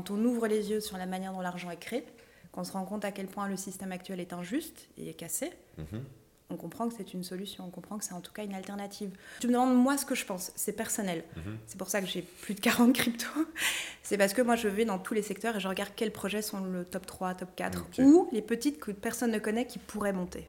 quand 0.00 0.10
on 0.12 0.24
ouvre 0.24 0.46
les 0.46 0.70
yeux 0.70 0.80
sur 0.80 0.96
la 0.96 1.04
manière 1.04 1.32
dont 1.34 1.42
l'argent 1.42 1.70
est 1.70 1.76
créé, 1.76 2.04
qu'on 2.52 2.64
se 2.64 2.72
rend 2.72 2.84
compte 2.86 3.04
à 3.04 3.12
quel 3.12 3.26
point 3.26 3.46
le 3.48 3.56
système 3.58 3.92
actuel 3.92 4.18
est 4.18 4.32
injuste 4.32 4.88
et 4.96 5.10
est 5.10 5.14
cassé, 5.14 5.52
Mhm. 5.76 6.02
on 6.48 6.56
comprend 6.56 6.88
que 6.88 6.94
c'est 6.96 7.12
une 7.12 7.22
solution, 7.22 7.64
on 7.66 7.70
comprend 7.70 7.98
que 7.98 8.04
c'est 8.04 8.14
en 8.14 8.22
tout 8.22 8.32
cas 8.32 8.42
une 8.44 8.54
alternative. 8.54 9.10
Tu 9.40 9.46
me 9.46 9.52
demandes 9.52 9.76
moi 9.76 9.98
ce 9.98 10.06
que 10.06 10.14
je 10.14 10.24
pense, 10.24 10.52
c'est 10.56 10.72
personnel. 10.72 11.22
Mhm. 11.36 11.58
C'est 11.66 11.76
pour 11.76 11.88
ça 11.90 12.00
que 12.00 12.06
j'ai 12.06 12.22
plus 12.22 12.54
de 12.54 12.60
40 12.60 12.94
cryptos. 12.94 13.26
C'est 14.02 14.16
parce 14.18 14.32
que 14.32 14.40
moi 14.42 14.56
je 14.56 14.66
vais 14.68 14.84
dans 14.86 14.98
tous 14.98 15.12
les 15.14 15.22
secteurs 15.22 15.54
et 15.56 15.60
je 15.60 15.68
regarde 15.68 15.90
quels 15.94 16.10
projets 16.12 16.42
sont 16.42 16.60
le 16.64 16.84
top 16.86 17.04
3, 17.06 17.34
top 17.34 17.50
4 17.54 17.82
Ok. 17.82 17.98
ou 18.04 18.28
les 18.32 18.42
petites 18.42 18.80
que 18.80 18.90
personne 18.90 19.30
ne 19.30 19.38
connaît 19.38 19.66
qui 19.66 19.78
pourraient 19.78 20.12
monter. 20.14 20.48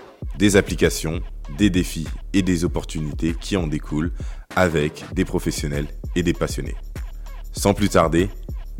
des 0.37 0.55
applications, 0.55 1.21
des 1.57 1.69
défis 1.69 2.07
et 2.33 2.41
des 2.41 2.65
opportunités 2.65 3.33
qui 3.33 3.57
en 3.57 3.67
découlent 3.67 4.11
avec 4.55 5.05
des 5.13 5.25
professionnels 5.25 5.87
et 6.15 6.23
des 6.23 6.33
passionnés. 6.33 6.75
Sans 7.51 7.73
plus 7.73 7.89
tarder, 7.89 8.29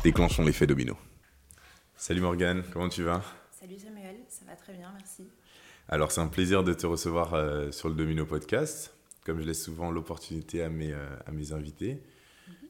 déclenchons 0.02 0.44
l'effet 0.44 0.66
domino. 0.66 0.96
Salut 1.96 2.20
Morgane, 2.20 2.64
comment 2.72 2.88
tu 2.88 3.02
vas? 3.02 3.22
Salut 3.50 3.78
Samuel, 3.78 4.16
ça 4.28 4.44
va 4.46 4.56
très 4.56 4.72
bien, 4.72 4.90
merci. 4.96 5.28
Alors 5.88 6.10
c'est 6.10 6.20
un 6.20 6.28
plaisir 6.28 6.64
de 6.64 6.72
te 6.72 6.86
recevoir 6.86 7.34
euh, 7.34 7.70
sur 7.70 7.88
le 7.88 7.94
Domino 7.94 8.26
Podcast. 8.26 8.94
Comme 9.24 9.40
je 9.40 9.46
laisse 9.46 9.62
souvent 9.62 9.90
l'opportunité 9.90 10.62
à 10.62 10.68
mes, 10.68 10.92
euh, 10.92 11.06
à 11.26 11.30
mes 11.30 11.52
invités, 11.52 12.02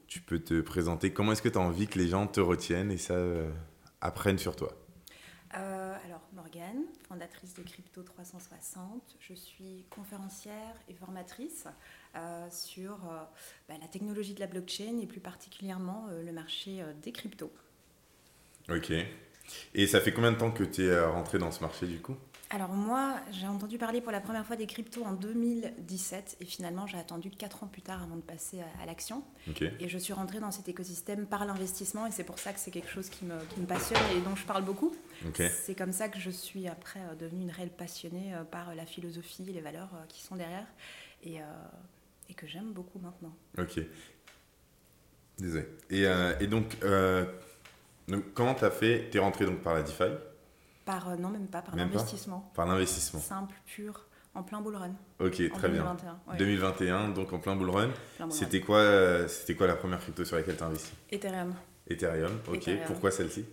tu 0.06 0.20
peux 0.20 0.40
te 0.40 0.60
présenter. 0.60 1.10
Comment 1.10 1.32
est-ce 1.32 1.40
que 1.40 1.48
tu 1.48 1.56
as 1.56 1.62
envie 1.62 1.86
que 1.86 1.98
les 1.98 2.08
gens 2.08 2.26
te 2.26 2.40
retiennent 2.40 2.90
et 2.90 2.98
ça 2.98 3.14
euh, 3.14 3.50
apprennent 4.02 4.36
sur 4.36 4.54
toi? 4.54 4.70
Euh, 5.56 5.94
alors 6.04 6.20
Morgane, 6.34 6.82
fondatrice 7.12 7.52
de 7.52 7.62
Crypto 7.62 8.02
360, 8.02 9.16
je 9.20 9.34
suis 9.34 9.84
conférencière 9.90 10.74
et 10.88 10.94
formatrice 10.94 11.66
euh, 12.16 12.48
sur 12.50 12.92
euh, 12.94 13.22
bah, 13.68 13.74
la 13.78 13.86
technologie 13.86 14.32
de 14.32 14.40
la 14.40 14.46
blockchain 14.46 14.98
et 14.98 15.06
plus 15.06 15.20
particulièrement 15.20 16.06
euh, 16.08 16.22
le 16.22 16.32
marché 16.32 16.82
des 17.02 17.12
cryptos. 17.12 17.52
Ok. 18.70 18.94
Et 19.74 19.86
ça 19.86 20.00
fait 20.00 20.12
combien 20.12 20.32
de 20.32 20.38
temps 20.38 20.50
que 20.50 20.64
tu 20.64 20.84
es 20.86 21.04
rentré 21.04 21.38
dans 21.38 21.50
ce 21.50 21.60
marché 21.60 21.86
du 21.86 22.00
coup? 22.00 22.16
Alors 22.54 22.68
moi, 22.68 23.14
j'ai 23.30 23.46
entendu 23.46 23.78
parler 23.78 24.02
pour 24.02 24.12
la 24.12 24.20
première 24.20 24.44
fois 24.44 24.56
des 24.56 24.66
cryptos 24.66 25.02
en 25.04 25.14
2017 25.14 26.36
et 26.38 26.44
finalement 26.44 26.86
j'ai 26.86 26.98
attendu 26.98 27.30
4 27.30 27.64
ans 27.64 27.66
plus 27.66 27.80
tard 27.80 28.02
avant 28.02 28.16
de 28.16 28.20
passer 28.20 28.58
à, 28.60 28.82
à 28.82 28.84
l'action. 28.84 29.24
Ok. 29.48 29.62
Et 29.62 29.88
je 29.88 29.96
suis 29.96 30.12
rentrée 30.12 30.38
dans 30.38 30.50
cet 30.50 30.68
écosystème 30.68 31.24
par 31.24 31.46
l'investissement 31.46 32.06
et 32.06 32.10
c'est 32.10 32.24
pour 32.24 32.38
ça 32.38 32.52
que 32.52 32.60
c'est 32.60 32.70
quelque 32.70 32.90
chose 32.90 33.08
qui 33.08 33.24
me, 33.24 33.38
qui 33.54 33.60
me 33.60 33.64
passionne 33.66 34.02
et 34.14 34.20
dont 34.20 34.36
je 34.36 34.44
parle 34.44 34.64
beaucoup. 34.64 34.94
Ok. 35.26 35.42
C'est 35.64 35.74
comme 35.74 35.92
ça 35.92 36.10
que 36.10 36.20
je 36.20 36.28
suis 36.28 36.68
après 36.68 37.00
euh, 37.00 37.14
devenue 37.14 37.44
une 37.44 37.50
réelle 37.50 37.70
passionnée 37.70 38.34
euh, 38.34 38.44
par 38.44 38.74
la 38.74 38.84
philosophie 38.84 39.46
et 39.48 39.52
les 39.54 39.62
valeurs 39.62 39.88
euh, 39.94 40.04
qui 40.08 40.22
sont 40.22 40.36
derrière 40.36 40.66
et, 41.24 41.40
euh, 41.40 41.44
et 42.28 42.34
que 42.34 42.46
j'aime 42.46 42.72
beaucoup 42.74 42.98
maintenant. 42.98 43.34
Ok. 43.56 43.80
Désolé. 45.38 45.66
Et, 45.88 46.06
euh, 46.06 46.38
et 46.38 46.46
donc, 46.48 46.76
euh, 46.82 47.24
donc, 48.08 48.32
comment 48.34 48.54
tu 48.54 48.64
as 48.64 48.70
fait? 48.70 49.08
Tu 49.10 49.18
es 49.18 49.20
rentré 49.20 49.46
donc 49.46 49.60
par 49.60 49.74
la 49.74 49.82
DeFi, 49.82 50.04
Par, 50.84 51.08
euh, 51.10 51.16
non, 51.16 51.28
même 51.30 51.46
pas, 51.46 51.62
par 51.62 51.76
l'investissement. 51.76 52.50
par 52.54 52.66
l'investissement. 52.66 53.20
Simple, 53.20 53.54
pur, 53.66 54.06
en 54.34 54.42
plein 54.42 54.60
bull 54.60 54.76
run. 54.76 54.92
Ok, 55.20 55.40
en 55.52 55.56
très 55.56 55.68
bien. 55.68 55.82
2021. 55.82 56.20
ouais, 56.28 56.36
2021, 56.38 57.08
donc 57.10 57.32
en 57.32 57.38
plein 57.38 57.54
bull 57.56 57.70
run. 57.70 57.90
C'était 58.30 58.60
quoi, 58.60 58.78
euh, 58.78 59.28
c'était 59.28 59.54
quoi 59.54 59.66
la 59.66 59.76
première 59.76 60.00
crypto 60.00 60.24
sur 60.24 60.36
laquelle 60.36 60.56
tu 60.56 60.62
as 60.62 60.66
investi? 60.66 60.92
Ethereum. 61.10 61.54
Ethereum, 61.88 62.38
ok. 62.48 62.54
Ethereum. 62.56 62.86
Pourquoi 62.86 63.10
celle-ci? 63.10 63.44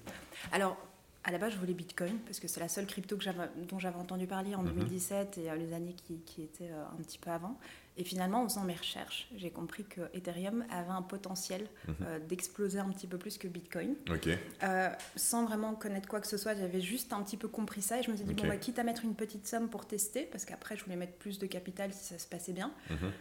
Alors, 0.52 0.78
à 1.24 1.32
la 1.32 1.38
base, 1.38 1.52
je 1.54 1.58
voulais 1.58 1.74
Bitcoin 1.74 2.18
parce 2.26 2.40
que 2.40 2.48
c'est 2.48 2.60
la 2.62 2.70
seule 2.70 2.86
crypto 2.86 3.18
que 3.18 3.26
dont 3.70 3.78
j'avais 3.78 3.98
entendu 3.98 4.26
parler 4.26 4.56
en 4.56 4.64
Mhm. 4.64 4.70
2017 4.74 5.38
et 5.38 5.52
euh, 5.52 5.56
les 5.56 5.74
années 5.74 5.94
qui, 5.94 6.20
qui 6.22 6.44
étaient 6.44 6.70
un 6.72 6.96
petit 7.04 7.18
peu 7.20 7.30
avant. 7.30 7.58
Et 8.00 8.04
finalement, 8.06 8.42
en 8.44 8.48
faisant 8.48 8.64
mes 8.64 8.76
recherches, 8.76 9.28
j'ai 9.36 9.52
compris 9.52 9.84
que 9.84 10.00
Ethereum 10.14 10.64
avait 10.72 10.90
un 10.90 11.02
potentiel 11.02 11.68
Mhm. 11.88 11.96
euh, 12.04 12.20
d'exploser 12.20 12.80
un 12.80 12.88
petit 12.90 13.08
peu 13.08 13.18
plus 13.18 13.38
que 13.38 13.48
Bitcoin. 13.50 13.94
Ok, 14.10 14.30
Euh, 14.64 14.90
sans 15.18 15.44
vraiment 15.46 15.76
connaître 15.76 16.08
quoi 16.08 16.22
que 16.22 16.28
ce 16.28 16.38
soit, 16.38 16.56
j'avais 16.56 16.80
juste 16.80 17.12
un 17.12 17.22
petit 17.22 17.36
peu 17.36 17.50
compris 17.50 17.82
ça 17.82 18.00
et 18.00 18.04
je 18.04 18.10
me 18.10 18.16
suis 18.16 18.26
dit, 18.26 18.34
bon, 18.34 18.48
bah, 18.48 18.56
quitte 18.58 18.80
à 18.80 18.84
mettre 18.84 19.04
une 19.04 19.16
petite 19.16 19.46
somme 19.48 19.68
pour 19.70 19.86
tester, 19.86 20.24
parce 20.24 20.46
qu'après, 20.46 20.78
je 20.78 20.84
voulais 20.86 20.96
mettre 20.96 21.14
plus 21.18 21.40
de 21.40 21.46
capital 21.46 21.94
si 21.94 22.06
ça 22.06 22.18
se 22.18 22.26
passait 22.28 22.54
bien, 22.54 22.72
Mhm. 22.90 23.12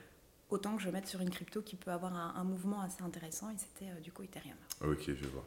autant 0.50 0.76
que 0.76 0.82
je 0.82 0.90
mette 0.90 1.08
sur 1.08 1.20
une 1.20 1.30
crypto 1.30 1.60
qui 1.60 1.74
peut 1.74 1.90
avoir 1.90 2.14
un, 2.14 2.34
un 2.40 2.44
mouvement 2.44 2.80
assez 2.80 3.02
intéressant 3.02 3.50
et 3.50 3.56
c'était 3.58 3.90
euh, 3.90 4.00
du 4.00 4.12
coup 4.12 4.22
Ethereum. 4.22 4.54
ok, 4.82 5.06
je 5.08 5.26
vois. 5.26 5.44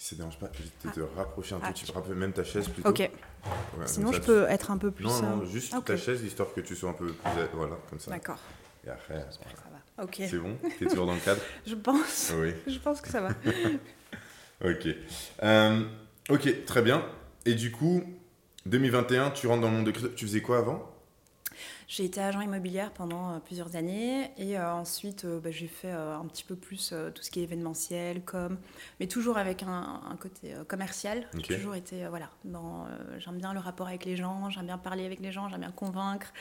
Si 0.00 0.10
ça 0.10 0.16
dérange 0.16 0.38
pas, 0.38 0.46
vais 0.46 0.62
Ah. 0.86 0.90
te 0.92 1.00
rapprocher 1.16 1.56
un 1.56 1.60
Ah, 1.62 1.72
petit 1.72 1.84
tu- 1.84 1.92
peu, 1.92 2.14
même 2.14 2.32
ta 2.32 2.44
chaise 2.44 2.68
plutôt. 2.68 2.88
Ok, 2.88 2.98
Ouais, 3.00 3.10
sinon 3.86 4.12
je 4.12 4.20
peux 4.20 4.44
être 4.48 4.70
un 4.70 4.78
peu 4.78 4.90
plus. 4.92 5.04
Non, 5.04 5.16
euh, 5.18 5.22
non, 5.22 5.44
juste 5.44 5.74
ok. 5.74 5.84
ta 5.86 5.96
chaise, 5.96 6.22
histoire 6.22 6.52
que 6.54 6.60
tu 6.60 6.76
sois 6.76 6.90
un 6.90 6.94
peu 6.94 7.06
plus. 7.12 7.30
Voilà, 7.54 7.76
comme 7.90 7.98
ça. 7.98 8.10
D'accord, 8.12 8.38
Et 8.86 8.90
après, 8.90 9.14
ça 9.30 9.40
va. 9.98 10.04
Ok, 10.04 10.14
c'est 10.18 10.38
bon? 10.38 10.56
T'es 10.78 10.86
toujours 10.86 11.06
dans 11.06 11.14
le 11.14 11.20
cadre? 11.20 11.40
Je 11.66 11.74
pense, 11.74 12.32
Oui. 12.36 12.52
je 12.68 12.78
pense 12.78 13.00
que 13.00 13.08
ça 13.08 13.20
va. 13.20 13.30
Ok. 14.64 14.88
Euh, 15.42 15.84
ok, 16.30 16.64
très 16.64 16.82
bien. 16.82 17.04
Et 17.46 17.54
du 17.54 17.70
coup, 17.72 18.02
2021, 18.66 19.30
tu 19.30 19.46
rentres 19.46 19.62
dans 19.62 19.68
le 19.68 19.74
monde 19.76 19.86
de 19.86 19.90
crypto. 19.92 20.12
Tu 20.14 20.26
faisais 20.26 20.42
quoi 20.42 20.58
avant? 20.58 20.90
J'ai 21.90 22.04
été 22.04 22.20
agent 22.20 22.42
immobilière 22.42 22.92
pendant 22.92 23.30
euh, 23.32 23.38
plusieurs 23.38 23.74
années 23.74 24.30
et 24.36 24.58
euh, 24.58 24.72
ensuite 24.74 25.24
euh, 25.24 25.40
bah, 25.40 25.50
j'ai 25.50 25.68
fait 25.68 25.90
un 25.90 26.24
petit 26.26 26.44
peu 26.44 26.54
plus 26.54 26.94
tout 27.14 27.22
ce 27.22 27.30
qui 27.30 27.40
est 27.40 27.44
événementiel, 27.44 28.22
com, 28.22 28.58
mais 29.00 29.06
toujours 29.06 29.38
avec 29.38 29.62
un, 29.62 30.02
un 30.10 30.16
côté 30.16 30.52
commercial. 30.68 31.26
J'ai 31.48 31.56
toujours 31.56 31.74
été, 31.74 32.06
voilà, 32.08 32.28
dans, 32.44 32.86
j'aime 33.18 33.38
bien 33.38 33.54
le 33.54 33.58
rapport 33.60 33.88
avec 33.88 34.04
les 34.04 34.16
gens, 34.16 34.50
j'aime 34.50 34.66
bien 34.66 34.76
parler 34.76 35.06
avec 35.06 35.20
les 35.20 35.32
gens, 35.32 35.48
j'aime 35.48 35.60
bien 35.60 35.72
convaincre. 35.72 36.32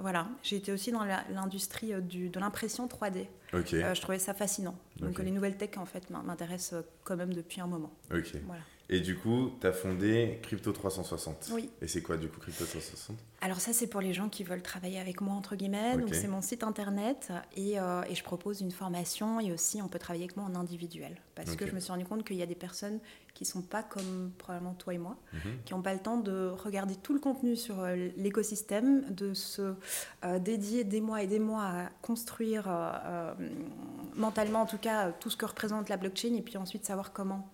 Voilà, 0.00 0.28
j'ai 0.42 0.56
été 0.56 0.70
aussi 0.72 0.92
dans 0.92 1.04
l'industrie 1.04 1.92
du- 2.02 2.28
de 2.28 2.38
l'impression 2.40 2.86
3D. 2.86 3.26
Ok. 3.52 3.74
Euh, 3.74 3.94
je 3.94 4.00
trouvais 4.00 4.18
ça 4.18 4.32
fascinant. 4.34 4.76
Donc 5.00 5.18
les 5.24 5.30
nouvelles 5.30 5.56
tech 5.56 5.70
en 5.76 5.86
fait 5.86 6.08
m'in- 6.10 6.22
m'intéressent 6.22 6.82
quand 7.04 7.16
même 7.16 7.32
depuis 7.34 7.60
un 7.60 7.66
moment. 7.66 7.92
Voilà. 8.46 8.62
Et 8.88 9.00
du 9.00 9.16
coup, 9.18 9.50
tu 9.60 9.66
as 9.66 9.72
fondé 9.72 10.38
Crypto 10.42 10.70
360. 10.70 11.50
Oui. 11.52 11.68
Et 11.82 11.88
c'est 11.88 12.02
quoi 12.02 12.16
du 12.16 12.28
coup 12.28 12.38
Crypto 12.38 12.64
360 12.64 13.16
Alors 13.40 13.58
ça, 13.60 13.72
c'est 13.72 13.88
pour 13.88 14.00
les 14.00 14.12
gens 14.14 14.28
qui 14.28 14.44
veulent 14.44 14.62
travailler 14.62 15.00
avec 15.00 15.20
moi, 15.20 15.34
entre 15.34 15.56
guillemets. 15.56 15.94
Donc 15.96 16.06
Ok. 16.08 16.14
c'est 16.14 16.28
mon 16.28 16.40
site 16.40 16.62
internet 16.62 17.32
et, 17.56 17.80
euh, 17.80 18.02
et 18.08 18.14
je 18.14 18.22
propose 18.22 18.60
une 18.60 18.70
formation 18.70 19.40
et 19.40 19.50
aussi 19.52 19.82
on 19.82 19.88
peut 19.88 19.98
travailler 19.98 20.24
avec 20.24 20.36
moi 20.36 20.46
en 20.46 20.54
individuel. 20.54 21.16
Parce 21.34 21.56
que 21.56 21.66
je 21.66 21.72
me 21.72 21.80
suis 21.80 21.90
rendu 21.90 22.04
compte 22.04 22.24
qu'il 22.24 22.36
y 22.36 22.42
a 22.42 22.46
des 22.46 22.54
personnes 22.54 23.00
qui 23.34 23.44
sont 23.44 23.60
pas 23.60 23.82
comme 23.82 24.30
probablement 24.38 24.74
toi 24.74 24.94
et 24.94 24.98
moi, 24.98 25.16
Mhm. 25.32 25.40
qui 25.64 25.74
n'ont 25.74 25.82
pas 25.82 25.92
le 25.92 26.00
temps 26.00 26.16
de 26.16 26.46
regarder 26.56 26.94
tout 26.94 27.12
le 27.12 27.18
contenu 27.20 27.56
sur 27.56 27.80
euh, 27.80 28.08
l'écosystème, 28.16 29.02
de 29.12 29.34
se 29.34 29.74
euh, 30.24 30.38
dédier 30.38 30.84
des 30.84 31.00
mois 31.00 31.22
et 31.22 31.26
des 31.26 31.40
mois 31.40 31.64
à 31.64 31.88
construire 32.02 32.68
mentalement 34.14 34.62
en 34.62 34.66
tout 34.66 34.78
cas 34.78 35.10
tout 35.12 35.28
ce 35.30 35.36
que 35.36 35.44
représente 35.44 35.88
la 35.88 35.96
blockchain 35.96 36.34
et 36.34 36.42
puis 36.42 36.56
ensuite 36.56 36.84
savoir 36.86 37.12
comment 37.12 37.48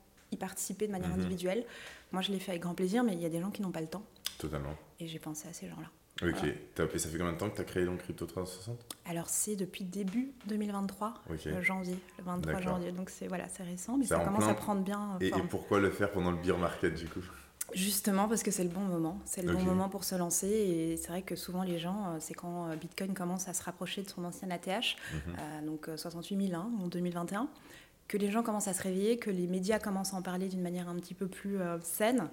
participer 0.46 0.86
de 0.88 0.92
manière 0.92 1.08
Mhm. 1.10 1.20
individuelle. 1.20 1.64
Moi, 2.10 2.20
je 2.20 2.32
l'ai 2.32 2.38
fait 2.40 2.50
avec 2.50 2.62
grand 2.62 2.74
plaisir, 2.74 3.04
mais 3.04 3.12
il 3.14 3.20
y 3.20 3.26
a 3.26 3.28
des 3.28 3.40
gens 3.40 3.50
qui 3.50 3.62
n'ont 3.62 3.70
pas 3.70 3.80
le 3.80 3.86
temps 3.86 4.02
Totalement. 4.38 4.74
et 5.00 5.06
j'ai 5.06 5.18
pensé 5.20 5.48
à 5.48 5.52
ces 5.52 5.68
gens-là. 5.68 5.88
Ok. 6.22 6.34
Voilà. 6.76 6.92
Et 6.94 6.98
ça 6.98 7.08
fait 7.08 7.16
combien 7.18 7.32
de 7.32 7.38
temps 7.38 7.48
que 7.48 7.54
tu 7.56 7.62
as 7.62 7.64
créé 7.64 7.84
donc 7.86 7.98
Crypto 8.02 8.26
360 8.26 8.78
Alors 9.06 9.28
c'est 9.28 9.56
depuis 9.56 9.84
début 9.84 10.32
2023, 10.46 11.14
Ok. 11.30 11.46
euh, 11.46 11.62
janvier, 11.62 11.96
le 12.18 12.24
23 12.24 12.52
D'accord. 12.54 12.74
janvier. 12.74 12.92
Donc 12.92 13.08
c'est 13.08 13.28
voilà, 13.28 13.48
c'est 13.48 13.62
récent, 13.62 13.96
mais 13.96 14.04
ça 14.04 14.18
en 14.18 14.24
commence 14.24 14.44
plein- 14.44 14.52
à 14.52 14.54
prendre 14.54 14.82
bien 14.82 15.16
et, 15.20 15.30
pourquoi 15.48 15.80
le 15.80 15.90
faire 15.90 16.10
pendant 16.10 16.30
le 16.32 16.36
beer 16.36 16.58
market 16.58 16.94
du 16.94 17.08
coup? 17.08 17.22
Justement 17.74 18.28
parce 18.28 18.42
que 18.42 18.50
c'est 18.50 18.64
le 18.64 18.68
bon 18.68 18.80
moment, 18.82 19.18
c'est 19.24 19.40
le 19.42 19.50
bon 19.54 19.62
moment 19.62 19.88
pour 19.88 20.04
se 20.04 20.14
lancer. 20.14 20.48
Et 20.48 20.96
c'est 20.98 21.08
vrai 21.08 21.22
que 21.22 21.34
souvent 21.36 21.62
les 21.62 21.78
gens, 21.78 22.08
euh, 22.08 22.16
c'est 22.20 22.34
quand 22.34 22.68
euh, 22.68 22.76
Bitcoin 22.76 23.14
commence 23.14 23.48
à 23.48 23.54
se 23.54 23.62
rapprocher 23.62 24.02
de 24.02 24.10
son 24.10 24.24
ancien 24.24 24.50
ATH, 24.50 24.96
Mhm. 25.14 25.36
euh, 25.38 25.66
donc 25.66 25.88
euh, 25.88 25.96
68 25.96 26.48
000 26.48 26.60
hein, 26.60 26.70
en 26.82 26.88
2021, 26.88 27.48
que 28.08 28.16
les 28.18 28.30
gens 28.30 28.42
commencent 28.42 28.68
à 28.68 28.74
se 28.74 28.82
réveiller, 28.82 29.16
que 29.18 29.30
les 29.30 29.46
médias 29.46 29.78
commencent 29.78 30.12
à 30.14 30.16
en 30.16 30.22
parler 30.22 30.48
d'une 30.48 30.62
manière 30.62 30.88
un 30.88 30.96
petit 30.96 31.14
peu 31.14 31.26
plus 31.28 31.58
euh, 31.60 31.78
saine. 31.80 32.28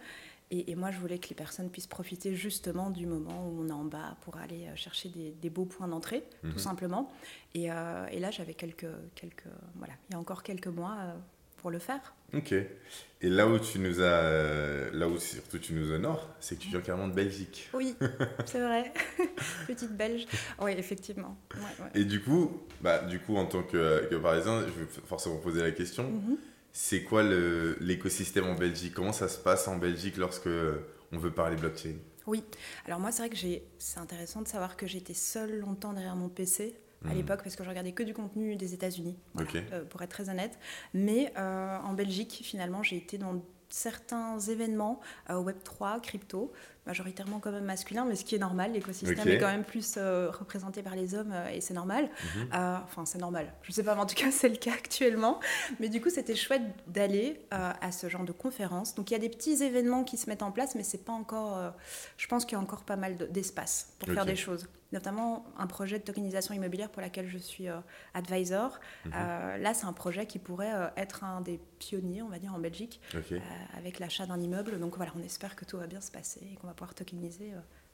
Et, 0.51 0.71
et 0.71 0.75
moi, 0.75 0.89
je 0.89 0.97
voulais 0.97 1.19
que 1.19 1.29
les 1.29 1.35
personnes 1.35 1.69
puissent 1.69 1.85
profiter 1.87 2.35
justement 2.35 2.89
du 2.89 3.05
moment 3.05 3.47
où 3.47 3.61
on 3.61 3.69
est 3.69 3.71
en 3.71 3.83
bas 3.85 4.17
pour 4.21 4.37
aller 4.37 4.65
euh, 4.67 4.75
chercher 4.75 5.09
des, 5.09 5.31
des 5.31 5.49
beaux 5.49 5.65
points 5.65 5.87
d'entrée, 5.87 6.23
Mhm. 6.43 6.53
tout 6.53 6.59
simplement. 6.59 7.11
Et, 7.53 7.71
euh, 7.71 8.07
et 8.11 8.19
là, 8.19 8.31
j'avais 8.31 8.55
quelques, 8.55 8.87
quelques, 9.15 9.45
voilà, 9.75 9.93
il 10.09 10.13
y 10.13 10.15
a 10.15 10.19
encore 10.19 10.41
quelques 10.43 10.67
mois, 10.67 11.13
pour 11.59 11.71
le 11.71 11.79
faire. 11.79 12.13
Ok. 12.33 12.53
Et 13.21 13.29
là 13.29 13.47
où 13.47 13.59
tu 13.59 13.79
nous 13.79 14.01
as, 14.01 14.91
là 14.91 15.07
où 15.07 15.17
surtout 15.19 15.59
tu 15.59 15.73
nous 15.73 15.91
honores, 15.91 16.27
c'est 16.39 16.57
que 16.57 16.61
tu 16.61 16.69
viens 16.69 16.81
carrément 16.81 17.07
de 17.07 17.13
Belgique. 17.13 17.69
Oui, 17.73 17.95
c'est 18.45 18.61
vrai. 18.61 18.93
Petite 19.67 19.95
Belge. 19.95 20.25
Oui, 20.59 20.71
effectivement. 20.77 21.37
Et 21.93 22.05
du 22.05 22.21
coup, 22.21 22.61
bah, 22.81 22.99
du 22.99 23.19
coup, 23.19 23.35
en 23.35 23.45
tant 23.45 23.63
que, 23.63 24.07
que 24.09 24.15
Parisien, 24.15 24.61
je 24.61 24.83
vais 24.83 24.87
forcément 25.05 25.37
poser 25.37 25.61
la 25.61 25.71
question. 25.71 26.09
Mhm. 26.09 26.37
C'est 26.71 27.03
quoi 27.03 27.23
l'écosystème 27.23 28.45
en 28.45 28.55
Belgique? 28.55 28.93
Comment 28.93 29.11
ça 29.11 29.27
se 29.27 29.37
passe 29.37 29.67
en 29.67 29.77
Belgique 29.77 30.17
lorsque 30.17 30.49
on 31.11 31.17
veut 31.17 31.31
parler 31.31 31.57
blockchain? 31.57 31.95
Oui. 32.25 32.43
Alors 32.85 32.99
moi, 32.99 33.11
c'est 33.11 33.23
vrai 33.23 33.29
que 33.29 33.61
c'est 33.79 33.99
intéressant 33.99 34.41
de 34.41 34.47
savoir 34.47 34.77
que 34.77 34.87
j'étais 34.87 35.15
seule 35.15 35.59
longtemps 35.59 35.93
derrière 35.93 36.15
mon 36.15 36.29
PC 36.29 36.75
à 37.05 37.09
mhm. 37.09 37.15
l'époque 37.15 37.41
parce 37.43 37.55
que 37.55 37.63
je 37.63 37.69
regardais 37.69 37.91
que 37.91 38.03
du 38.03 38.13
contenu 38.13 38.55
des 38.55 38.73
États-Unis, 38.73 39.17
euh, 39.39 39.85
pour 39.85 40.01
être 40.01 40.09
très 40.09 40.29
honnête. 40.29 40.57
Mais 40.93 41.33
euh, 41.37 41.77
en 41.79 41.93
Belgique, 41.93 42.41
finalement, 42.43 42.83
j'ai 42.83 42.97
été 42.97 43.17
dans 43.17 43.41
certains 43.69 44.39
événements 44.39 44.99
euh, 45.29 45.41
Web3, 45.41 46.01
crypto, 46.01 46.51
majoritairement 46.85 47.39
quand 47.39 47.51
même 47.51 47.65
masculin, 47.65 48.05
mais 48.05 48.15
ce 48.15 48.25
qui 48.25 48.35
est 48.35 48.39
normal, 48.39 48.73
l'écosystème 48.73 49.27
est 49.27 49.37
quand 49.37 49.47
même 49.47 49.63
plus 49.63 49.95
euh, 49.97 50.31
représenté 50.31 50.81
par 50.81 50.95
les 50.95 51.13
hommes 51.13 51.31
euh, 51.31 51.49
et 51.49 51.61
c'est 51.61 51.73
normal. 51.73 52.09
Mhm. 52.35 52.47
enfin, 52.51 53.05
c'est 53.05 53.19
normal. 53.19 53.53
Je 53.61 53.71
ne 53.71 53.73
sais 53.73 53.83
pas, 53.83 53.93
mais 53.95 54.01
en 54.01 54.05
tout 54.05 54.15
cas, 54.15 54.31
c'est 54.31 54.49
le 54.49 54.57
cas 54.57 54.73
actuellement. 54.73 55.39
Mais 55.79 55.89
du 55.89 56.01
coup, 56.01 56.09
c'était 56.09 56.35
chouette 56.35 56.63
d'aller 56.87 57.41
à 57.51 57.91
ce 57.91 58.09
genre 58.09 58.25
de 58.25 58.31
conférence. 58.31 58.95
Donc, 58.95 59.11
il 59.11 59.13
y 59.13 59.17
a 59.17 59.19
des 59.19 59.29
petits 59.29 59.63
événements 59.63 60.03
qui 60.03 60.17
se 60.17 60.29
mettent 60.29 60.43
en 60.43 60.51
place, 60.51 60.75
mais 60.75 60.83
c'est 60.83 61.03
pas 61.03 61.13
encore. 61.13 61.73
je 62.17 62.27
pense 62.27 62.45
qu'il 62.45 62.53
y 62.53 62.59
a 62.59 62.63
encore 62.63 62.83
pas 62.83 62.95
mal 62.95 63.15
d'espace 63.31 63.93
pour 63.99 64.13
faire 64.13 64.25
des 64.25 64.35
choses 64.35 64.67
notamment 64.91 65.45
un 65.57 65.67
projet 65.67 65.99
de 65.99 66.03
tokenisation 66.03 66.53
immobilière 66.53 66.89
pour 66.89 67.01
laquelle 67.01 67.27
je 67.29 67.37
suis 67.37 67.67
euh, 67.67 67.79
advisor. 68.13 68.79
Mhm. 69.05 69.11
Euh, 69.15 69.57
là, 69.57 69.73
c'est 69.73 69.85
un 69.85 69.93
projet 69.93 70.25
qui 70.25 70.39
pourrait 70.39 70.73
euh, 70.73 70.87
être 70.97 71.23
un 71.23 71.41
des 71.41 71.59
pionniers, 71.79 72.21
on 72.21 72.29
va 72.29 72.39
dire, 72.39 72.53
en 72.53 72.59
Belgique, 72.59 72.99
avec 73.77 73.99
l'achat 73.99 74.25
d'un 74.25 74.39
immeuble. 74.39 74.79
Donc 74.79 74.95
voilà, 74.97 75.11
on 75.17 75.23
espère 75.23 75.55
que 75.55 75.65
tout 75.65 75.77
va 75.77 75.87
bien 75.87 76.01
se 76.01 76.11
passer 76.11 76.41
et 76.51 76.55
qu'on 76.55 76.67
va 76.67 76.73
pouvoir 76.73 76.93
tokeniser 76.93 77.53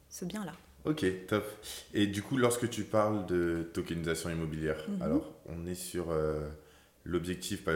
ce 0.09 0.25
bien-là. 0.25 0.53
Ok, 0.85 1.05
top. 1.27 1.45
Et 1.93 2.07
du 2.07 2.21
coup, 2.21 2.37
lorsque 2.37 2.69
tu 2.69 2.83
parles 2.83 3.25
de 3.25 3.69
tokenisation 3.73 4.29
immobilière, 4.29 4.77
mhm. 4.87 5.01
alors 5.01 5.33
on 5.47 5.65
est 5.65 5.75
sur 5.75 6.13
l'objectif, 7.03 7.65
bah, 7.65 7.73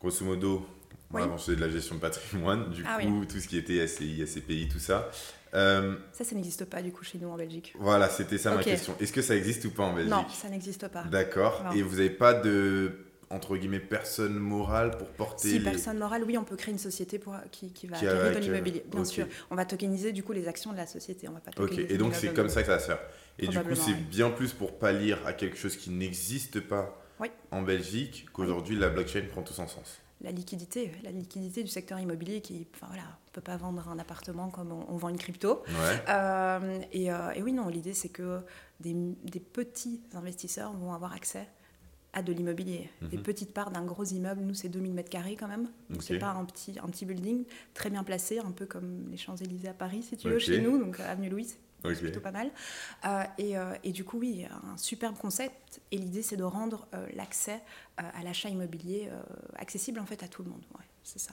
grosso 0.00 0.24
modo, 0.24 0.66
oui. 1.12 1.22
avant 1.22 1.36
je 1.36 1.52
de 1.52 1.60
la 1.60 1.68
gestion 1.68 1.94
de 1.94 2.00
patrimoine, 2.00 2.70
du 2.70 2.84
ah 2.86 2.98
coup, 3.00 3.24
tout 3.24 3.38
ce 3.38 3.48
qui 3.48 3.56
était 3.56 3.86
SCI, 3.86 4.26
SCPI, 4.26 4.68
tout 4.68 4.78
ça. 4.78 5.10
Euh, 5.54 5.96
ça, 6.12 6.24
ça 6.24 6.34
n'existe 6.34 6.64
pas 6.64 6.80
du 6.80 6.92
coup 6.92 7.04
chez 7.04 7.18
nous 7.18 7.28
en 7.28 7.36
Belgique. 7.36 7.74
Voilà, 7.78 8.08
c'était 8.08 8.38
ça 8.38 8.54
ma 8.54 8.62
question. 8.62 8.94
Est-ce 9.00 9.12
que 9.12 9.22
ça 9.22 9.36
existe 9.36 9.64
ou 9.66 9.70
pas 9.70 9.84
en 9.84 9.94
Belgique? 9.94 10.10
Non, 10.10 10.24
ça 10.28 10.48
n'existe 10.48 10.88
pas. 10.88 11.04
D'accord. 11.04 11.64
Et 11.74 11.82
vous 11.82 11.96
n'avez 11.96 12.10
pas 12.10 12.34
de 12.34 13.06
entre 13.30 13.56
guillemets 13.56 13.80
personne 13.80 14.34
morale 14.34 14.90
pour 14.98 15.08
porter 15.08 15.48
si 15.48 15.60
personne 15.60 15.96
morale 15.96 16.22
oui 16.26 16.36
on 16.36 16.44
peut 16.44 16.54
créer 16.54 16.72
une 16.72 16.78
société 16.78 17.18
pour 17.18 17.34
qui, 17.50 17.72
qui 17.72 17.86
va 17.86 17.96
acquérir 17.96 18.34
de 18.34 18.38
l'immobilier. 18.38 18.84
Bien 18.90 19.04
sûr. 19.04 19.26
On 19.50 19.54
va 19.54 19.64
tokeniser 19.64 20.12
du 20.12 20.22
coup 20.22 20.32
les 20.32 20.48
actions 20.48 20.70
de 20.72 20.76
la 20.76 20.86
société. 20.86 21.28
On 21.28 21.32
va 21.32 21.40
pas 21.40 21.50
ok 21.62 21.78
et 21.78 21.96
donc 21.96 22.14
c'est 22.14 22.34
comme 22.34 22.48
ça 22.50 22.60
que 22.60 22.66
ça 22.66 22.74
va 22.74 22.78
se 22.78 22.86
faire. 22.86 23.00
Et 23.38 23.46
du 23.46 23.58
coup 23.58 23.74
c'est 23.74 23.94
bien 23.94 24.30
plus 24.30 24.52
pour 24.52 24.78
pallier 24.78 25.16
à 25.24 25.32
quelque 25.32 25.56
chose 25.56 25.76
qui 25.76 25.90
n'existe 25.90 26.60
pas 26.60 26.98
en 27.50 27.62
Belgique 27.62 28.26
qu'aujourd'hui 28.32 28.76
la 28.76 28.88
blockchain 28.88 29.22
prend 29.30 29.42
tout 29.42 29.54
son 29.54 29.68
sens. 29.68 29.98
La 30.20 30.30
liquidité, 30.30 30.92
la 31.02 31.10
liquidité 31.10 31.64
du 31.64 31.68
secteur 31.68 31.98
immobilier 31.98 32.40
qui, 32.40 32.66
enfin 32.74 32.86
voilà, 32.88 33.18
on 33.32 33.34
peut 33.36 33.40
pas 33.40 33.56
vendre 33.56 33.88
un 33.88 33.98
appartement 33.98 34.50
comme 34.50 34.72
on, 34.72 34.96
vend 34.98 35.08
une 35.08 35.16
crypto. 35.16 35.62
Euh, 35.70 36.80
euh, 36.94 37.32
et, 37.34 37.42
oui, 37.42 37.54
non, 37.54 37.68
l'idée 37.68 37.94
c'est 37.94 38.10
que 38.10 38.40
des, 38.80 38.94
petits 39.40 40.02
investisseurs 40.12 40.74
vont 40.74 40.92
avoir 40.92 41.14
accès 41.14 41.48
à 42.12 42.22
de 42.22 42.30
l'immobilier. 42.30 42.90
Mhm. 43.00 43.08
Des 43.08 43.16
petites 43.16 43.54
parts 43.54 43.70
d'un 43.70 43.86
gros 43.86 44.04
immeuble, 44.04 44.42
nous 44.42 44.52
c'est 44.52 44.68
2000 44.68 44.92
mètres 44.92 45.08
carrés 45.08 45.36
quand 45.36 45.48
même. 45.48 45.70
Donc 45.88 46.02
c'est 46.02 46.18
pas 46.18 46.32
un 46.32 46.44
petit, 46.44 46.78
un 46.78 46.88
petit 46.88 47.06
building 47.06 47.46
très 47.72 47.88
bien 47.88 48.04
placé, 48.04 48.38
un 48.38 48.50
peu 48.50 48.66
comme 48.66 49.08
les 49.10 49.16
Champs-Élysées 49.16 49.68
à 49.68 49.74
Paris 49.74 50.02
si 50.02 50.18
tu 50.18 50.28
veux, 50.28 50.38
chez 50.38 50.60
nous, 50.60 50.78
donc 50.78 51.00
avenue 51.00 51.30
Louise. 51.30 51.56
C'est 51.84 51.98
plutôt 51.98 52.20
pas 52.20 52.32
mal. 52.32 52.50
Euh, 53.06 53.24
et, 53.38 53.54
et, 53.82 53.92
du 53.92 54.04
coup, 54.04 54.18
oui, 54.18 54.44
un 54.44 54.76
superbe 54.76 55.16
concept. 55.16 55.80
Et 55.90 55.96
l'idée, 55.96 56.22
c'est 56.22 56.36
de 56.36 56.44
rendre 56.44 56.86
l'accès 57.14 57.60
à 57.96 58.22
l'achat 58.22 58.50
immobilier 58.50 59.08
accessible 59.56 59.98
en 60.00 60.06
fait 60.06 60.22
à 60.22 60.28
tout 60.28 60.42
le 60.44 60.50
monde. 60.50 60.62
Ouais, 60.74 60.84
c'est 61.02 61.18
ça. 61.18 61.32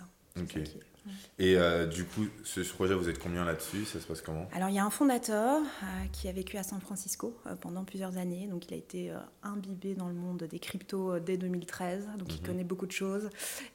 Et 1.38 1.56
euh, 1.56 1.86
du 1.86 2.06
coup, 2.06 2.28
ce 2.44 2.62
projet, 2.62 2.94
vous 2.94 3.10
êtes 3.10 3.20
combien 3.20 3.46
là-dessus? 3.46 3.86
Ça 3.86 4.00
se 4.00 4.06
passe 4.06 4.22
comment? 4.22 4.48
Alors, 4.54 4.70
il 4.70 4.76
y 4.76 4.80
a 4.80 4.86
un 4.86 4.90
fondateur 4.90 5.62
euh, 5.62 5.86
qui 6.12 6.28
a 6.28 6.32
vécu 6.32 6.58
à 6.58 6.64
San 6.64 6.80
Francisco 6.82 7.36
euh, 7.48 7.56
pendant 7.56 7.84
plusieurs 7.84 8.18
années. 8.18 8.48
Donc, 8.48 8.68
il 8.68 8.74
a 8.74 8.78
été 8.78 9.14
imbibé 9.44 9.96
dans 9.96 10.08
le 10.08 10.14
monde 10.14 10.44
des 10.44 10.60
cryptos 10.60 11.20
dès 11.20 11.38
2013. 11.38 12.10
Donc, 12.18 12.34
il 12.34 12.42
mhm. 12.42 12.48
connaît 12.48 12.64
beaucoup 12.64 12.86
de 12.88 12.92
choses. 12.92 13.30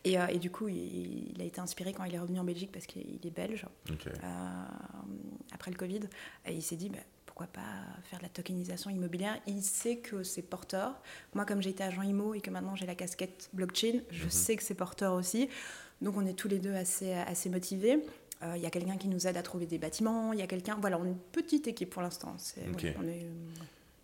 Et, 0.05 0.15
et 0.15 0.39
du 0.39 0.51
coup, 0.51 0.69
il, 0.69 1.37
a 1.41 1.45
été 1.45 1.61
inspiré 1.61 1.93
quand 1.93 2.05
il 2.05 2.15
est 2.15 2.19
revenu 2.19 2.39
en 2.39 2.45
Belgique 2.45 2.71
parce 2.73 2.87
qu'il 2.87 3.19
est 3.25 3.35
belge, 3.35 3.67
après 5.53 5.71
le 5.71 5.77
Covid. 5.77 6.01
Et 6.47 6.55
il 6.55 6.63
s'est 6.63 6.77
dit, 6.77 6.91
bah, 6.91 6.99
pourquoi 7.35 7.47
pas 7.47 7.63
faire 8.05 8.21
de 8.21 8.25
la 8.25 8.29
tokenisation 8.29 8.91
immobilière? 8.91 9.41
Il 9.47 9.63
sait 9.63 9.97
que 9.97 10.23
c'est 10.23 10.43
porteur. 10.43 11.01
Moi, 11.35 11.45
comme 11.45 11.63
j'ai 11.63 11.71
été 11.71 11.83
agent 11.83 12.03
IMO 12.03 12.35
et 12.35 12.41
que 12.41 12.51
maintenant 12.51 12.77
j'ai 12.77 12.87
la 12.87 12.95
casquette 12.95 13.49
blockchain, 13.53 14.03
je 14.11 14.25
mhm. 14.25 14.31
sais 14.31 14.57
que 14.57 14.63
c'est 14.63 14.75
porteur 14.75 15.15
aussi. 15.15 15.49
Donc 16.05 16.19
on 16.19 16.27
est 16.27 16.35
tous 16.35 16.49
les 16.49 16.59
deux 16.59 16.75
assez, 16.75 17.13
assez 17.13 17.49
motivés. 17.49 17.99
Il 18.43 18.47
euh, 18.47 18.57
y 18.59 18.67
a 18.67 18.71
quelqu'un 18.71 18.99
qui 18.99 19.09
nous 19.09 19.27
aide 19.27 19.39
à 19.39 19.43
trouver 19.43 19.65
des 19.65 19.79
bâtiments, 19.79 20.35
il 20.35 20.39
y 20.39 20.43
a 20.43 20.47
quelqu'un... 20.47 20.77
Voilà, 20.79 20.99
on 20.99 21.05
est 21.05 21.09
une 21.09 21.19
petite 21.19 21.67
équipe 21.67 21.89
pour 21.89 22.03
l'instant. 22.03 22.37
Euh, 22.59 23.33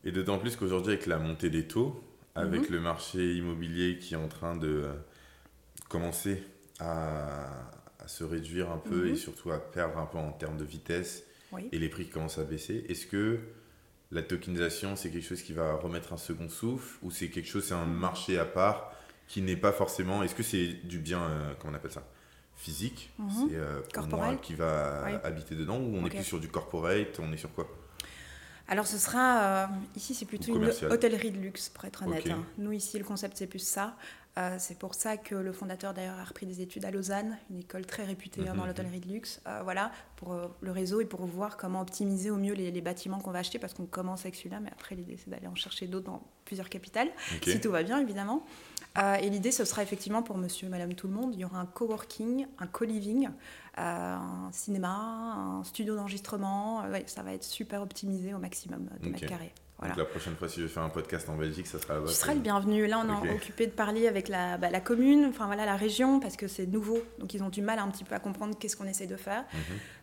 Et 0.05 0.11
d'autant 0.11 0.39
plus 0.39 0.57
qu'aujourd'hui, 0.57 0.95
avec 0.95 1.07
la 1.07 1.19
montée 1.19 1.51
des 1.51 1.67
taux, 1.67 2.03
avec 2.35 2.63
mhm. 2.63 2.77
le 2.77 2.81
marché 2.81 3.35
immobilier 3.35 3.99
qui 3.99 4.15
est 4.15 4.17
en 4.17 4.29
train 4.29 4.57
de 4.57 4.69
euh, 4.69 4.93
commencer 5.91 6.43
à, 6.79 7.71
se 8.07 8.25
réduire 8.25 8.71
un 8.71 8.79
peu 8.79 9.09
et 9.09 9.11
mhm. 9.11 9.17
surtout 9.17 9.51
à 9.51 9.59
perdre 9.59 9.99
un 9.99 10.07
peu 10.07 10.17
en 10.17 10.33
termes 10.33 10.57
de 10.57 10.65
vitesse 10.65 11.25
et 11.71 11.79
les 11.79 11.89
prix 11.91 12.07
qui 12.07 12.11
commencent 12.11 12.39
à 12.39 12.45
baisser, 12.45 12.87
est-ce 12.89 13.07
que 13.07 13.41
la 14.11 14.23
tokenisation, 14.23 14.97
c'est 14.97 15.11
quelque 15.11 15.27
chose 15.27 15.43
qui 15.43 15.53
va 15.53 15.75
remettre 15.75 16.13
un 16.13 16.17
second 16.17 16.49
souffle 16.49 16.97
ou 17.03 17.11
c'est 17.11 17.29
quelque 17.29 17.49
chose, 17.49 17.65
c'est 17.65 17.75
un 17.75 17.87
marché 17.87 18.39
à 18.39 18.45
part 18.45 18.93
qui 19.31 19.43
n'est 19.43 19.57
pas 19.57 19.71
forcément. 19.71 20.25
Est-ce 20.25 20.35
que 20.35 20.43
c'est 20.43 20.67
du 20.85 20.99
bien, 20.99 21.23
euh, 21.23 21.53
comment 21.59 21.73
on 21.73 21.77
appelle 21.77 21.93
ça? 21.93 22.03
Physique? 22.57 23.13
Mhm. 23.17 23.31
C'est 23.31 23.55
euh, 23.55 23.81
moi 24.09 24.35
qui 24.35 24.55
va 24.55 25.05
habiter 25.23 25.55
dedans 25.55 25.79
ou 25.79 25.97
on 25.97 26.05
est 26.05 26.11
plus 26.11 26.25
sur 26.25 26.41
du 26.41 26.49
corporate 26.49 27.19
On 27.21 27.33
est 27.33 27.37
sur 27.37 27.53
quoi? 27.53 27.69
Alors 28.67 28.89
ce 28.89 28.99
sera, 28.99 29.43
euh, 29.43 29.67
ici 29.97 30.15
c'est 30.15 30.27
plutôt 30.27 30.57
une 30.57 30.71
hôtellerie 30.91 31.31
de 31.31 31.39
luxe 31.39 31.69
pour 31.69 31.85
être 31.85 32.03
honnête. 32.03 32.29
Hein. 32.29 32.45
Nous 32.59 32.73
ici 32.73 32.99
le 32.99 33.05
concept 33.05 33.37
c'est 33.37 33.47
plus 33.47 33.61
ça. 33.61 33.97
Euh, 34.39 34.57
c'est 34.59 34.79
pour 34.79 34.95
ça 34.95 35.17
que 35.17 35.35
le 35.35 35.53
fondateur 35.53 35.93
d'ailleurs 35.93 36.19
a 36.19 36.25
repris 36.25 36.47
des 36.47 36.61
études 36.61 36.85
à 36.85 36.93
Lausanne, 36.93 37.37
une 37.51 37.59
école 37.59 37.85
très 37.85 38.05
réputée 38.05 38.43
hein, 38.43 38.55
dans 38.55 38.63
mhm. 38.63 38.69
l'hôtellerie 38.69 39.01
de 39.01 39.09
luxe, 39.09 39.41
euh, 39.49 39.61
voilà, 39.65 39.91
pour 40.17 40.33
euh, 40.33 40.47
le 40.61 40.71
réseau 40.71 41.01
et 41.01 41.05
pour 41.05 41.27
voir 41.27 41.57
comment 41.57 41.81
optimiser 41.81 42.31
au 42.31 42.37
mieux 42.37 42.55
les, 42.55 42.81
bâtiments 42.81 43.19
qu'on 43.19 43.33
va 43.33 43.41
acheter, 43.41 43.59
parce 43.59 43.75
qu'on 43.75 43.87
commence 43.87 44.21
avec 44.21 44.37
celui-là, 44.37 44.61
mais 44.61 44.71
après 44.71 44.95
l'idée 44.95 45.17
c'est 45.23 45.31
d'aller 45.31 45.49
en 45.49 45.57
chercher 45.57 45.89
d'autres 45.89 46.07
dans 46.07 46.23
plusieurs 46.45 46.69
capitales, 46.69 47.09
si 47.43 47.61
tout 47.61 47.73
va 47.73 47.83
bien 47.83 47.99
évidemment. 47.99 48.47
Et 48.97 49.31
l'idée 49.31 49.53
ce 49.53 49.65
sera 49.65 49.83
effectivement 49.83 50.23
pour 50.23 50.37
monsieur 50.37 50.67
et 50.67 50.71
madame 50.71 50.95
tout 50.95 51.07
le 51.07 51.15
monde, 51.15 51.35
il 51.35 51.41
y 51.41 51.45
aura 51.45 51.59
un 51.59 51.67
coworking, 51.67 52.47
un 52.59 52.67
co-living, 52.67 53.29
un 53.77 54.51
cinéma, 54.53 54.89
un 54.91 55.65
studio 55.65 55.95
d'enregistrement, 55.95 56.83
ça 57.07 57.23
va 57.23 57.33
être 57.33 57.45
super 57.45 57.83
optimisé 57.83 58.35
au 58.35 58.39
maximum 58.39 58.89
de 59.01 59.09
mètres 59.09 59.27
carrés. 59.27 59.55
Donc 59.89 59.97
la 59.97 60.05
prochaine 60.05 60.37
fois, 60.37 60.49
si 60.49 60.61
je 60.61 60.67
fais 60.67 60.81
un 60.81 60.89
podcast 60.89 61.29
en 61.29 61.37
Belgique, 61.37 61.67
ça 61.67 61.79
sera 61.79 61.95
là-bas. 61.95 62.09
Tu 62.09 62.15
seras 62.15 62.35
le 62.35 62.41
bienvenu. 62.41 62.87
Là, 62.87 62.99
on 62.99 63.25
est 63.25 63.33
occupé 63.33 63.67
de 63.67 63.73
parler 63.73 64.09
avec 64.09 64.29
la, 64.29 64.59
bah, 64.59 64.71
la, 64.71 64.81
commune, 64.81 65.27
enfin 65.27 65.47
voilà, 65.47 65.65
la 65.65 65.77
région, 65.77 66.21
parce 66.21 66.37
que 66.37 66.49
c'est 66.49 66.67
nouveau. 66.67 67.03
Donc 67.19 67.33
ils 67.35 67.43
ont 67.43 67.49
du 67.49 67.63
mal 67.63 67.79
un 67.79 67.89
petit 67.89 68.05
peu 68.05 68.15
à 68.15 68.19
comprendre 68.19 68.57
qu'est-ce 68.59 68.77
qu'on 68.77 68.87
essaie 68.87 69.07
de 69.07 69.17
faire. 69.17 69.45
Mhm. 69.53 69.61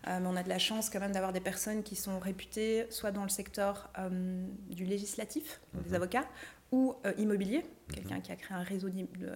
Euh, 0.07 0.19
mais 0.21 0.27
on 0.27 0.35
a 0.35 0.43
de 0.43 0.49
la 0.49 0.57
chance 0.57 0.89
quand 0.89 0.99
même 0.99 1.11
d'avoir 1.11 1.31
des 1.31 1.39
personnes 1.39 1.83
qui 1.83 1.95
sont 1.95 2.17
réputées 2.19 2.87
soit 2.89 3.11
dans 3.11 3.23
le 3.23 3.29
secteur 3.29 3.89
euh, 3.99 4.47
du 4.69 4.85
législatif, 4.85 5.61
des 5.73 5.89
mhm. 5.89 5.95
avocats, 5.95 6.25
ou 6.71 6.95
euh, 7.05 7.13
immobilier, 7.17 7.59
mhm. 7.59 7.95
quelqu'un 7.95 8.19
qui 8.19 8.31
a 8.31 8.35
créé 8.35 8.57
un 8.57 8.63
réseau 8.63 8.89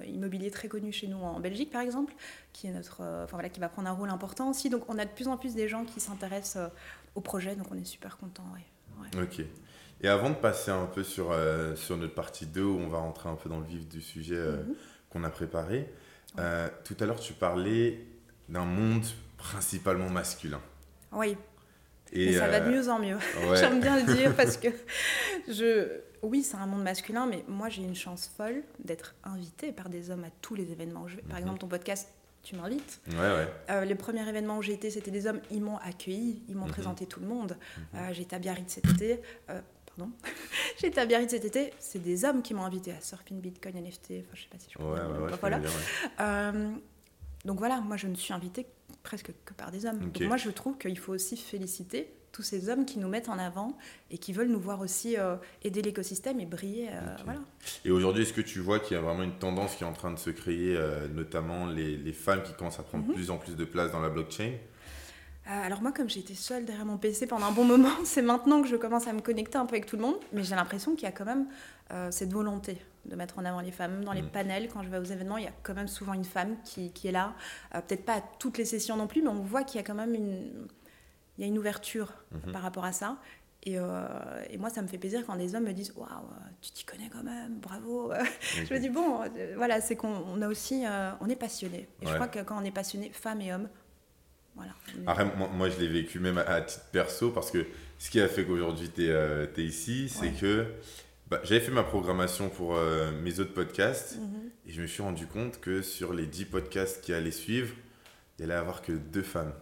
immobilier 0.05 0.51
très 0.51 0.67
connu 0.67 0.91
chez 0.91 1.07
nous 1.07 1.17
en 1.17 1.39
Belgique 1.39 1.71
par 1.71 1.81
exemple, 1.81 2.13
qui 2.53 2.67
est 2.67 2.71
notre, 2.71 3.01
enfin 3.01 3.37
voilà, 3.37 3.49
qui 3.49 3.59
va 3.59 3.69
prendre 3.69 3.89
un 3.89 3.93
rôle 3.93 4.09
important 4.09 4.49
aussi. 4.49 4.69
Donc 4.69 4.83
on 4.89 4.97
a 4.97 5.05
de 5.05 5.11
plus 5.11 5.27
en 5.27 5.37
plus 5.37 5.55
des 5.55 5.67
gens 5.67 5.85
qui 5.85 5.99
s'intéressent 5.99 6.71
au 7.15 7.21
projet, 7.21 7.55
donc 7.55 7.67
on 7.71 7.77
est 7.77 7.85
super 7.85 8.17
content. 8.17 8.43
Ouais. 8.53 9.21
Ok. 9.21 9.45
Et 10.03 10.07
avant 10.07 10.31
de 10.31 10.35
passer 10.35 10.71
un 10.71 10.87
peu 10.87 11.03
sur, 11.03 11.31
euh, 11.31 11.75
sur 11.75 11.95
notre 11.97 12.15
partie 12.15 12.47
2, 12.47 12.63
où 12.63 12.79
on 12.79 12.87
va 12.87 12.97
rentrer 12.97 13.29
un 13.29 13.35
peu 13.35 13.49
dans 13.49 13.59
le 13.59 13.65
vif 13.65 13.87
du 13.87 14.01
sujet 14.01 14.35
euh, 14.35 14.63
mhm. 14.63 14.75
qu'on 15.09 15.23
a 15.23 15.29
préparé, 15.29 15.93
euh, 16.39 16.69
tout 16.83 16.95
à 16.99 17.05
l'heure 17.05 17.19
tu 17.19 17.33
parlais 17.33 18.03
d'un 18.49 18.65
monde 18.65 19.05
principalement 19.37 20.09
masculin. 20.09 20.61
Oui. 21.11 21.37
Et 22.11 22.33
ça 22.33 22.47
va 22.47 22.59
de 22.59 22.69
mieux 22.69 22.89
en 22.89 22.99
mieux. 22.99 23.17
J'aime 23.55 23.79
bien 23.79 23.97
le 23.97 24.13
dire 24.13 24.35
parce 24.35 24.57
que 24.57 24.67
je, 25.47 25.99
oui, 26.21 26.43
c'est 26.43 26.57
un 26.57 26.65
monde 26.65 26.83
masculin, 26.83 27.25
mais 27.25 27.43
moi 27.47 27.69
j'ai 27.69 27.83
une 27.83 27.95
chance 27.95 28.29
folle 28.35 28.63
d'être 28.83 29.15
invitée 29.23 29.71
par 29.71 29.89
des 29.89 30.11
hommes 30.11 30.23
à 30.23 30.29
tous 30.41 30.55
les 30.55 30.71
événements. 30.71 31.07
Je 31.07 31.17
vais, 31.17 31.21
Par 31.23 31.37
mhm. 31.37 31.43
exemple, 31.43 31.59
ton 31.59 31.67
podcast, 31.67 32.09
tu 32.43 32.55
m'invites. 32.55 33.01
Ouais, 33.07 33.45
ouais. 33.69 33.85
les 33.85 33.95
premiers 33.95 34.27
événements 34.27 34.57
où 34.57 34.61
j'ai 34.61 34.73
été, 34.73 34.89
c'était 34.89 35.11
des 35.11 35.27
hommes, 35.27 35.41
ils 35.51 35.61
m'ont 35.61 35.77
accueilli, 35.77 36.41
ils 36.49 36.55
m'ont 36.55 36.65
mhm. 36.65 36.71
présenté 36.71 37.05
tout 37.05 37.19
le 37.19 37.27
monde. 37.27 37.55
J'ai 38.11 38.23
été 38.23 38.35
à 38.35 38.39
Biarritz 38.39 38.73
cet 38.73 38.89
été 38.89 39.21
pardon, 39.95 40.11
j'ai 40.79 40.87
été 40.87 40.99
à 40.99 41.05
Biarritz 41.05 41.31
cet 41.31 41.45
été, 41.45 41.73
c'est 41.79 42.01
des 42.01 42.25
hommes 42.25 42.41
qui 42.41 42.53
m'ont 42.53 42.63
invité 42.63 42.91
à 42.91 43.01
Surfing 43.01 43.39
Bitcoin 43.39 43.75
NFT, 43.75 44.11
enfin 44.21 44.33
je 44.33 44.41
sais 44.41 44.47
pas 44.49 44.57
si 44.59 44.71
je 44.71 44.77
peux 44.77 44.83
Ouais, 44.83 44.99
voilà. 45.39 45.59
Donc 47.45 47.59
voilà, 47.59 47.81
moi 47.81 47.97
je 47.97 48.07
ne 48.07 48.15
suis 48.15 48.33
invitée 48.33 48.67
presque 49.03 49.31
que 49.45 49.53
par 49.53 49.71
des 49.71 49.85
hommes. 49.85 49.99
Donc 49.99 50.19
moi 50.21 50.37
je 50.37 50.49
trouve 50.49 50.77
qu'il 50.77 50.97
faut 50.97 51.13
aussi 51.13 51.37
féliciter 51.37 52.13
tous 52.31 52.43
ces 52.43 52.69
hommes 52.69 52.85
qui 52.85 52.97
nous 52.97 53.09
mettent 53.09 53.27
en 53.27 53.37
avant 53.39 53.77
et 54.09 54.17
qui 54.17 54.31
veulent 54.31 54.47
nous 54.47 54.59
voir 54.59 54.79
aussi 54.79 55.17
euh, 55.17 55.35
aider 55.63 55.81
l'écosystème 55.81 56.39
et 56.39 56.45
briller. 56.45 56.87
euh, 56.89 57.15
voilà. 57.25 57.41
Et 57.83 57.91
aujourd'hui, 57.91 58.23
est-ce 58.23 58.31
que 58.31 58.39
tu 58.41 58.59
vois 58.59 58.79
qu'il 58.79 58.95
y 58.95 58.97
a 58.97 59.03
vraiment 59.03 59.23
une 59.23 59.37
tendance 59.37 59.75
qui 59.75 59.83
est 59.83 59.87
en 59.87 59.91
train 59.91 60.11
de 60.13 60.19
se 60.19 60.29
créer, 60.29 60.77
euh, 60.77 61.09
notamment 61.09 61.65
les, 61.65 61.97
les 61.97 62.13
femmes 62.13 62.41
qui 62.43 62.53
commencent 62.53 62.79
à 62.79 62.83
prendre 62.83 63.05
Mhm. 63.05 63.13
plus 63.15 63.31
en 63.31 63.37
plus 63.37 63.57
de 63.57 63.65
place 63.65 63.91
dans 63.91 63.99
la 63.99 64.09
blockchain? 64.09 64.53
Alors 65.63 65.81
moi 65.81 65.91
comme 65.91 66.09
j'ai 66.09 66.19
été 66.19 66.35
seule 66.35 66.65
derrière 66.65 66.85
mon 66.85 66.97
PC 66.97 67.27
pendant 67.27 67.47
un 67.47 67.51
bon 67.51 67.63
moment, 67.65 67.89
c'est 68.05 68.21
maintenant 68.21 68.61
que 68.61 68.67
je 68.67 68.75
commence 68.75 69.07
à 69.07 69.13
me 69.13 69.21
connecter 69.21 69.57
un 69.57 69.65
peu 69.65 69.75
avec 69.75 69.85
tout 69.85 69.95
le 69.97 70.01
monde, 70.03 70.17
mais 70.33 70.43
j'ai 70.43 70.55
l'impression 70.55 70.93
qu'il 70.95 71.03
y 71.03 71.07
a 71.07 71.11
quand 71.11 71.25
même 71.25 71.47
euh, 71.91 72.09
cette 72.11 72.31
volonté 72.31 72.77
de 73.05 73.15
mettre 73.15 73.39
en 73.39 73.45
avant 73.45 73.61
les 73.61 73.71
femmes. 73.71 73.95
Même 73.95 74.03
Dans 74.05 74.13
les 74.13 74.21
Mhm. 74.21 74.29
panels, 74.29 74.69
quand 74.71 74.83
je 74.83 74.89
vais 74.89 74.97
aux 74.99 75.03
événements, 75.03 75.37
il 75.37 75.45
y 75.45 75.47
a 75.47 75.53
quand 75.63 75.73
même 75.73 75.87
souvent 75.87 76.13
une 76.13 76.23
femme 76.25 76.55
qui, 76.63 76.91
qui 76.91 77.07
est 77.07 77.11
là. 77.11 77.33
Euh, 77.75 77.81
Peut-être 77.81 78.05
pas 78.05 78.15
à 78.17 78.21
toutes 78.39 78.57
les 78.59 78.65
sessions 78.65 78.95
non 78.95 79.07
plus, 79.07 79.21
mais 79.23 79.29
on 79.29 79.41
voit 79.41 79.63
qu'il 79.63 79.77
y 79.77 79.83
a 79.83 79.83
quand 79.83 79.95
même 79.95 80.13
une, 80.13 80.67
il 81.37 81.41
y 81.41 81.43
a 81.43 81.47
une 81.47 81.57
ouverture 81.57 82.13
Mhm. 82.31 82.51
par 82.53 82.61
rapport 82.61 82.85
à 82.85 82.91
ça. 82.91 83.17
Et, 83.63 83.77
euh, 83.77 84.07
et 84.49 84.57
moi, 84.57 84.69
ça 84.71 84.81
me 84.81 84.87
fait 84.87 84.97
plaisir 84.97 85.23
quand 85.25 85.35
des 85.35 85.53
hommes 85.55 85.65
me 85.65 85.73
disent 85.73 85.93
Waouh, 85.95 86.07
euh, 86.09 86.35
tu 86.61 86.71
t'y 86.71 86.83
connais 86.85 87.09
quand 87.11 87.23
même, 87.23 87.59
bravo. 87.59 88.11
Je 88.69 88.73
me 88.73 88.79
dis 88.79 88.89
Bon, 88.89 89.21
euh, 89.23 89.53
voilà, 89.57 89.81
c'est 89.81 89.95
qu'on 89.95 90.07
on 90.27 90.41
a 90.41 90.47
aussi, 90.47 90.83
euh, 90.85 91.11
on 91.21 91.27
est 91.29 91.35
passionné. 91.35 91.87
Et 92.01 92.05
Ouais. 92.05 92.11
je 92.11 92.13
crois 92.15 92.27
que 92.27 92.39
quand 92.39 92.59
on 92.59 92.63
est 92.63 92.71
passionné, 92.71 93.09
femmes 93.13 93.41
et 93.41 93.51
hommes, 93.53 93.69
voilà. 94.55 94.73
Après, 95.07 95.25
moi, 95.37 95.49
moi, 95.53 95.69
je 95.69 95.79
l'ai 95.79 95.87
vécu 95.87 96.19
même 96.19 96.37
à, 96.37 96.41
à 96.41 96.61
titre 96.61 96.85
perso 96.91 97.31
parce 97.31 97.51
que 97.51 97.65
ce 97.99 98.09
qui 98.09 98.19
a 98.19 98.27
fait 98.27 98.43
qu'aujourd'hui 98.45 98.89
tu 98.93 99.07
es, 99.09 99.63
ici, 99.65 100.09
c'est 100.09 100.21
Ouais. 100.27 100.33
que 100.39 100.65
bah, 101.29 101.39
j'avais 101.43 101.61
fait 101.61 101.71
ma 101.71 101.83
programmation 101.83 102.49
pour 102.49 102.75
euh, 102.75 103.11
mes 103.23 103.39
autres 103.39 103.53
podcasts 103.53 104.17
Mhm. 104.17 104.49
et 104.67 104.71
je 104.71 104.81
me 104.81 104.87
suis 104.87 105.01
rendu 105.01 105.25
compte 105.27 105.59
que 105.61 105.81
sur 105.81 106.13
les 106.13 106.25
10 106.25 106.45
podcasts 106.45 107.01
qui 107.01 107.13
allaient 107.13 107.31
suivre, 107.31 107.73
il 108.37 108.45
n'y 108.45 108.51
allait 108.51 108.59
avoir 108.59 108.81
que 108.81 108.91
deux 108.91 109.21
femmes. 109.21 109.53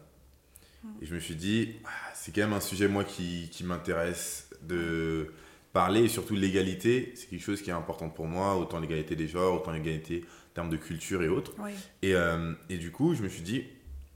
Et 1.01 1.05
je 1.05 1.13
me 1.13 1.19
suis 1.19 1.35
dit, 1.35 1.75
ah, 1.85 1.89
c'est 2.15 2.33
quand 2.33 2.41
même 2.41 2.53
un 2.53 2.61
sujet, 2.61 2.87
moi, 2.87 3.03
qui, 3.03 3.49
qui 3.51 3.65
m'intéresse 3.65 4.49
de 4.61 5.27
parler 5.73 6.03
et 6.05 6.07
surtout 6.07 6.35
l'égalité. 6.35 7.11
C'est 7.15 7.27
quelque 7.29 7.43
chose 7.43 7.61
qui 7.61 7.69
est 7.69 7.73
important 7.73 8.09
pour 8.09 8.27
moi, 8.27 8.55
autant 8.55 8.79
l'égalité 8.79 9.17
des 9.17 9.27
genres, 9.27 9.53
autant 9.61 9.71
l'égalité 9.73 10.23
en 10.51 10.53
termes 10.55 10.69
de 10.69 10.77
culture 10.77 11.21
et 11.21 11.27
autres. 11.27 11.53
Oui. 11.59 11.71
Et, 12.01 12.15
euh, 12.15 12.53
et 12.69 12.77
du 12.77 12.91
coup, 12.91 13.13
je 13.13 13.21
me 13.21 13.27
suis 13.27 13.41
dit, 13.41 13.65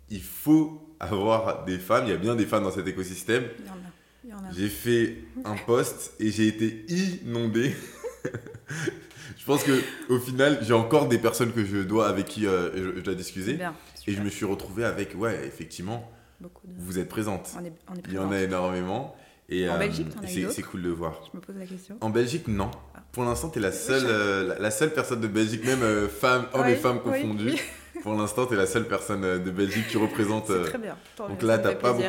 il 0.09 0.21
faut 0.21 0.81
avoir 0.99 1.65
des 1.65 1.77
femmes, 1.79 2.05
il 2.05 2.11
y 2.11 2.13
a 2.13 2.17
bien 2.17 2.35
des 2.35 2.45
femmes 2.45 2.63
dans 2.63 2.71
cet 2.71 2.87
écosystème. 2.87 3.43
Il 3.59 3.65
y 3.65 3.69
en 3.69 3.73
a. 3.73 3.77
Il 4.23 4.29
y 4.29 4.33
en 4.33 4.37
a. 4.37 4.51
J'ai 4.51 4.69
fait 4.69 5.17
un 5.45 5.55
post 5.55 6.13
et 6.19 6.31
j'ai 6.31 6.47
été 6.47 6.85
inondé. 6.89 7.75
je 9.37 9.45
pense 9.45 9.63
que 9.63 9.81
au 10.09 10.19
final, 10.19 10.59
j'ai 10.61 10.73
encore 10.73 11.07
des 11.07 11.17
personnes 11.17 11.51
que 11.51 11.65
je 11.65 11.77
dois 11.77 12.07
avec 12.07 12.25
qui 12.25 12.47
euh, 12.47 12.71
je, 12.75 12.99
je 12.99 13.01
dois 13.01 13.15
bien. 13.55 13.75
Et 14.07 14.13
je 14.13 14.21
me 14.21 14.29
suis 14.29 14.45
retrouvé 14.45 14.83
avec, 14.83 15.15
ouais, 15.17 15.45
effectivement, 15.45 16.09
de... 16.41 16.47
vous 16.77 16.99
êtes 16.99 17.09
présente. 17.09 17.51
On 17.59 17.63
est, 17.65 17.73
on 17.89 17.95
est 17.95 18.01
Il 18.07 18.13
y 18.13 18.17
en 18.17 18.31
a 18.31 18.39
énormément. 18.41 19.15
Et, 19.49 19.69
En 19.69 19.75
euh, 19.75 19.77
Belgique, 19.77 20.07
c'est- 20.25 20.61
cool 20.61 20.83
de 20.83 20.89
voir. 20.89 21.29
Je 21.31 21.37
me 21.37 21.41
pose 21.41 21.55
la 21.57 21.65
question. 21.65 21.97
En 22.01 22.09
Belgique, 22.09 22.47
non. 22.47 22.71
Ah. 22.95 23.03
Pour 23.11 23.23
l'instant, 23.25 23.49
tu 23.49 23.59
es 23.59 23.61
la 23.61 23.71
seule, 23.71 24.05
euh, 24.05 24.47
la, 24.47 24.59
la 24.59 24.71
seule 24.71 24.93
personne 24.93 25.19
de 25.21 25.27
Belgique, 25.27 25.65
même 25.65 25.83
euh, 25.83 26.07
femme, 26.07 26.47
hommes 26.53 26.67
et 26.67 26.75
femmes 26.75 27.01
confondus. 27.01 27.51
oui. 27.51 27.61
Pour 28.03 28.15
l'instant, 28.15 28.45
tu 28.45 28.53
es 28.53 28.57
la 28.57 28.65
seule 28.65 28.85
personne 28.85 29.23
euh, 29.23 29.39
de 29.39 29.49
Belgique 29.49 29.87
qui 29.87 29.95
représente. 29.95 30.47
C'est 30.47 30.53
euh, 30.53 30.65
très 30.65 30.77
bien. 30.77 30.97
Donc 31.17 31.41
là, 31.41 31.57
t'as 31.57 31.73
pas 31.73 31.93
beaucoup. 31.93 32.05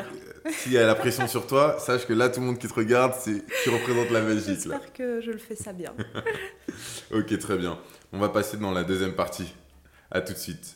S'il 0.51 0.73
y 0.73 0.79
a 0.79 0.85
la 0.85 0.97
pression 0.97 1.29
sur 1.29 1.47
toi, 1.47 1.79
sache 1.79 2.05
que 2.05 2.13
là, 2.13 2.29
tout 2.29 2.41
le 2.41 2.47
monde 2.47 2.59
qui 2.59 2.67
te 2.67 2.75
regarde, 2.75 3.15
c'est 3.17 3.45
tu 3.63 3.71
représentes 3.71 4.11
la 4.11 4.21
Belgique. 4.21 4.57
J'espère 4.57 4.93
que 4.93 5.21
je 5.21 5.31
le 5.31 5.39
fais 5.39 5.55
ça 5.55 5.73
bien. 5.73 5.95
Ok, 7.13 7.39
très 7.39 7.57
bien. 7.57 7.79
On 8.13 8.19
va 8.19 8.29
passer 8.29 8.57
dans 8.57 8.73
la 8.73 8.83
deuxième 8.83 9.13
partie. 9.13 9.55
À 10.11 10.21
tout 10.21 10.33
de 10.33 10.39
suite. 10.39 10.75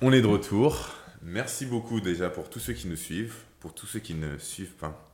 On 0.00 0.12
est 0.14 0.22
de 0.22 0.26
retour. 0.26 0.94
Merci 1.20 1.66
beaucoup 1.66 2.00
déjà 2.00 2.30
pour 2.30 2.48
tous 2.48 2.60
ceux 2.60 2.72
qui 2.72 2.88
nous 2.88 2.96
suivent. 2.96 3.34
Pour 3.60 3.74
tous 3.74 3.86
ceux 3.86 3.98
qui 3.98 4.14
ne 4.14 4.38
suivent 4.38 4.76
pas, 4.76 5.05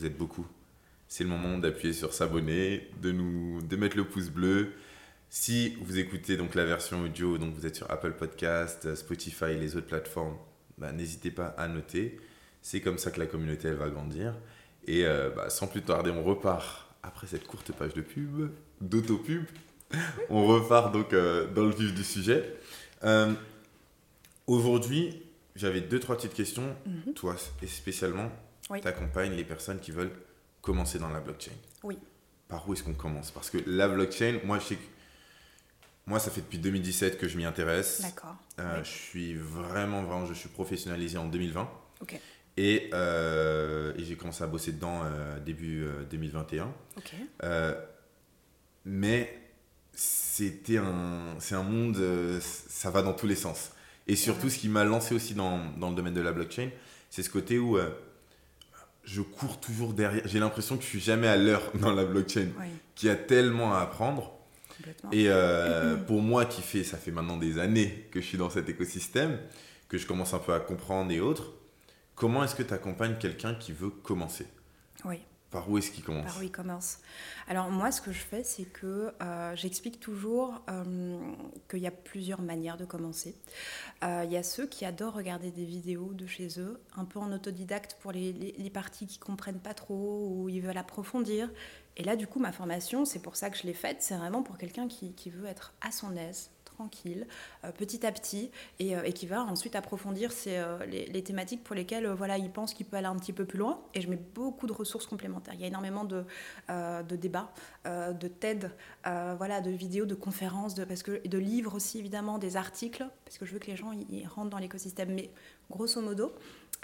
vous 0.00 0.06
êtes 0.06 0.16
beaucoup. 0.16 0.46
C'est 1.08 1.24
le 1.24 1.30
moment 1.30 1.58
d'appuyer 1.58 1.92
sur 1.92 2.14
s'abonner, 2.14 2.88
de 3.02 3.12
nous 3.12 3.60
de 3.62 3.76
mettre 3.76 3.96
le 3.96 4.04
pouce 4.04 4.30
bleu. 4.30 4.72
Si 5.28 5.76
vous 5.82 5.98
écoutez 5.98 6.36
donc 6.36 6.54
la 6.54 6.64
version 6.64 7.02
audio, 7.02 7.38
donc 7.38 7.54
vous 7.54 7.66
êtes 7.66 7.76
sur 7.76 7.90
Apple 7.90 8.12
Podcast, 8.12 8.94
Spotify, 8.94 9.56
les 9.58 9.76
autres 9.76 9.86
plateformes, 9.86 10.36
bah, 10.78 10.92
n'hésitez 10.92 11.30
pas 11.30 11.48
à 11.58 11.68
noter. 11.68 12.18
C'est 12.62 12.80
comme 12.80 12.98
ça 12.98 13.10
que 13.10 13.20
la 13.20 13.26
communauté 13.26 13.68
elle 13.68 13.74
va 13.74 13.90
grandir. 13.90 14.34
Et 14.86 15.04
euh, 15.04 15.30
bah, 15.30 15.50
sans 15.50 15.66
plus 15.66 15.82
tarder, 15.82 16.10
on 16.10 16.22
repart 16.22 16.88
après 17.02 17.26
cette 17.26 17.46
courte 17.46 17.72
page 17.72 17.94
de 17.94 18.02
pub, 18.02 18.50
d'autopub. 18.80 19.44
on 20.30 20.46
repart 20.46 20.92
donc 20.92 21.12
euh, 21.12 21.46
dans 21.52 21.64
le 21.64 21.74
vif 21.74 21.94
du 21.94 22.04
sujet. 22.04 22.56
Euh, 23.04 23.32
Aujourd'hui, 24.46 25.22
j'avais 25.54 25.80
deux, 25.80 26.00
trois 26.00 26.16
petites 26.16 26.34
questions. 26.34 26.74
Mhm. 26.84 27.14
Toi, 27.14 27.36
et 27.62 27.68
spécialement, 27.68 28.32
Oui. 28.70 28.80
tu 28.80 28.88
accompagnes 28.88 29.32
les 29.32 29.44
personnes 29.44 29.80
qui 29.80 29.90
veulent 29.90 30.12
commencer 30.62 30.98
dans 30.98 31.08
la 31.10 31.20
blockchain. 31.20 31.52
Oui. 31.82 31.98
Par 32.48 32.68
où 32.68 32.72
est-ce 32.72 32.82
qu'on 32.82 32.94
commence? 32.94 33.30
Parce 33.30 33.50
que 33.50 33.58
la 33.66 33.88
blockchain, 33.88 34.38
moi, 34.44 34.58
je 34.58 34.64
sais 34.64 34.76
que. 34.76 34.82
Moi, 36.06 36.18
ça 36.18 36.30
fait 36.30 36.40
depuis 36.40 36.58
2017 36.58 37.18
que 37.18 37.28
je 37.28 37.36
m'y 37.36 37.44
intéresse. 37.44 38.00
D'accord. 38.00 38.34
Euh, 38.58 38.78
Oui. 38.78 38.84
Je 38.84 38.88
suis 38.90 39.34
vraiment, 39.34 40.02
vraiment, 40.02 40.26
je 40.26 40.34
suis 40.34 40.48
professionnalisé 40.48 41.18
en 41.18 41.26
2020. 41.26 41.70
Ok. 42.00 42.18
Et, 42.56 42.90
euh, 42.94 43.92
et 43.96 44.04
j'ai 44.04 44.16
commencé 44.16 44.42
à 44.42 44.46
bosser 44.46 44.72
dedans 44.72 45.02
euh, 45.04 45.38
début 45.40 45.84
euh, 45.84 46.02
2021. 46.10 46.72
Ok. 46.96 47.14
Mais 48.84 49.38
c'était 49.92 50.78
un, 50.78 51.36
c'est 51.38 51.54
un 51.54 51.62
monde, 51.62 52.00
ça 52.40 52.90
va 52.90 53.02
dans 53.02 53.12
tous 53.12 53.26
les 53.26 53.34
sens. 53.36 53.70
Et 54.06 54.16
surtout, 54.16 54.44
Ouais. 54.46 54.50
ce 54.50 54.58
qui 54.58 54.68
m'a 54.68 54.84
lancé 54.84 55.14
aussi 55.14 55.34
dans, 55.34 55.58
dans 55.76 55.90
le 55.90 55.94
domaine 55.96 56.14
de 56.14 56.20
la 56.20 56.32
blockchain, 56.32 56.70
c'est 57.10 57.22
ce 57.22 57.30
côté 57.30 57.58
où 57.58 57.78
je 59.04 59.22
cours 59.22 59.60
toujours 59.60 59.92
derrière. 59.92 60.22
J'ai 60.26 60.38
l'impression 60.38 60.76
que 60.76 60.82
je 60.82 60.88
suis 60.88 61.00
jamais 61.00 61.28
à 61.28 61.36
l'heure 61.36 61.62
dans 61.74 61.92
la 61.92 62.04
blockchain, 62.04 62.48
Oui, 62.58 62.66
y 63.02 63.08
a 63.08 63.16
tellement 63.16 63.74
à 63.74 63.80
apprendre. 63.80 64.32
Et 65.12 65.26
euh, 65.28 65.96
pour 66.06 66.22
moi, 66.22 66.44
qui 66.44 66.62
fait, 66.62 66.84
ça 66.84 66.96
fait 66.96 67.10
maintenant 67.10 67.36
des 67.36 67.58
années 67.58 68.08
que 68.10 68.20
je 68.20 68.26
suis 68.26 68.38
dans 68.38 68.50
cet 68.50 68.68
écosystème, 68.68 69.38
que 69.88 69.98
je 69.98 70.06
commence 70.06 70.34
un 70.34 70.38
peu 70.38 70.54
à 70.54 70.60
comprendre 70.60 71.10
et 71.10 71.20
autres, 71.20 71.52
comment 72.14 72.44
est-ce 72.44 72.54
que 72.54 72.62
tu 72.62 72.72
accompagnes 72.72 73.16
quelqu'un 73.18 73.54
qui 73.54 73.72
veut 73.72 73.90
commencer? 73.90 74.46
Oui. 75.04 75.20
Par 75.50 75.68
où 75.68 75.78
est-ce 75.78 75.90
qu'il 75.90 76.04
commence 76.04 76.26
Par 76.26 76.38
où 76.38 76.42
il 76.42 76.52
commence 76.52 76.98
Alors 77.48 77.70
moi, 77.70 77.90
ce 77.90 78.00
que 78.00 78.12
je 78.12 78.20
fais, 78.20 78.44
c'est 78.44 78.64
que 78.64 79.12
euh, 79.20 79.56
j'explique 79.56 79.98
toujours 79.98 80.62
euh, 80.70 81.18
qu'il 81.68 81.80
y 81.80 81.88
a 81.88 81.90
plusieurs 81.90 82.40
manières 82.40 82.76
de 82.76 82.84
commencer. 82.84 83.36
Euh, 84.04 84.22
Il 84.24 84.30
y 84.30 84.36
a 84.36 84.44
ceux 84.44 84.66
qui 84.66 84.84
adorent 84.84 85.14
regarder 85.14 85.50
des 85.50 85.64
vidéos 85.64 86.12
de 86.12 86.26
chez 86.26 86.60
eux, 86.60 86.80
un 86.96 87.04
peu 87.04 87.18
en 87.18 87.32
autodidacte 87.32 87.96
pour 88.00 88.12
les, 88.12 88.70
parties 88.72 89.08
qui 89.08 89.18
comprennent 89.18 89.58
pas 89.58 89.74
trop 89.74 90.28
ou 90.30 90.48
ils 90.48 90.60
veulent 90.60 90.78
approfondir. 90.78 91.50
Et 91.96 92.04
là, 92.04 92.14
du 92.14 92.28
coup, 92.28 92.38
ma 92.38 92.52
formation, 92.52 93.04
c'est 93.04 93.18
pour 93.18 93.34
ça 93.34 93.50
que 93.50 93.58
je 93.58 93.64
l'ai 93.64 93.74
faite, 93.74 93.96
c'est 94.00 94.16
vraiment 94.16 94.44
pour 94.44 94.56
quelqu'un 94.56 94.86
qui 94.86 95.30
veut 95.30 95.46
être 95.46 95.72
à 95.80 95.90
son 95.90 96.16
aise, 96.16 96.50
tranquille, 96.80 97.26
euh, 97.64 97.72
petit 97.72 98.06
à 98.06 98.12
petit, 98.12 98.50
et, 98.78 98.96
euh, 98.96 99.02
et 99.04 99.12
qui 99.12 99.26
va 99.26 99.42
ensuite 99.42 99.76
approfondir 99.76 100.30
euh, 100.46 100.86
les, 100.86 101.22
thématiques 101.22 101.62
pour 101.62 101.76
lesquelles 101.76 102.08
voilà, 102.08 102.38
il 102.38 102.50
pense 102.50 102.72
qu'il 102.72 102.86
peut 102.86 102.96
aller 102.96 103.06
un 103.06 103.16
petit 103.16 103.34
peu 103.34 103.44
plus 103.44 103.58
loin. 103.58 103.80
Et 103.94 104.00
je 104.00 104.08
mets 104.08 104.20
beaucoup 104.34 104.66
de 104.66 104.72
ressources 104.72 105.06
complémentaires. 105.06 105.54
Il 105.54 105.60
y 105.60 105.64
a 105.64 105.66
énormément 105.66 106.04
de, 106.04 106.24
de 106.68 107.16
débats, 107.16 107.52
de 107.84 108.28
TED, 108.28 108.70
voilà, 109.04 109.60
de 109.60 109.70
vidéos, 109.70 110.06
de 110.06 110.14
conférences, 110.14 110.74
de, 110.74 110.84
parce 110.84 111.02
que, 111.02 111.26
de 111.26 111.38
livres 111.38 111.74
aussi, 111.74 111.98
évidemment, 111.98 112.38
des 112.38 112.56
articles, 112.56 113.06
parce 113.24 113.36
que 113.36 113.44
je 113.44 113.52
veux 113.52 113.58
que 113.58 113.70
les 113.70 113.76
gens 113.76 113.92
ils, 113.92 114.26
rentrent 114.26 114.50
dans 114.50 114.58
l'écosystème. 114.58 115.16
Grosso 115.70 116.00
modo, 116.02 116.32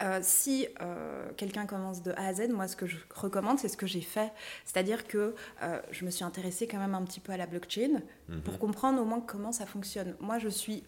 euh, 0.03 0.21
si 0.23 0.67
euh, 0.81 1.29
quelqu'un 1.37 1.67
commence 1.67 2.03
de 2.03 2.13
A 2.13 2.27
à 2.27 2.35
Z, 2.35 2.49
moi, 2.51 2.69
ce 2.69 2.77
que 2.77 2.87
je 2.87 2.97
recommande, 3.15 3.59
c'est 3.59 3.69
ce 3.69 3.77
que 3.77 3.87
j'ai 3.87 4.01
fait. 4.03 4.31
C'est-à-dire 4.65 5.07
que 5.07 5.35
euh, 5.63 5.81
je 5.91 6.05
me 6.05 6.11
suis 6.11 6.25
intéressée 6.25 6.67
quand 6.67 6.79
même 6.79 6.95
un 6.95 7.03
petit 7.05 7.21
peu 7.21 7.33
à 7.33 7.37
la 7.37 7.47
blockchain 7.47 8.03
Mhm. 8.29 8.41
pour 8.43 8.59
comprendre 8.59 9.01
au 9.01 9.05
moins 9.05 9.21
comment 9.21 9.53
ça 9.53 9.65
fonctionne. 9.67 10.15
Moi, 10.21 10.39
je 10.39 10.49
suis 10.49 10.85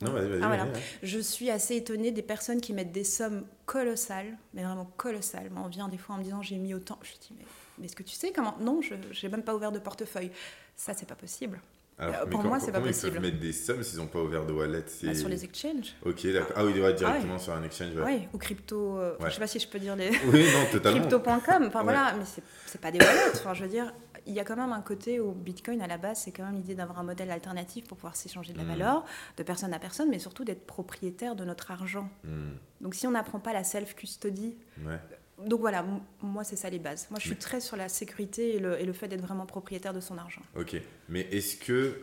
Non. 0.00 0.12
Ah, 0.16 0.46
voilà. 0.48 0.66
je 1.02 1.18
suis 1.20 1.48
assez 1.50 1.76
étonnée 1.76 2.10
des 2.10 2.22
personnes 2.22 2.60
qui 2.60 2.72
mettent 2.72 2.90
des 2.92 3.04
sommes 3.04 3.44
colossales, 3.66 4.36
mais 4.54 4.64
vraiment 4.64 4.90
colossales. 4.96 5.50
Moi, 5.50 5.62
on 5.64 5.68
vient 5.68 5.88
des 5.88 5.98
fois 5.98 6.14
en 6.16 6.18
me 6.18 6.24
disant 6.24 6.42
j'ai 6.42 6.56
mis 6.56 6.74
autant. 6.74 6.98
Je 7.02 7.12
dis 7.12 7.34
mais, 7.38 7.44
mais 7.78 7.86
est-ce 7.86 7.94
que 7.96 8.02
tu 8.02 8.14
sais 8.14 8.32
comment? 8.32 8.56
Non, 8.60 8.80
je 8.82 8.94
n'ai 8.94 9.30
même 9.30 9.44
pas 9.44 9.54
ouvert 9.54 9.70
de 9.72 9.78
portefeuille. 9.78 10.30
Ça, 10.74 10.94
c'est 10.94 11.06
pas 11.06 11.14
possible. 11.14 11.60
Alors, 11.98 12.14
mais 12.24 12.30
pour 12.30 12.42
moi, 12.42 12.58
c'est 12.58 12.72
pas 12.72 12.78
comment 12.78 12.86
ils 12.86 12.94
possible. 12.94 13.12
peuvent 13.12 13.22
mettre 13.22 13.38
des 13.38 13.52
sommes 13.52 13.82
s'ils 13.82 13.98
n'ont 13.98 14.06
pas 14.06 14.20
ouvert 14.20 14.44
de 14.44 14.52
wallet 14.52 14.84
Bah, 15.04 15.14
sur 15.14 15.28
les 15.28 15.44
exchanges. 15.44 15.94
Ok, 16.04 16.26
d'accord. 16.26 16.52
Ah 16.56 16.64
oui, 16.64 16.80
ouais, 16.80 16.94
directement 16.94 17.38
sur 17.38 17.52
un 17.52 17.62
exchange. 17.62 17.94
Ouais. 17.96 18.02
Ouais, 18.02 18.28
ou 18.32 18.38
crypto. 18.38 18.98
euh. 18.98 19.14
Je 19.24 19.30
sais 19.30 19.38
pas 19.38 19.46
si 19.46 19.58
je 19.60 19.68
peux 19.68 19.78
dire 19.78 19.94
les. 19.94 20.10
Oui, 20.32 20.44
non, 20.52 20.66
totalement. 20.72 21.00
Crypto.com, 21.00 21.64
enfin 21.66 21.82
voilà, 21.82 22.14
mais 22.18 22.24
c'est- 22.24 22.78
pas 22.80 22.90
des 22.90 22.98
wallets. 22.98 23.30
Enfin, 23.34 23.54
je 23.54 23.62
veux 23.62 23.68
dire, 23.70 23.92
il 24.26 24.32
y 24.32 24.40
a 24.40 24.44
quand 24.44 24.56
même 24.56 24.72
un 24.72 24.80
côté 24.80 25.20
où 25.20 25.32
Bitcoin, 25.32 25.80
à 25.82 25.86
la 25.86 25.98
base, 25.98 26.22
c'est 26.24 26.32
quand 26.32 26.44
même 26.44 26.54
l'idée 26.56 26.74
d'avoir 26.74 26.98
un 26.98 27.02
modèle 27.04 27.30
alternatif 27.30 27.86
pour 27.86 27.96
pouvoir 27.98 28.16
s'échanger 28.16 28.52
de 28.52 28.58
la 28.58 28.64
Mhm. 28.64 28.70
valeur, 28.70 29.04
de 29.36 29.42
personne 29.42 29.72
à 29.74 29.78
personne, 29.78 30.08
mais 30.10 30.18
surtout 30.18 30.44
d'être 30.44 30.66
propriétaire 30.66 31.36
de 31.36 31.44
notre 31.44 31.70
argent. 31.70 32.08
Hmm, 32.24 32.52
Donc 32.80 32.94
si 32.94 33.06
on 33.06 33.10
n'apprend 33.12 33.38
pas 33.38 33.52
la 33.52 33.62
self-custody, 33.64 34.56
ouais. 34.84 34.98
Donc 35.46 35.60
voilà, 35.60 35.84
moi, 36.22 36.44
c'est 36.44 36.56
ça 36.56 36.68
les 36.70 36.78
bases. 36.78 37.06
Moi, 37.10 37.18
je 37.20 37.26
suis 37.26 37.36
très 37.36 37.60
sur 37.60 37.76
la 37.76 37.88
sécurité 37.88 38.56
et 38.56 38.58
le, 38.58 38.80
et 38.80 38.84
le 38.84 38.92
fait 38.92 39.08
d'être 39.08 39.22
vraiment 39.22 39.46
propriétaire 39.46 39.92
de 39.92 40.00
son 40.00 40.18
argent. 40.18 40.42
Ok. 40.56 40.76
Mais 41.08 41.20
est-ce 41.30 41.56
que. 41.56 42.00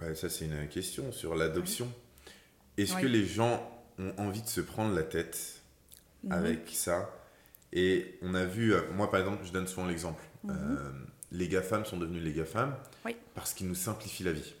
bah, 0.00 0.14
ça, 0.14 0.28
c'est 0.28 0.44
une 0.46 0.68
question 0.68 1.10
sur 1.12 1.34
l'adoption. 1.34 1.90
Est-ce 2.76 2.94
Oui. 2.96 3.02
que 3.02 3.06
les 3.06 3.24
gens 3.26 3.68
ont 3.98 4.12
envie 4.18 4.42
de 4.42 4.46
se 4.48 4.60
prendre 4.60 4.94
la 4.94 5.02
tête 5.02 5.60
Mhm. 6.24 6.32
avec 6.32 6.68
ça? 6.72 7.10
Et 7.72 8.18
on 8.22 8.34
a 8.34 8.44
vu. 8.44 8.72
euh, 8.74 8.82
Moi, 8.94 9.10
par 9.10 9.20
exemple, 9.20 9.44
je 9.44 9.52
donne 9.52 9.66
souvent 9.66 9.86
l'exemple. 9.86 10.22
Mhm. 10.44 10.50
Euh, 10.56 10.90
les 11.32 11.48
GAFAM 11.48 11.84
sont 11.84 11.96
devenus 11.98 12.22
les 12.22 12.32
GAFAM 12.32 12.74
Oui. 13.04 13.16
parce 13.34 13.52
qu'ils 13.54 13.68
nous 13.68 13.74
simplifient 13.74 14.24
la 14.24 14.32
vie. 14.32 14.54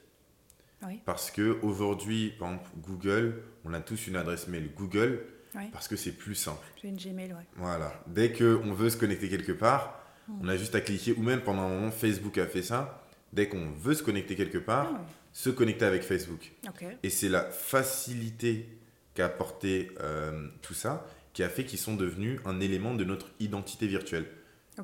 Parce 1.04 1.30
que 1.32 1.58
aujourd'hui, 1.62 2.34
par 2.38 2.48
exemple, 2.52 2.70
Google, 2.86 3.42
on 3.64 3.74
a 3.74 3.80
tous 3.80 4.06
une 4.06 4.14
adresse 4.14 4.46
mail 4.46 4.70
Google 4.76 5.24
Parce 5.72 5.88
que 5.88 5.96
c'est 5.96 6.12
plus 6.12 6.34
simple. 6.34 6.64
J'ai 6.80 6.88
une 6.88 6.96
Gmail, 6.96 7.32
ouais. 7.32 7.46
Voilà. 7.56 7.92
Dès 8.06 8.32
qu'on 8.32 8.72
veut 8.72 8.90
se 8.90 8.96
connecter 8.96 9.28
quelque 9.28 9.52
part, 9.52 10.00
on 10.42 10.48
a 10.48 10.56
juste 10.56 10.74
à 10.74 10.80
cliquer, 10.80 11.14
ou 11.16 11.22
même 11.22 11.40
pendant 11.40 11.62
un 11.62 11.68
moment, 11.68 11.90
Facebook 11.90 12.36
a 12.38 12.46
fait 12.46 12.62
ça. 12.62 13.02
Dès 13.32 13.48
qu'on 13.48 13.70
veut 13.72 13.94
se 13.94 14.02
connecter 14.02 14.36
quelque 14.36 14.58
part, 14.58 14.90
Ah, 14.94 15.00
se 15.32 15.50
connecter 15.50 15.84
avec 15.84 16.02
Facebook. 16.02 16.52
ok. 16.66 16.84
Et 17.02 17.10
c'est 17.10 17.28
la 17.28 17.44
facilité 17.44 18.68
qu'a 19.14 19.26
apporté 19.26 19.90
euh, 20.00 20.48
tout 20.62 20.74
ça 20.74 21.06
qui 21.32 21.42
a 21.42 21.48
fait 21.48 21.64
qu'ils 21.64 21.78
sont 21.78 21.94
devenus 21.94 22.40
un 22.46 22.60
élément 22.60 22.94
de 22.94 23.04
notre 23.04 23.28
identité 23.40 23.86
virtuelle. 23.86 24.26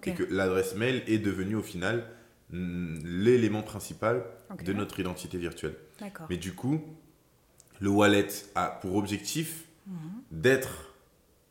Et 0.04 0.12
que 0.14 0.24
l'adresse 0.24 0.74
mail 0.74 1.02
est 1.06 1.18
devenue 1.18 1.54
au 1.56 1.62
final 1.62 2.04
mm, 2.50 2.98
l'élément 3.04 3.62
principal 3.62 4.24
de 4.64 4.72
notre 4.72 4.98
identité 5.00 5.38
virtuelle. 5.38 5.74
Mais 6.28 6.36
du 6.36 6.52
coup, 6.52 6.82
le 7.80 7.88
wallet 7.90 8.26
a 8.54 8.66
pour 8.66 8.96
objectif 8.96 9.64
Mhm. 9.86 10.22
d'être 10.30 10.94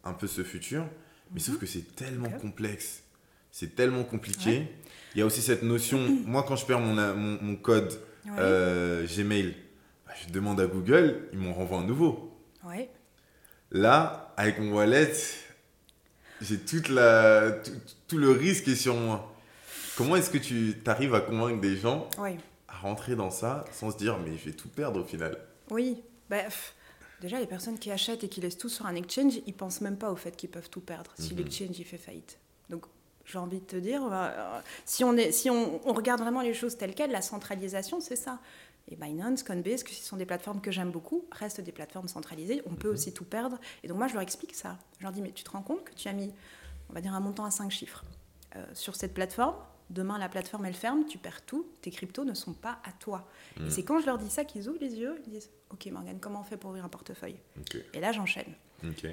un 0.03 0.13
peu 0.13 0.27
ce 0.27 0.43
futur, 0.43 0.85
mais 1.31 1.39
sauf 1.39 1.55
Mhm. 1.55 1.59
que 1.61 1.65
c'est 1.65 1.95
tellement 1.95 2.29
complexe, 2.29 3.03
c'est 3.51 3.75
tellement 3.75 4.03
compliqué. 4.03 4.67
Il 5.15 5.19
y 5.19 5.21
a 5.21 5.25
aussi 5.25 5.41
cette 5.41 5.63
notion, 5.63 5.99
moi 6.25 6.43
quand 6.47 6.55
je 6.55 6.65
perds 6.65 6.79
mon, 6.79 6.95
mon, 7.15 7.41
mon 7.41 7.55
code 7.55 7.91
Ouais. 8.25 8.31
euh, 8.39 9.05
Gmail, 9.05 9.55
bah, 10.07 10.13
je 10.25 10.31
demande 10.31 10.59
à 10.61 10.65
Google, 10.67 11.27
ils 11.33 11.39
m'en 11.39 11.53
renvoient 11.53 11.79
un 11.79 11.85
nouveau. 11.85 12.35
Ouais. 12.63 12.89
Là, 13.71 14.33
avec 14.37 14.59
mon 14.59 14.73
wallet, 14.75 15.11
j'ai 16.41 16.59
toute 16.59 16.89
la, 16.89 17.51
tout, 17.51 17.71
tout 18.07 18.17
le 18.17 18.31
risque 18.31 18.67
est 18.67 18.75
sur 18.75 18.95
moi. 18.95 19.33
Comment 19.97 20.15
est-ce 20.15 20.29
que 20.29 20.37
tu 20.37 20.75
arrives 20.85 21.13
à 21.15 21.21
convaincre 21.21 21.61
des 21.61 21.75
gens 21.77 22.09
à 22.67 22.77
rentrer 22.77 23.15
dans 23.15 23.29
ça 23.29 23.65
sans 23.71 23.91
se 23.91 23.97
dire 23.97 24.17
mais 24.19 24.37
je 24.37 24.45
vais 24.45 24.55
tout 24.55 24.69
perdre 24.69 25.01
au 25.01 25.05
final? 25.05 25.37
Oui, 25.69 26.01
bah, 26.29 26.37
pff, 26.43 26.73
déjà 27.23 27.39
les 27.39 27.47
personnes 27.47 27.79
qui 27.79 27.89
achètent 27.91 28.23
et 28.23 28.29
qui 28.29 28.41
laissent 28.41 28.57
tout 28.57 28.69
sur 28.69 28.85
un 28.85 28.95
exchange, 28.95 29.39
ils 29.47 29.53
pensent 29.53 29.81
même 29.81 29.97
pas 29.97 30.11
au 30.11 30.15
fait 30.15 30.35
qu'ils 30.35 30.49
peuvent 30.49 30.69
tout 30.69 30.81
perdre 30.81 31.11
si 31.17 31.31
Mhm. 31.33 31.37
l'exchange 31.39 31.79
il 31.79 31.85
fait 31.85 31.97
faillite. 31.97 32.37
Donc 32.69 32.85
j'ai 33.25 33.37
envie 33.39 33.59
de 33.59 33.65
te 33.65 33.75
dire, 33.77 34.01
euh, 34.11 34.59
si, 34.85 35.03
on, 35.03 35.15
est, 35.15 35.31
si 35.31 35.49
on, 35.49 35.79
on 35.87 35.93
regarde 35.93 36.19
vraiment 36.21 36.41
les 36.41 36.53
choses 36.53 36.77
telles 36.77 36.93
quelles, 36.93 37.11
la 37.11 37.21
centralisation 37.21 37.99
c'est 38.01 38.15
ça. 38.17 38.39
Et 38.91 38.97
Binance, 38.97 39.43
Coinbase, 39.43 39.81
que 39.83 39.91
ce 39.91 40.03
sont 40.03 40.17
des 40.17 40.25
plateformes 40.25 40.59
que 40.59 40.69
j'aime 40.71 40.91
beaucoup, 40.91 41.23
restent 41.31 41.61
des 41.61 41.71
plateformes 41.71 42.09
centralisées. 42.09 42.61
On 42.65 42.75
peut 42.75 42.89
Mhm. 42.89 42.93
aussi 42.93 43.13
tout 43.13 43.23
perdre. 43.23 43.57
Et 43.83 43.87
donc 43.87 43.97
moi 43.97 44.07
je 44.07 44.13
leur 44.13 44.21
explique 44.23 44.53
ça. 44.55 44.77
Je 44.99 45.03
leur 45.03 45.13
dis, 45.13 45.21
mais 45.21 45.31
tu 45.31 45.43
te 45.45 45.49
rends 45.51 45.61
compte 45.61 45.83
que 45.85 45.93
tu 45.93 46.07
as 46.09 46.13
mis, 46.13 46.33
on 46.89 46.93
va 46.93 46.99
dire, 47.01 47.13
un 47.13 47.21
montant 47.21 47.45
à 47.45 47.51
5 47.51 47.71
chiffres 47.71 48.03
euh, 48.57 48.65
sur 48.73 48.95
cette 48.97 49.13
plateforme. 49.13 49.55
Demain, 49.89 50.17
la 50.17 50.29
plateforme, 50.29 50.65
elle 50.65 50.73
ferme, 50.73 51.05
tu 51.05 51.17
perds 51.17 51.45
tout, 51.45 51.67
tes 51.81 51.91
cryptos 51.91 52.23
ne 52.25 52.33
sont 52.33 52.53
pas 52.53 52.79
à 52.83 52.91
toi. 52.93 53.27
Et 53.65 53.69
c'est 53.69 53.83
quand 53.83 53.99
je 53.99 54.05
leur 54.05 54.17
dis 54.17 54.29
ça 54.29 54.45
qu'ils 54.45 54.67
ouvrent 54.69 54.79
les 54.81 54.95
yeux, 54.95 55.21
ils 55.25 55.31
disent 55.31 55.49
Ok, 55.71 55.85
Morgane, 55.87 56.19
comment 56.19 56.41
on 56.41 56.43
fait 56.43 56.57
pour 56.57 56.69
ouvrir 56.69 56.85
un 56.85 56.89
portefeuille? 56.89 57.37
Et 57.93 57.99
là, 57.99 58.11
j'enchaîne. 58.11 58.53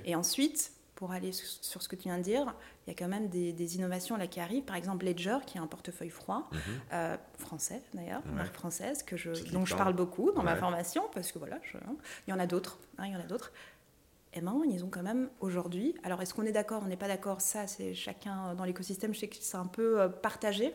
Et 0.04 0.14
ensuite, 0.14 0.72
pour 0.94 1.12
aller 1.12 1.32
sur 1.32 1.80
ce 1.82 1.88
que 1.88 1.96
tu 1.96 2.04
viens 2.04 2.18
de 2.18 2.22
dire, 2.22 2.54
il 2.86 2.90
y 2.90 2.92
a 2.92 2.94
quand 2.98 3.08
même 3.08 3.28
des, 3.28 3.52
des 3.54 3.76
innovations 3.76 4.16
là 4.18 4.26
qui 4.26 4.38
arrivent. 4.40 4.64
Par 4.64 4.76
exemple, 4.76 5.06
Ledger, 5.06 5.38
qui 5.46 5.56
est 5.56 5.60
un 5.60 5.66
portefeuille 5.66 6.10
froid, 6.10 6.48
Mhm. 6.52 6.58
euh, 6.92 7.16
français 7.38 7.82
d'ailleurs, 7.94 8.22
Ouais. 8.26 8.32
marque 8.32 8.54
française, 8.54 9.02
que 9.02 9.16
je, 9.16 9.30
dont 9.52 9.64
je 9.64 9.74
parle 9.74 9.94
beaucoup 9.94 10.30
dans 10.32 10.42
ma 10.42 10.56
formation, 10.56 11.04
parce 11.14 11.32
que 11.32 11.38
voilà, 11.38 11.58
je- 11.62 11.78
hein, 11.78 11.96
il 12.26 12.30
y 12.30 12.32
en 12.34 12.38
a 12.38 12.46
d'autres. 12.46 12.78
hein, 12.98 13.06
il 13.06 13.12
y 13.12 13.16
en 13.16 13.20
a 13.20 13.24
d'autres. 13.24 13.52
Et 14.32 14.40
maintenant, 14.40 14.62
ils 14.62 14.84
ont 14.84 14.90
quand 14.90 15.02
même 15.02 15.28
aujourd'hui. 15.40 15.94
Alors, 16.04 16.22
est-ce 16.22 16.34
qu'on 16.34 16.44
est 16.44 16.52
d'accord 16.52 16.82
On 16.84 16.88
n'est 16.88 16.96
pas 16.96 17.08
d'accord 17.08 17.40
Ça, 17.40 17.66
c'est 17.66 17.94
chacun 17.94 18.54
dans 18.54 18.64
l'écosystème. 18.64 19.12
Je 19.12 19.20
sais 19.20 19.28
que 19.28 19.36
c'est 19.40 19.56
un 19.56 19.66
peu 19.66 20.00
euh, 20.00 20.08
partagé. 20.08 20.72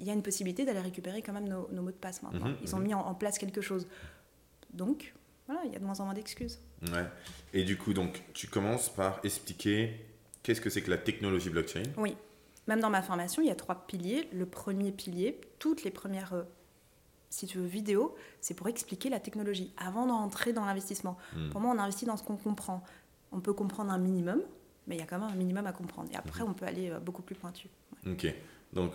Il 0.00 0.06
y 0.06 0.10
a 0.10 0.14
une 0.14 0.22
possibilité 0.22 0.64
d'aller 0.64 0.80
récupérer 0.80 1.20
quand 1.22 1.32
même 1.32 1.48
nos, 1.48 1.68
nos 1.70 1.82
mots 1.82 1.90
de 1.90 1.96
passe 1.96 2.22
maintenant. 2.22 2.48
Mhm, 2.48 2.56
Ils 2.62 2.74
ont 2.74 2.78
mhm. 2.78 2.84
mis 2.86 2.94
en, 2.94 3.00
en 3.00 3.14
place 3.14 3.38
quelque 3.38 3.60
chose. 3.60 3.86
Donc, 4.72 5.14
voilà, 5.46 5.60
il 5.64 5.72
y 5.72 5.76
a 5.76 5.78
de 5.78 5.84
moins 5.84 5.98
en 6.00 6.04
moins 6.04 6.14
d'excuses. 6.14 6.58
Ouais. 6.82 7.04
Et 7.52 7.64
du 7.64 7.76
coup, 7.76 7.92
donc, 7.92 8.22
tu 8.32 8.46
commences 8.48 8.88
par 8.88 9.20
expliquer 9.24 9.94
qu'est-ce 10.42 10.60
que 10.60 10.70
c'est 10.70 10.82
que 10.82 10.90
la 10.90 10.98
technologie 10.98 11.50
blockchain? 11.50 11.82
Oui. 11.98 12.16
Même 12.66 12.80
dans 12.80 12.90
ma 12.90 13.02
formation, 13.02 13.42
il 13.42 13.48
y 13.48 13.50
a 13.50 13.54
trois 13.54 13.86
piliers. 13.86 14.28
Le 14.32 14.46
premier 14.46 14.90
pilier, 14.90 15.40
toutes 15.58 15.84
les 15.84 15.90
premières, 15.90 16.32
euh, 16.32 16.42
si 17.36 17.46
tu 17.46 17.58
veux, 17.58 17.66
vidéos, 17.66 18.14
c'est 18.40 18.54
pour 18.54 18.66
expliquer 18.68 19.10
la 19.10 19.20
technologie 19.20 19.72
avant 19.76 20.06
d'entrer 20.06 20.52
dans 20.54 20.64
l'investissement. 20.64 21.18
Hmm. 21.34 21.50
Pour 21.50 21.60
moi, 21.60 21.74
on 21.74 21.78
investit 21.78 22.06
dans 22.06 22.16
ce 22.16 22.22
qu'on 22.22 22.36
comprend. 22.36 22.82
On 23.30 23.40
peut 23.40 23.52
comprendre 23.52 23.92
un 23.92 23.98
minimum, 23.98 24.40
mais 24.86 24.96
il 24.96 24.98
y 24.98 25.02
a 25.02 25.06
quand 25.06 25.18
même 25.18 25.28
un 25.28 25.34
minimum 25.34 25.66
à 25.66 25.72
comprendre. 25.72 26.08
Et 26.12 26.16
après, 26.16 26.42
Mhm. 26.42 26.50
on 26.50 26.54
peut 26.54 26.64
aller 26.64 26.90
euh, 26.90 26.98
beaucoup 26.98 27.22
plus 27.22 27.34
pointu. 27.34 27.68
Ok. 28.06 28.26
Donc, 28.72 28.92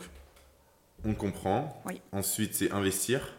on 1.06 1.14
comprend. 1.14 1.82
Oui. 1.86 2.02
Ensuite, 2.12 2.56
c'est 2.56 2.72
investir. 2.72 3.38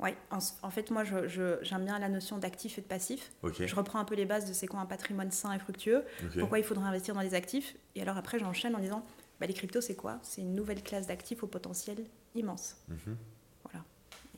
Oui, 0.00 0.10
en, 0.32 0.38
en 0.62 0.70
fait, 0.70 0.90
moi, 0.90 1.04
j'aime 1.04 1.84
bien 1.84 1.98
la 2.00 2.08
notion 2.08 2.38
d'actif 2.38 2.78
et 2.78 2.80
de 2.80 2.86
passif. 2.88 3.30
Ok. 3.42 3.64
Je 3.64 3.74
reprends 3.76 4.00
un 4.00 4.04
peu 4.04 4.16
les 4.16 4.24
bases 4.24 4.48
de 4.48 4.52
c'est 4.52 4.66
quoi 4.66 4.80
un 4.80 4.86
patrimoine 4.86 5.30
sain 5.30 5.52
et 5.52 5.60
fructueux, 5.60 6.04
Ok. 6.24 6.40
pourquoi 6.40 6.58
il 6.58 6.64
faudrait 6.64 6.86
investir 6.88 7.14
dans 7.14 7.20
les 7.20 7.34
actifs? 7.34 7.76
Et 7.94 8.02
alors 8.02 8.16
après, 8.16 8.40
j'enchaîne 8.40 8.74
en 8.74 8.80
disant, 8.80 9.04
bah, 9.38 9.46
les 9.46 9.54
cryptos, 9.54 9.80
c'est 9.80 9.94
quoi? 9.94 10.18
C'est 10.22 10.40
une 10.40 10.54
nouvelle 10.54 10.82
classe 10.82 11.06
d'actifs 11.06 11.44
au 11.44 11.46
potentiel 11.46 12.04
immense. 12.34 12.76
Mhm. 12.88 13.16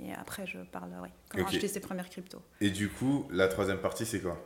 Et 0.00 0.12
après, 0.12 0.46
je 0.46 0.59
parle, 0.59 0.90
ouais, 1.02 1.12
comment 1.28 1.44
Ok. 1.44 1.50
acheter 1.54 1.68
ses 1.68 1.80
premières 1.80 2.09
cryptos. 2.11 2.42
Et 2.61 2.70
du 2.70 2.88
coup, 2.88 3.26
la 3.30 3.48
troisième 3.48 3.78
partie, 3.78 4.04
c'est 4.07 4.20
quoi? 4.20 4.37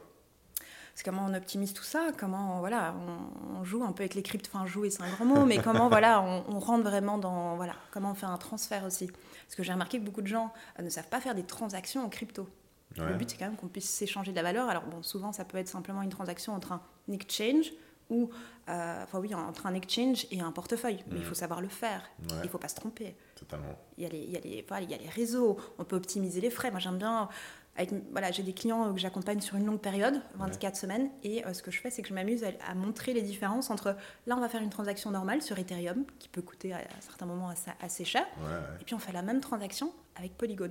C'est 0.94 1.04
comment 1.04 1.24
on 1.26 1.34
optimise 1.34 1.72
tout 1.74 1.84
ça, 1.84 2.08
comment 2.18 2.58
voilà, 2.58 2.92
on, 2.98 3.60
on 3.60 3.64
joue 3.64 3.84
un 3.84 3.92
peu 3.92 4.02
avec 4.02 4.14
les 4.16 4.22
cryptos, 4.22 4.50
enfin 4.52 4.66
jouer 4.66 4.90
c'est 4.90 5.02
un 5.02 5.08
grand 5.08 5.24
mot, 5.24 5.44
mais 5.46 5.62
comment 5.62 5.88
voilà, 5.88 6.20
on, 6.20 6.44
on 6.48 6.58
rentre 6.58 6.82
vraiment 6.82 7.18
dans 7.18 7.54
voilà, 7.54 7.74
comment 7.92 8.10
on 8.10 8.14
fait 8.14 8.26
un 8.26 8.36
transfert 8.36 8.84
aussi. 8.84 9.06
Parce 9.06 9.54
que 9.54 9.62
j'ai 9.62 9.72
remarqué 9.72 10.00
que 10.00 10.04
beaucoup 10.04 10.22
de 10.22 10.26
gens 10.26 10.52
euh, 10.78 10.82
ne 10.82 10.88
savent 10.90 11.06
pas 11.08 11.20
faire 11.20 11.36
des 11.36 11.44
transactions 11.44 12.04
en 12.04 12.08
crypto. 12.08 12.48
Le 12.96 13.14
but 13.14 13.30
c'est 13.30 13.36
quand 13.36 13.44
même 13.44 13.54
qu'on 13.56 13.68
puisse 13.68 13.88
s'échanger 13.88 14.32
de 14.32 14.36
la 14.36 14.42
valeur. 14.42 14.68
Alors 14.68 14.82
bon, 14.86 15.04
souvent 15.04 15.32
ça 15.32 15.44
peut 15.44 15.58
être 15.58 15.68
simplement 15.68 16.02
une 16.02 16.08
transaction 16.10 16.52
entre 16.52 16.72
un 16.72 16.82
exchange 17.12 17.70
ou 18.10 18.30
euh, 18.68 19.04
enfin 19.04 19.20
oui 19.20 19.32
entre 19.36 19.66
un 19.66 19.74
exchange 19.74 20.26
et 20.32 20.40
un 20.40 20.50
portefeuille, 20.50 21.04
mais 21.06 21.18
il 21.18 21.20
Mhm. 21.20 21.24
faut 21.28 21.34
savoir 21.36 21.60
le 21.60 21.68
faire. 21.68 22.02
Ouais, 22.22 22.38
Il 22.42 22.46
ne 22.46 22.48
faut 22.48 22.58
pas 22.58 22.66
se 22.66 22.74
tromper. 22.74 23.14
Totalement. 23.38 23.78
Il 23.96 24.04
y, 24.04 24.06
a 24.06 24.10
les, 24.10 24.18
il, 24.18 24.30
y 24.30 24.36
a 24.36 24.40
les, 24.40 24.64
voilà, 24.68 24.82
il 24.84 24.90
y 24.90 24.94
a 24.94 24.98
les 24.98 25.08
réseaux, 25.08 25.56
on 25.78 25.84
peut 25.84 25.96
optimiser 25.96 26.40
les 26.40 26.50
frais. 26.50 26.70
Moi, 26.70 26.80
j'aime 26.80 26.98
bien. 26.98 27.28
Avec, 27.76 27.92
voilà, 28.10 28.32
j'ai 28.32 28.42
des 28.42 28.52
clients 28.54 28.92
que 28.92 28.98
j'accompagne 28.98 29.40
sur 29.40 29.54
une 29.54 29.64
longue 29.64 29.78
période, 29.80 30.20
24 30.34 30.74
semaines, 30.74 31.10
et 31.22 31.46
euh, 31.46 31.52
ce 31.52 31.62
que 31.62 31.70
je 31.70 31.80
fais, 31.80 31.90
c'est 31.90 32.02
que 32.02 32.08
je 32.08 32.14
m'amuse 32.14 32.42
à, 32.42 32.48
à 32.68 32.74
montrer 32.74 33.12
les 33.12 33.22
différences 33.22 33.70
entre. 33.70 33.94
Là, 34.26 34.36
on 34.36 34.40
va 34.40 34.48
faire 34.48 34.62
une 34.62 34.70
transaction 34.70 35.12
normale 35.12 35.42
sur 35.42 35.56
Ethereum, 35.56 36.04
qui 36.18 36.28
peut 36.28 36.42
coûter 36.42 36.72
à, 36.72 36.78
à 36.78 37.00
certains 37.00 37.26
moments 37.26 37.48
assez, 37.50 37.70
assez 37.80 38.04
cher, 38.04 38.26
Ouais, 38.38 38.46
ouais. 38.46 38.58
et 38.80 38.84
puis 38.84 38.94
on 38.96 38.98
fait 38.98 39.12
la 39.12 39.22
même 39.22 39.40
transaction 39.40 39.92
avec 40.16 40.36
Polygon. 40.36 40.70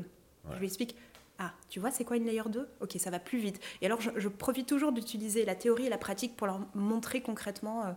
Je 0.51 0.57
lui 0.59 0.65
explique. 0.67 0.95
Ah, 1.39 1.53
tu 1.69 1.79
vois, 1.79 1.91
c'est 1.91 2.03
quoi 2.03 2.17
une 2.17 2.25
layer 2.25 2.41
2 2.49 2.67
Ok, 2.81 2.95
ça 2.97 3.09
va 3.09 3.19
plus 3.19 3.37
vite. 3.39 3.59
Et 3.81 3.85
alors, 3.85 4.01
je, 4.01 4.09
je 4.17 4.27
profite 4.27 4.67
toujours 4.67 4.91
d'utiliser 4.91 5.45
la 5.45 5.55
théorie 5.55 5.85
et 5.85 5.89
la 5.89 5.97
pratique 5.99 6.35
pour 6.35 6.47
leur 6.47 6.59
montrer 6.73 7.21
concrètement 7.21 7.85
euh, 7.85 7.91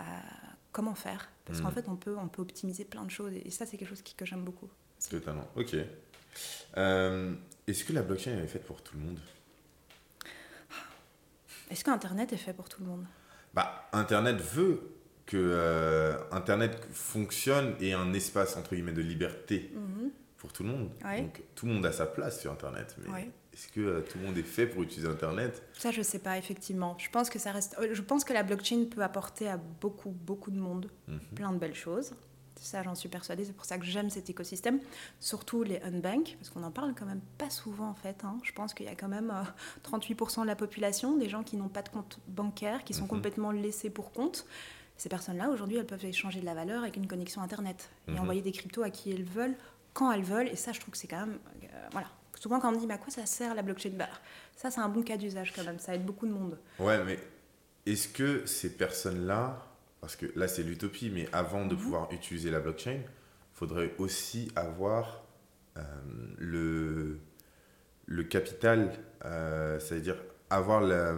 euh, 0.00 0.02
comment 0.72 0.94
faire. 0.94 1.28
Parce 1.44 1.60
qu'en 1.60 1.70
fait, 1.70 1.88
on 1.88 1.96
peut, 1.96 2.16
on 2.16 2.28
peut 2.28 2.42
optimiser 2.42 2.84
plein 2.84 3.04
de 3.04 3.10
choses. 3.10 3.32
Et 3.44 3.50
ça, 3.50 3.66
c'est 3.66 3.76
quelque 3.76 3.88
chose 3.88 4.02
qui- 4.02 4.14
que 4.14 4.24
j'aime 4.24 4.44
beaucoup. 4.44 4.68
Totalement. 5.10 5.48
Ok. 5.56 5.74
Euh, 6.76 7.34
Est-ce 7.66 7.84
que 7.84 7.92
la 7.92 8.02
blockchain 8.02 8.38
est 8.38 8.46
faite 8.46 8.64
pour 8.64 8.82
tout 8.82 8.96
le 8.96 9.02
monde? 9.04 9.18
Est-ce 11.70 11.84
qu'Internet 11.84 12.32
est 12.32 12.36
fait 12.36 12.52
pour 12.52 12.68
tout 12.68 12.80
le 12.82 12.86
monde? 12.88 13.04
Bah, 13.54 13.88
Internet 13.92 14.36
veut 14.40 14.80
que 15.26 15.36
euh, 15.36 16.18
Internet 16.32 16.84
fonctionne 16.92 17.74
et 17.80 17.92
un 17.92 18.12
espace 18.12 18.56
entre 18.56 18.74
guillemets 18.74 18.92
de 18.92 19.02
liberté 19.02 19.72
pour 20.40 20.52
tout 20.52 20.62
le 20.64 20.70
monde. 20.70 20.90
Ouais. 21.04 21.20
Donc 21.22 21.40
tout 21.54 21.66
le 21.66 21.72
monde 21.74 21.86
a 21.86 21.92
sa 21.92 22.06
place 22.06 22.40
sur 22.40 22.50
Internet. 22.50 22.96
Mais 23.04 23.12
Ouais. 23.12 23.30
est-ce 23.54 23.68
que 23.68 23.80
euh, 23.80 24.00
tout 24.00 24.18
le 24.18 24.24
monde 24.26 24.36
est 24.38 24.42
fait 24.42 24.66
pour 24.66 24.82
utiliser 24.82 25.06
Internet? 25.08 25.62
Ça, 25.74 25.90
je 25.92 26.02
sais 26.02 26.18
pas, 26.18 26.36
effectivement. 26.38 26.96
Je 26.98 27.10
pense 27.10 27.30
que 27.30 27.38
ça 27.38 27.52
reste. 27.52 27.76
euh, 27.78 27.90
Je 27.92 28.02
pense 28.02 28.24
que 28.24 28.32
la 28.32 28.42
blockchain 28.42 28.86
peut 28.90 29.02
apporter 29.02 29.48
à 29.48 29.56
beaucoup, 29.58 30.10
beaucoup 30.10 30.50
de 30.50 30.58
monde 30.58 30.90
Mhm. 31.08 31.20
plein 31.36 31.52
de 31.52 31.58
belles 31.58 31.74
choses. 31.74 32.12
Ça, 32.56 32.82
j'en 32.82 32.94
suis 32.94 33.08
persuadée. 33.08 33.44
C'est 33.44 33.54
pour 33.54 33.64
ça 33.64 33.78
que 33.78 33.84
j'aime 33.86 34.10
cet 34.10 34.28
écosystème. 34.28 34.80
Surtout 35.18 35.62
les 35.62 35.80
unbank, 35.82 36.36
parce 36.38 36.50
qu'on 36.50 36.62
en 36.62 36.70
parle 36.70 36.94
quand 36.98 37.06
même 37.06 37.22
pas 37.38 37.48
souvent, 37.50 37.88
en 37.88 37.94
fait. 37.94 38.22
hein. 38.24 38.38
Je 38.42 38.52
pense 38.52 38.74
qu'il 38.74 38.84
y 38.86 38.90
a 38.90 38.94
quand 38.94 39.08
même 39.08 39.30
euh, 39.30 39.42
38% 39.82 40.42
de 40.42 40.46
la 40.46 40.56
population, 40.56 41.16
des 41.16 41.28
gens 41.28 41.42
qui 41.42 41.56
n'ont 41.56 41.68
pas 41.68 41.82
de 41.82 41.88
compte 41.90 42.18
bancaire, 42.28 42.84
qui 42.84 42.92
sont 42.94 43.02
Mhm. 43.04 43.08
complètement 43.08 43.50
laissés 43.50 43.88
pour 43.90 44.12
compte. 44.12 44.46
Ces 44.98 45.08
personnes-là, 45.08 45.48
aujourd'hui, 45.50 45.78
elles 45.78 45.86
peuvent 45.86 46.04
échanger 46.04 46.40
de 46.40 46.44
la 46.44 46.54
valeur 46.54 46.82
avec 46.82 46.96
une 46.96 47.06
connexion 47.06 47.40
Internet 47.40 47.88
et 48.08 48.12
Mhm. 48.12 48.18
envoyer 48.20 48.42
des 48.42 48.52
cryptos 48.52 48.82
à 48.82 48.90
qui 48.90 49.10
elles 49.10 49.24
veulent, 49.24 49.56
quand 50.00 50.12
elles 50.12 50.22
veulent. 50.24 50.48
Et 50.48 50.56
ça, 50.56 50.72
je 50.72 50.80
trouve 50.80 50.92
que 50.92 50.98
c'est 50.98 51.06
quand 51.08 51.20
même. 51.26 51.38
euh, 51.62 51.88
voilà. 51.92 52.08
Souvent, 52.34 52.58
quand 52.58 52.70
on 52.70 52.72
me 52.72 52.78
dit, 52.78 52.86
mais 52.86 52.94
à 52.94 52.98
quoi 52.98 53.10
ça 53.12 53.26
sert 53.26 53.54
la 53.54 53.62
blockchain? 53.62 53.90
Bah, 53.94 54.08
Ça, 54.56 54.70
c'est 54.70 54.80
un 54.80 54.88
bon 54.88 55.02
cas 55.02 55.16
d'usage 55.18 55.52
quand 55.54 55.64
même. 55.64 55.78
Ça 55.78 55.94
aide 55.94 56.04
beaucoup 56.06 56.26
de 56.26 56.32
monde. 56.32 56.58
Ouais, 56.78 57.02
mais 57.04 57.18
est-ce 57.86 58.08
que 58.08 58.46
ces 58.46 58.76
personnes-là, 58.76 59.62
parce 60.00 60.16
que 60.16 60.26
là 60.36 60.48
c'est 60.48 60.62
l'utopie, 60.62 61.10
mais 61.10 61.28
avant 61.32 61.66
de 61.66 61.74
Mhm. 61.74 61.80
pouvoir 61.80 62.12
utiliser 62.12 62.50
la 62.50 62.60
blockchain, 62.60 63.00
faudrait 63.52 63.94
aussi 63.98 64.50
avoir 64.56 65.22
euh, 65.76 65.82
le, 66.38 67.18
le 68.06 68.22
capital, 68.24 68.92
euh, 69.24 69.78
c'est-à-dire 69.78 70.16
avoir 70.48 70.80
la, 70.80 71.14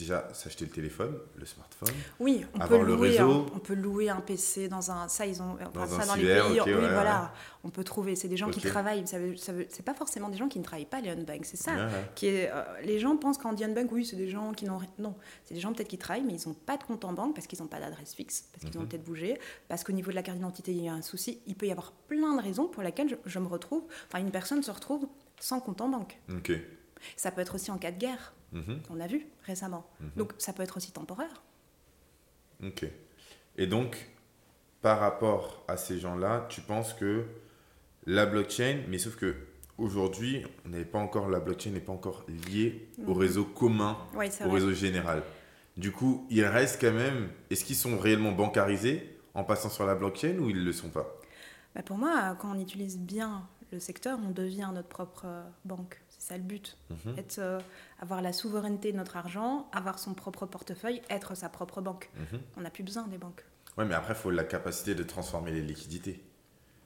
déjà 0.00 0.28
s'acheter 0.32 0.64
le 0.64 0.70
téléphone, 0.70 1.16
le 1.36 1.44
smartphone. 1.46 1.94
Oui, 2.18 2.44
on 2.54 2.60
Avoir 2.60 2.80
peut, 2.80 2.86
le 2.86 2.94
louer 2.96 3.08
réseau. 3.10 3.30
un, 3.30 3.46
on 3.54 3.58
peut 3.58 3.74
louer 3.74 4.08
un 4.10 4.20
PC 4.20 4.68
dans 4.68 4.90
un. 4.90 5.08
Ça, 5.08 5.26
ils 5.26 5.40
ont. 5.42 5.54
enfin, 5.60 5.70
Dans 5.74 5.86
ça, 5.86 6.02
un 6.02 6.06
dans 6.06 6.14
cyber, 6.14 6.44
les 6.44 6.50
pays. 6.50 6.60
ok, 6.60 6.66
oui, 6.66 6.72
ouais, 6.74 6.80
voilà. 6.92 7.32
On 7.62 7.68
peut 7.70 7.84
trouver. 7.84 8.16
C'est 8.16 8.28
des 8.28 8.36
gens 8.38 8.50
qui 8.50 8.60
travaillent. 8.60 9.06
Ça 9.06 9.18
veut, 9.18 9.36
ça 9.36 9.52
veut- 9.52 9.66
c'est 9.68 9.84
pas 9.84 9.94
forcément 9.94 10.28
des 10.30 10.36
gens 10.38 10.48
qui 10.48 10.58
ne 10.58 10.64
travaillent 10.64 10.86
pas, 10.86 11.00
les 11.00 11.10
unbank. 11.10 11.44
C'est 11.44 11.56
ça. 11.56 11.72
Qui 12.14 12.26
est, 12.28 12.50
euh, 12.50 12.62
les 12.82 12.98
gens 12.98 13.16
pensent 13.16 13.38
qu'en 13.38 13.50
unbank, 13.54 13.92
oui, 13.92 14.04
c'est 14.06 14.16
des 14.16 14.28
gens 14.28 14.52
qui 14.52 14.64
n'ont 14.64 14.78
rien. 14.78 14.90
Non, 14.98 15.14
c'est 15.44 15.54
des 15.54 15.60
gens 15.60 15.72
peut-être 15.72 15.88
qui 15.88 15.98
travaillent, 15.98 16.24
mais 16.24 16.34
ils 16.34 16.48
n'ont 16.48 16.54
pas 16.54 16.76
de 16.76 16.84
compte 16.84 17.04
en 17.04 17.12
banque 17.12 17.34
parce 17.34 17.46
qu'ils 17.46 17.60
n'ont 17.60 17.68
pas 17.68 17.80
d'adresse 17.80 18.14
fixe, 18.14 18.48
parce 18.52 18.64
qu'ils 18.64 18.78
ont 18.78 18.82
Mhm. 18.82 18.88
peut-être 18.88 19.04
bougé, 19.04 19.38
parce 19.68 19.84
qu'au 19.84 19.92
niveau 19.92 20.10
de 20.10 20.16
la 20.16 20.22
carte 20.22 20.38
d'identité, 20.38 20.72
il 20.72 20.82
y 20.84 20.88
a 20.88 20.94
un 20.94 21.02
souci. 21.02 21.40
Il 21.46 21.54
peut 21.54 21.66
y 21.66 21.70
avoir 21.72 21.92
plein 21.92 22.36
de 22.36 22.42
raisons 22.42 22.66
pour 22.66 22.82
lesquelles 22.82 23.08
je, 23.10 23.16
je 23.26 23.38
me 23.38 23.46
retrouve. 23.46 23.82
Enfin, 24.08 24.20
une 24.24 24.30
personne 24.30 24.62
se 24.62 24.70
retrouve 24.70 25.06
sans 25.38 25.60
compte 25.60 25.80
en 25.82 25.88
banque. 25.88 26.18
Ok. 26.34 26.52
Ça 27.16 27.30
peut 27.30 27.40
être 27.40 27.54
aussi 27.54 27.70
en 27.70 27.78
cas 27.78 27.90
de 27.92 27.98
guerre, 27.98 28.34
Mhm. 28.52 28.80
qu'on 28.88 29.00
a 29.00 29.06
vu 29.06 29.26
récemment. 29.44 29.86
Mhm. 30.00 30.10
Donc, 30.16 30.32
ça 30.38 30.52
peut 30.52 30.62
être 30.62 30.76
aussi 30.76 30.92
temporaire. 30.92 31.42
Ok. 32.64 32.84
Et 33.56 33.66
donc, 33.66 34.10
par 34.82 34.98
rapport 35.00 35.64
à 35.68 35.76
ces 35.76 35.98
gens-là, 35.98 36.46
tu 36.48 36.60
penses 36.60 36.92
que 36.94 37.24
la 38.06 38.26
blockchain, 38.26 38.80
mais 38.88 38.98
sauf 38.98 39.16
que 39.16 39.34
aujourd'hui, 39.78 40.44
on 40.66 40.70
n'est 40.70 40.84
pas 40.84 40.98
encore, 40.98 41.28
la 41.28 41.40
blockchain 41.40 41.70
n'est 41.70 41.80
pas 41.80 41.92
encore 41.92 42.24
liée 42.28 42.88
au 43.06 43.12
Mhm. 43.14 43.18
réseau 43.18 43.44
commun, 43.44 43.96
au 44.12 44.16
vrai. 44.16 44.30
réseau 44.46 44.72
général. 44.72 45.22
Du 45.76 45.92
coup, 45.92 46.26
il 46.30 46.44
reste 46.44 46.80
quand 46.80 46.92
même. 46.92 47.28
Est-ce 47.50 47.64
qu'ils 47.64 47.76
sont 47.76 47.98
réellement 47.98 48.32
bancarisés 48.32 49.18
en 49.34 49.44
passant 49.44 49.70
sur 49.70 49.86
la 49.86 49.94
blockchain 49.94 50.36
ou 50.38 50.50
ils 50.50 50.56
ne 50.58 50.64
le 50.64 50.72
sont 50.72 50.90
pas? 50.90 51.06
Bah, 51.74 51.82
pour 51.82 51.96
moi, 51.96 52.36
quand 52.40 52.54
on 52.54 52.60
utilise 52.60 52.98
bien 52.98 53.46
le 53.72 53.78
secteur, 53.78 54.18
on 54.26 54.30
devient 54.30 54.70
notre 54.74 54.88
propre 54.88 55.22
euh, 55.26 55.42
banque. 55.64 56.00
C'est 56.20 56.34
ça 56.34 56.36
le 56.36 56.42
but. 56.44 56.76
Mhm. 56.90 57.18
Être, 57.18 57.38
euh, 57.38 57.58
avoir 57.98 58.20
la 58.20 58.34
souveraineté 58.34 58.92
de 58.92 58.96
notre 58.98 59.16
argent, 59.16 59.68
avoir 59.72 59.98
son 59.98 60.12
propre 60.12 60.44
portefeuille, 60.44 61.00
être 61.08 61.34
sa 61.34 61.48
propre 61.48 61.80
banque. 61.80 62.10
Mhm. 62.14 62.40
On 62.58 62.60
n'a 62.60 62.68
plus 62.70 62.82
besoin 62.84 63.06
des 63.08 63.16
banques. 63.16 63.42
Ouais, 63.78 63.86
mais 63.86 63.94
après, 63.94 64.12
il 64.12 64.16
faut 64.18 64.30
la 64.30 64.44
capacité 64.44 64.94
de 64.94 65.02
transformer 65.02 65.50
les 65.50 65.62
liquidités. 65.62 66.22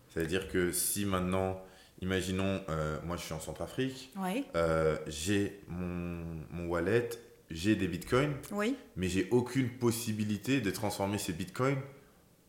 C'est-à-dire 0.09 0.47
que 0.49 0.71
si 0.71 1.05
maintenant, 1.05 1.61
imaginons, 2.01 2.63
euh, 2.69 3.01
moi 3.03 3.17
je 3.17 3.23
suis 3.25 3.35
en 3.35 3.41
Centrafrique, 3.41 4.13
Oui, 4.17 4.45
euh, 4.55 4.97
j'ai 5.09 5.61
mon, 5.67 6.23
mon 6.53 6.67
wallet, 6.69 7.11
j'ai 7.51 7.75
des 7.75 7.89
bitcoins, 7.89 8.35
oui. 8.53 8.77
mais 8.95 9.09
j'ai 9.09 9.29
aucune 9.33 9.69
possibilité 9.69 10.61
de 10.61 10.71
transformer 10.71 11.19
ces 11.19 11.33
bitcoins 11.33 11.81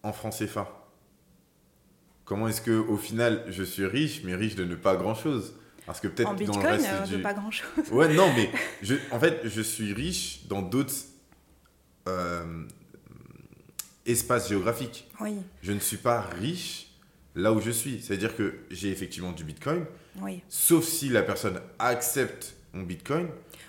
en 0.04 0.14
francs 0.14 0.36
CFA. 0.38 0.70
Comment 2.26 2.48
est-ce 2.48 2.62
que 2.62 2.78
au 2.78 2.98
final 2.98 3.44
je 3.48 3.64
suis 3.64 3.88
riche, 3.88 4.22
mais 4.24 4.36
riche 4.36 4.56
de 4.56 4.66
ne 4.66 4.76
pas 4.76 4.96
grand-chose? 4.96 5.56
Parce 5.86 6.00
que 6.00 6.08
peut-être 6.08 6.36
dans 6.46 6.58
le 6.58 6.68
reste 6.68 6.88
euh, 6.90 7.06
du... 7.06 7.22
pas 7.22 7.34
grand-chose. 7.34 7.68
Ouais, 7.92 8.14
non, 8.14 8.32
mais 8.36 8.50
je, 8.82 8.96
en 9.12 9.20
fait, 9.20 9.42
je 9.44 9.62
suis 9.62 9.94
riche 9.94 10.48
dans 10.48 10.62
d'autres 10.62 10.94
euh, 12.08 12.64
espaces 14.06 14.50
géographiques. 14.50 15.08
Oui, 15.20 15.36
Je 15.62 15.72
ne 15.72 15.80
suis 15.80 15.98
pas 15.98 16.22
riche 16.22 16.88
là 17.36 17.52
où 17.52 17.62
je 17.62 17.72
suis. 17.72 18.02
C'est-à-dire 18.02 18.36
que 18.36 18.56
j'ai 18.72 18.90
effectivement 18.92 19.32
du 19.32 19.44
bitcoin, 19.44 19.86
oui. 20.22 20.42
sauf 20.50 20.86
si 20.86 21.10
la 21.10 21.22
personne 21.24 21.60
accepte 21.80 22.56
mon 22.74 22.84
bitcoin. 22.84 23.28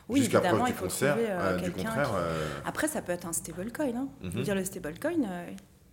Oui, 0.08 0.20
jusqu'à 0.20 0.40
preuve 0.40 0.60
il 0.60 0.66
du 0.66 0.72
trouver, 0.72 1.06
euh, 1.30 1.56
euh, 1.56 1.56
du 1.58 1.72
contraire. 1.72 2.08
qui- 2.08 2.14
euh, 2.16 2.48
Après, 2.64 2.86
ça 2.86 3.02
peut 3.02 3.12
être 3.12 3.26
un 3.26 3.32
stablecoin. 3.32 3.94
Hein. 3.96 4.08
Je 4.22 4.28
veux 4.28 4.38
Mhm. 4.38 4.42
dire, 4.42 4.54
le 4.54 4.64
stablecoin, 4.64 5.16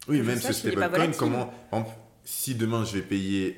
Oui, 0.08 0.22
même 0.22 0.40
ce 0.40 0.54
stablecoin, 0.54 1.12
comment. 1.18 1.52
si 2.24 2.54
demain 2.56 2.86
je 2.86 2.94
vais 2.94 3.02
payer 3.02 3.58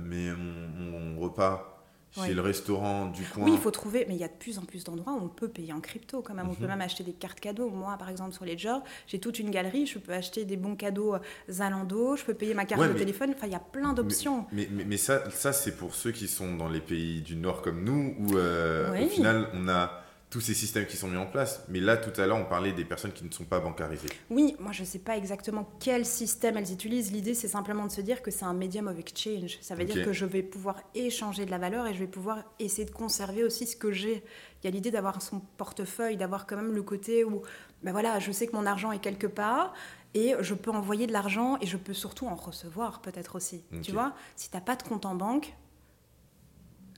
mes- 0.00 0.32
mon, 0.32 1.00
mon 1.14 1.20
repas 1.20 1.74
chez 2.10 2.20
Ouais. 2.22 2.32
le 2.32 2.40
restaurant 2.40 3.06
du 3.06 3.22
coin. 3.24 3.44
Oui, 3.44 3.50
il 3.52 3.58
faut 3.58 3.70
trouver, 3.70 4.06
mais 4.08 4.14
il 4.14 4.20
y 4.20 4.24
a 4.24 4.28
de 4.28 4.32
plus 4.38 4.58
en 4.58 4.62
plus 4.62 4.82
d'endroits 4.82 5.12
où 5.12 5.24
on 5.24 5.28
peut 5.28 5.48
payer 5.48 5.74
en 5.74 5.80
crypto 5.80 6.22
quand 6.22 6.32
même. 6.32 6.48
On 6.48 6.54
peut 6.54 6.62
Mhm. 6.62 6.70
même 6.70 6.80
acheter 6.80 7.04
des 7.04 7.12
cartes 7.12 7.38
cadeaux. 7.38 7.68
Moi, 7.68 7.94
par 7.98 8.08
exemple, 8.08 8.32
sur 8.32 8.46
Ledger, 8.46 8.76
j'ai 9.06 9.18
toute 9.20 9.38
une 9.38 9.50
galerie. 9.50 9.84
Je 9.86 9.98
peux 9.98 10.12
acheter 10.14 10.46
des 10.46 10.56
bons 10.56 10.74
cadeaux 10.74 11.14
euh, 11.14 11.18
Zalando. 11.50 12.16
Je 12.16 12.24
peux 12.24 12.32
payer 12.32 12.54
ma 12.54 12.64
carte 12.64 12.80
Ouais, 12.80 12.88
de 12.88 12.94
mais- 12.94 12.98
téléphone. 12.98 13.32
Enfin, 13.36 13.46
il 13.46 13.52
y 13.52 13.56
a 13.56 13.60
plein 13.60 13.92
d'options. 13.92 14.46
Mais, 14.52 14.68
mais, 14.70 14.84
mais 14.86 14.96
ça, 14.96 15.30
ça 15.30 15.52
c'est 15.52 15.76
pour 15.76 15.94
ceux 15.94 16.10
qui 16.12 16.28
sont 16.28 16.56
dans 16.56 16.68
les 16.70 16.80
pays 16.80 17.20
du 17.20 17.36
Nord 17.36 17.60
comme 17.60 17.84
nous, 17.84 18.14
où 18.18 18.36
euh, 18.38 18.90
Oui. 18.92 19.04
au 19.04 19.08
final, 19.08 19.48
on 19.52 19.68
a 19.68 20.02
tous 20.30 20.40
ces 20.40 20.54
systèmes 20.54 20.86
qui 20.86 20.96
sont 20.96 21.08
mis 21.08 21.16
en 21.16 21.26
place. 21.26 21.64
Mais 21.68 21.80
là, 21.80 21.96
tout 21.96 22.18
à 22.20 22.26
l'heure, 22.26 22.36
on 22.36 22.44
parlait 22.44 22.72
des 22.72 22.84
personnes 22.84 23.12
qui 23.12 23.24
ne 23.24 23.30
sont 23.30 23.44
pas 23.44 23.60
bancarisées. 23.60 24.08
Oui, 24.30 24.56
moi, 24.58 24.72
je 24.72 24.82
ne 24.82 24.86
sais 24.86 24.98
pas 24.98 25.16
exactement 25.16 25.68
quel 25.80 26.04
système 26.04 26.56
elles 26.58 26.70
utilisent. 26.70 27.12
L'idée, 27.12 27.34
c'est 27.34 27.48
simplement 27.48 27.86
de 27.86 27.90
se 27.90 28.02
dire 28.02 28.20
que 28.20 28.30
c'est 28.30 28.44
un 28.44 28.52
medium 28.52 28.88
of 28.88 28.98
exchange. 28.98 29.58
Ça 29.62 29.74
veut 29.74 29.84
dire 29.84 30.04
que 30.04 30.12
je 30.12 30.26
vais 30.26 30.42
pouvoir 30.42 30.82
échanger 30.94 31.46
de 31.46 31.50
la 31.50 31.58
valeur 31.58 31.86
et 31.86 31.94
je 31.94 31.98
vais 31.98 32.06
pouvoir 32.06 32.44
essayer 32.58 32.84
de 32.84 32.90
conserver 32.90 33.42
aussi 33.42 33.66
ce 33.66 33.76
que 33.76 33.90
j'ai. 33.90 34.22
Il 34.62 34.66
y 34.66 34.68
a 34.68 34.70
l'idée 34.70 34.90
d'avoir 34.90 35.22
son 35.22 35.40
portefeuille, 35.56 36.16
d'avoir 36.16 36.46
quand 36.46 36.56
même 36.56 36.72
le 36.72 36.82
côté 36.82 37.24
où, 37.24 37.42
ben 37.82 37.92
voilà, 37.92 38.18
je 38.18 38.30
sais 38.32 38.46
que 38.46 38.56
mon 38.56 38.66
argent 38.66 38.92
est 38.92 38.98
quelque 38.98 39.26
part 39.26 39.72
et 40.14 40.34
je 40.40 40.54
peux 40.54 40.70
envoyer 40.70 41.06
de 41.06 41.12
l'argent 41.12 41.58
et 41.60 41.66
je 41.66 41.76
peux 41.76 41.94
surtout 41.94 42.26
en 42.26 42.34
recevoir 42.34 43.00
peut-être 43.00 43.36
aussi. 43.36 43.62
Tu 43.82 43.92
vois, 43.92 44.14
si 44.36 44.50
tu 44.50 44.56
n'as 44.56 44.62
pas 44.62 44.76
de 44.76 44.82
compte 44.82 45.06
en 45.06 45.14
banque, 45.14 45.54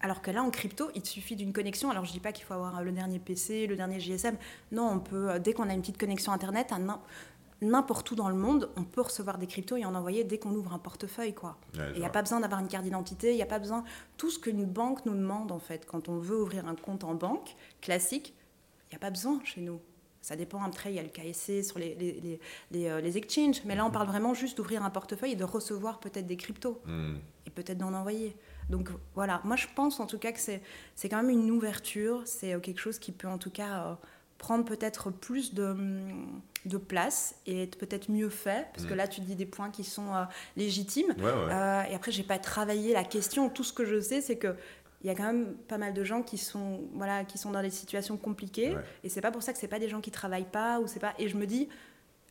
alors 0.01 0.23
que 0.23 0.31
là, 0.31 0.43
en 0.43 0.51
crypto, 0.51 0.91
il 0.95 1.03
te 1.03 1.09
suffit 1.09 1.37
d'une 1.37 1.53
connexion. 1.53 1.91
Alors, 1.91 2.05
je 2.05 2.13
dis 2.13 2.21
pas 2.21 2.33
qu'il 2.33 2.45
faut 2.45 2.55
avoir 2.55 2.83
le 2.83 2.93
dernier 2.93 3.19
PC, 3.19 3.67
le 3.67 3.77
dernier 3.77 4.01
GSM. 4.01 4.37
Non, 4.73 4.91
on 4.93 4.99
peut, 5.01 5.31
euh, 5.31 5.39
dès 5.39 5.53
qu'on 5.53 5.69
a 5.69 5.75
une 5.75 5.81
petite 5.81 5.99
connexion 5.99 6.33
Internet, 6.33 6.73
n'importe 7.63 8.11
où 8.11 8.15
dans 8.15 8.29
le 8.31 8.35
monde, 8.35 8.71
on 8.77 8.85
peut 8.85 9.03
recevoir 9.03 9.37
des 9.37 9.47
cryptos 9.47 9.77
et 9.77 9.85
en 9.85 9.95
envoyer 9.95 10.25
dès 10.25 10.39
qu'on 10.39 10.55
ouvre 10.55 10.73
un 10.73 10.79
portefeuille, 10.79 11.35
quoi. 11.35 11.59
Ouais, 11.77 11.93
Il 11.95 12.01
n'y 12.01 12.07
a 12.07 12.11
pas 12.11 12.23
besoin 12.23 12.41
d'avoir 12.41 12.61
une 12.61 12.69
carte 12.69 12.85
d'identité, 12.85 13.33
il 13.33 13.37
n'y 13.37 13.43
a 13.43 13.47
pas 13.47 13.59
besoin... 13.59 13.85
Tout 14.17 14.31
ce 14.31 14.39
qu'une 14.39 14.65
banque 14.65 15.05
nous 15.05 15.15
demande, 15.15 15.53
en 15.53 15.59
fait, 15.59 15.85
quand 15.87 16.09
on 16.09 16.19
veut 16.19 16.41
ouvrir 16.41 16.67
un 16.67 16.75
compte 16.75 17.05
en 17.05 17.15
banque 17.15 17.55
classique, 17.83 18.35
il 18.89 18.95
n'y 18.95 18.97
a 18.97 19.01
pas 19.01 19.11
besoin 19.11 19.41
chez 19.45 19.61
nous. 19.61 19.81
Ça 20.23 20.37
dépend, 20.37 20.63
après, 20.63 20.93
il 20.93 20.97
y 20.97 20.99
a 20.99 21.03
le 21.03 21.09
KSC 21.09 21.63
sur 21.63 21.79
les, 21.79 21.95
les, 21.95 22.21
les, 22.21 22.41
les, 22.71 22.87
euh, 22.89 23.01
les 23.01 23.17
exchanges. 23.17 23.63
Mais 23.65 23.75
là, 23.75 23.87
on 23.87 23.91
parle 23.91 24.07
vraiment 24.07 24.35
juste 24.35 24.57
d'ouvrir 24.57 24.83
un 24.85 24.91
portefeuille 24.91 25.33
et 25.33 25.37
de 25.37 25.45
recevoir 25.45 25.99
peut-être 26.01 26.27
des 26.27 26.37
cryptos 26.37 26.81
Hmm. 26.87 27.17
et 27.47 27.51
peut-être 27.51 27.79
d'en 27.79 27.95
envoyer. 27.95 28.37
Donc 28.71 28.89
voilà, 29.15 29.41
moi 29.45 29.57
je 29.57 29.67
pense 29.75 30.01
en 30.01 30.07
tout 30.07 30.19
cas 30.19 30.33
que 30.33 30.41
c'est 30.41 30.63
c'est 30.95 31.09
quand 31.09 31.23
même 31.23 31.31
une 31.31 31.51
ouverture, 31.51 32.23
c'est 32.25 32.55
euh, 32.55 32.61
quelque 32.61 32.79
chose 32.81 32.99
qui 32.99 33.13
peut 33.13 33.29
en 33.29 33.37
tout 33.39 33.51
cas 33.51 33.85
euh, 33.85 33.95
prendre 34.39 34.65
peut-être 34.65 35.11
plus 35.11 35.53
de, 35.53 35.77
de 36.65 36.77
place 36.79 37.35
et 37.47 37.65
être 37.65 37.77
peut-être 37.77 38.11
mieux 38.11 38.31
fait, 38.31 38.69
parce 38.73 38.87
que 38.87 38.95
Mm. 38.95 38.97
là 38.97 39.09
tu 39.09 39.21
dis 39.21 39.35
des 39.35 39.45
points 39.47 39.71
qui 39.71 39.85
sont 39.85 40.15
euh, 40.15 40.25
légitimes. 40.57 41.15
Ouais, 41.19 41.25
ouais. 41.25 41.53
Euh, 41.53 41.83
et 41.91 41.95
après, 41.95 42.11
j'ai 42.13 42.23
pas 42.23 42.39
travaillé 42.39 42.95
la 42.95 43.05
question. 43.05 43.51
Tout 43.51 43.65
ce 43.65 43.73
que 43.75 43.85
je 43.85 44.01
sais, 44.01 44.21
c'est 44.23 44.37
que 44.37 44.55
il 45.03 45.07
y 45.07 45.11
a 45.11 45.15
quand 45.15 45.25
même 45.25 45.55
pas 45.67 45.79
mal 45.79 45.95
de 45.95 46.05
gens 46.05 46.23
qui 46.23 46.37
sont 46.39 46.81
voilà 46.95 47.25
qui 47.25 47.39
sont 47.39 47.51
dans 47.51 47.63
des 47.63 47.71
situations 47.71 48.17
compliquées. 48.19 48.75
Ouais. 48.77 48.85
Et 49.03 49.09
c'est 49.09 49.23
pas 49.23 49.31
pour 49.31 49.43
ça 49.43 49.53
que 49.53 49.59
c'est 49.59 49.69
pas 49.69 49.79
des 49.79 49.89
gens 49.89 50.01
qui 50.01 50.11
travaillent 50.11 50.51
pas 50.51 50.79
ou 50.81 50.87
c'est 50.87 51.01
pas. 51.01 51.15
Et 51.19 51.29
je 51.29 51.37
me 51.37 51.47
dis 51.47 51.69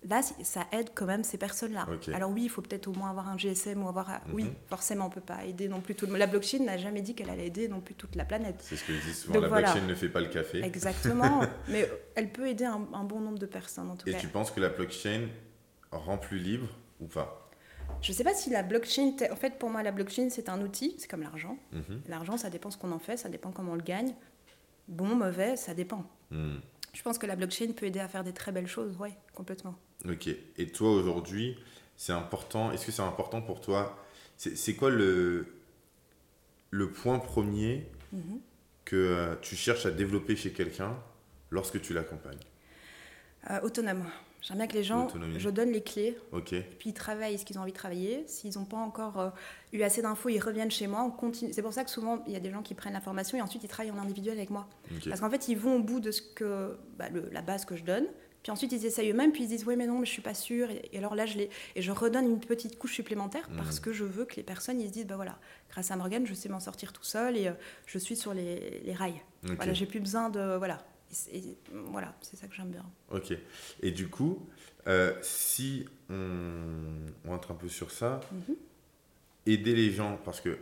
là, 0.08 0.22
ça 0.44 0.66
aide 0.72 0.90
quand 0.96 1.06
même 1.06 1.24
ces 1.24 1.38
personnes-là. 1.38 1.86
Alors 2.14 2.32
oui, 2.32 2.44
il 2.44 2.50
faut 2.50 2.62
peut-être 2.62 2.88
au 2.88 2.94
moins 2.94 3.10
avoir 3.10 3.28
un 3.28 3.38
GSM 3.38 3.84
ou 3.84 3.90
avoir. 3.90 4.22
Oui, 4.34 4.44
Mhm. 4.46 4.54
forcément, 4.68 5.06
on 5.08 5.10
peut 5.10 5.20
pas 5.22 5.44
aider 5.46 5.68
non 5.68 5.82
plus 5.82 5.96
tout 5.96 6.06
le 6.06 6.12
monde. 6.12 6.20
La 6.20 6.28
blockchain 6.28 6.60
n'a 6.64 6.78
jamais 6.78 7.02
dit 7.02 7.16
qu'elle 7.16 7.30
allait 7.30 7.48
aider 7.48 7.68
non 7.68 7.82
plus 7.82 7.96
toute 7.96 8.16
la 8.16 8.26
planète. 8.26 8.56
C'est 8.60 8.76
ce 8.78 8.84
que 8.86 8.94
je 8.94 9.02
dis 9.06 9.14
souvent, 9.14 9.34
Donc 9.36 9.44
la 9.44 9.50
voilà. 9.50 9.72
blockchain 9.72 9.88
ne 9.88 9.96
fait 9.96 10.10
pas 10.10 10.22
le 10.22 10.28
café. 10.30 10.64
Exactement. 10.64 11.42
Mais 11.68 11.90
elle 12.16 12.32
peut 12.32 12.48
aider 12.48 12.66
un, 12.66 12.88
un 12.94 13.04
bon 13.04 13.20
nombre 13.20 13.40
de 13.40 13.46
personnes 13.46 13.90
en 13.92 13.96
tout 13.96 14.08
Et 14.08 14.14
cas. 14.14 14.20
tu 14.20 14.28
penses 14.28 14.52
que 14.52 14.60
la 14.62 14.70
blockchain 14.70 15.28
rend 15.92 16.18
plus 16.18 16.40
libre 16.40 16.68
ou 17.02 17.08
pas? 17.08 17.50
Je 18.02 18.14
sais 18.14 18.24
pas 18.24 18.34
si 18.34 18.50
la 18.52 18.64
blockchain. 18.64 19.14
En 19.32 19.36
fait, 19.36 19.58
pour 19.60 19.70
moi, 19.70 19.84
la 19.84 19.92
blockchain 19.92 20.30
c'est 20.30 20.48
un 20.48 20.62
outil. 20.62 20.96
C'est 20.98 21.10
comme 21.10 21.24
l'argent. 21.24 21.58
Mhm. 21.74 22.02
L'argent, 22.08 22.38
ça 22.38 22.50
dépend 22.50 22.72
ce 22.72 22.78
qu'on 22.78 22.92
en 22.92 23.00
fait, 23.00 23.18
ça 23.18 23.28
dépend 23.30 23.52
comment 23.52 23.74
on 23.74 23.76
le 23.76 23.82
gagne. 23.84 24.14
Bon, 24.88 25.14
mauvais, 25.16 25.56
ça 25.58 25.74
dépend. 25.74 26.04
Hmm. 26.32 26.58
Je 26.94 27.02
pense 27.04 27.18
que 27.20 27.28
la 27.28 27.36
blockchain 27.36 27.74
peut 27.76 27.86
aider 27.86 28.00
à 28.00 28.08
faire 28.08 28.24
des 28.24 28.34
très 28.34 28.52
belles 28.52 28.66
choses, 28.68 28.96
oui, 29.00 29.10
complètement. 29.36 29.76
Ok. 30.08 30.28
Et 30.58 30.68
toi, 30.68 30.92
aujourd'hui, 30.92 31.58
c'est 31.98 32.14
important. 32.14 32.72
Est-ce 32.72 32.86
que 32.86 32.92
c'est 32.92 33.02
important 33.02 33.42
pour 33.42 33.60
toi? 33.62 33.98
C'est 34.38 34.56
c'est 34.56 34.76
quoi 34.76 34.90
le, 34.90 35.48
le 36.72 36.90
point 36.92 37.20
premier 37.20 37.86
Mhm. 38.12 38.40
que 38.86 38.96
euh, 38.96 39.36
tu 39.42 39.56
cherches 39.56 39.86
à 39.86 39.92
développer 39.92 40.36
chez 40.36 40.52
quelqu'un 40.52 40.96
lorsque 41.52 41.80
tu 41.82 41.94
l'accompagnes? 41.94 42.40
Euh, 43.52 43.60
autonome. 43.62 44.04
J'aime 44.42 44.58
bien 44.58 44.68
que 44.68 44.74
les 44.74 44.86
gens, 44.86 45.10
je 45.38 45.50
donne 45.50 45.72
les 45.74 45.84
clés, 45.84 46.18
Ok. 46.32 46.56
puis 46.80 46.90
ils 46.90 46.94
travaillent 46.94 47.38
ce 47.38 47.44
qu'ils 47.44 47.60
ont 47.60 47.62
envie 47.62 47.74
de 47.74 47.78
travailler. 47.78 48.24
S'ils 48.26 48.58
n'ont 48.58 48.64
pas 48.66 48.78
encore 48.78 49.20
euh, 49.20 49.30
eu 49.74 49.82
assez 49.82 50.02
d'infos, 50.02 50.30
ils 50.30 50.40
reviennent 50.40 50.72
chez 50.72 50.88
moi. 50.88 51.04
On 51.04 51.12
continue. 51.12 51.52
C'est 51.52 51.62
pour 51.62 51.74
ça 51.74 51.84
que 51.84 51.90
souvent, 51.90 52.24
il 52.26 52.32
y 52.34 52.36
a 52.38 52.40
des 52.40 52.50
gens 52.50 52.62
qui 52.64 52.74
prennent 52.74 52.94
la 52.94 53.02
formation 53.02 53.38
et 53.38 53.42
ensuite 53.42 53.64
ils 53.66 53.68
travaillent 53.68 53.92
en 53.92 54.00
individuel 54.00 54.38
avec 54.38 54.50
moi. 54.50 54.68
ok. 54.96 55.10
Parce 55.10 55.20
qu'en 55.20 55.30
fait, 55.30 55.50
ils 55.50 55.58
vont 55.58 55.76
au 55.76 55.84
bout 55.84 56.00
de 56.00 56.10
ce 56.12 56.22
que, 56.22 56.78
bah, 56.98 57.10
le- 57.10 57.28
la 57.34 57.42
base 57.42 57.66
que 57.66 57.76
je 57.76 57.84
donne, 57.84 58.06
Puis 58.43 58.52
ensuite, 58.52 58.71
ils 58.71 58.86
essayent 58.86 59.12
eux-mêmes, 59.12 59.32
puis 59.34 59.43
ils 59.43 59.47
disent, 59.49 59.65
oui, 59.67 59.75
mais 59.75 59.86
non, 59.86 59.99
mais 59.99 60.06
je 60.06 60.12
suis 60.12 60.21
pas 60.21 60.34
sûre. 60.34 60.69
Et, 60.71 60.97
alors 60.97 61.13
là, 61.15 61.25
je 61.25 61.38
les, 61.38 61.49
et 61.75 61.82
je 61.82 61.91
redonne 61.91 62.25
une 62.25 62.39
petite 62.39 62.78
couche 62.78 62.93
supplémentaire 62.93 63.49
parce 63.58 63.78
Mhm. 63.78 63.82
que 63.82 63.91
je 63.93 64.04
veux 64.06 64.25
que 64.25 64.36
les 64.38 64.43
personnes, 64.43 64.80
ils 64.80 64.88
se 64.88 64.93
disent, 64.93 65.06
bah 65.08 65.15
voilà, 65.17 65.38
grâce 65.69 65.91
à 65.91 65.95
Morgane, 65.97 66.25
je 66.25 66.34
sais 66.34 66.47
m'en 66.49 66.60
sortir 66.62 66.93
tout 66.93 67.04
seul 67.04 67.36
et 67.36 67.47
euh, 67.47 67.54
je 67.86 67.97
suis 67.97 68.15
sur 68.15 68.34
les, 68.34 68.80
les 68.86 68.93
rails. 68.93 69.21
Ok. 69.45 69.56
Voilà, 69.58 69.73
j'ai 69.73 69.86
plus 69.86 69.99
besoin 69.99 70.30
de, 70.30 70.56
voilà. 70.58 70.75
Et 71.12 71.15
c'est- 71.15 71.36
et 71.36 71.58
voilà, 71.88 72.15
c'est 72.21 72.38
ça 72.38 72.47
que 72.47 72.56
j'aime 72.56 72.69
bien. 72.71 72.86
Ok. 73.12 73.34
Et 73.82 73.91
du 73.91 74.08
coup, 74.08 74.47
euh, 74.88 75.13
si 75.21 75.86
on, 76.10 76.15
on 77.25 77.30
rentre 77.32 77.52
un 77.52 77.56
peu 77.56 77.67
sur 77.67 77.91
ça, 77.91 78.19
Mhm. 78.32 78.56
aider 79.47 79.75
les 79.75 79.91
gens, 79.91 80.17
parce 80.23 80.39
que 80.41 80.58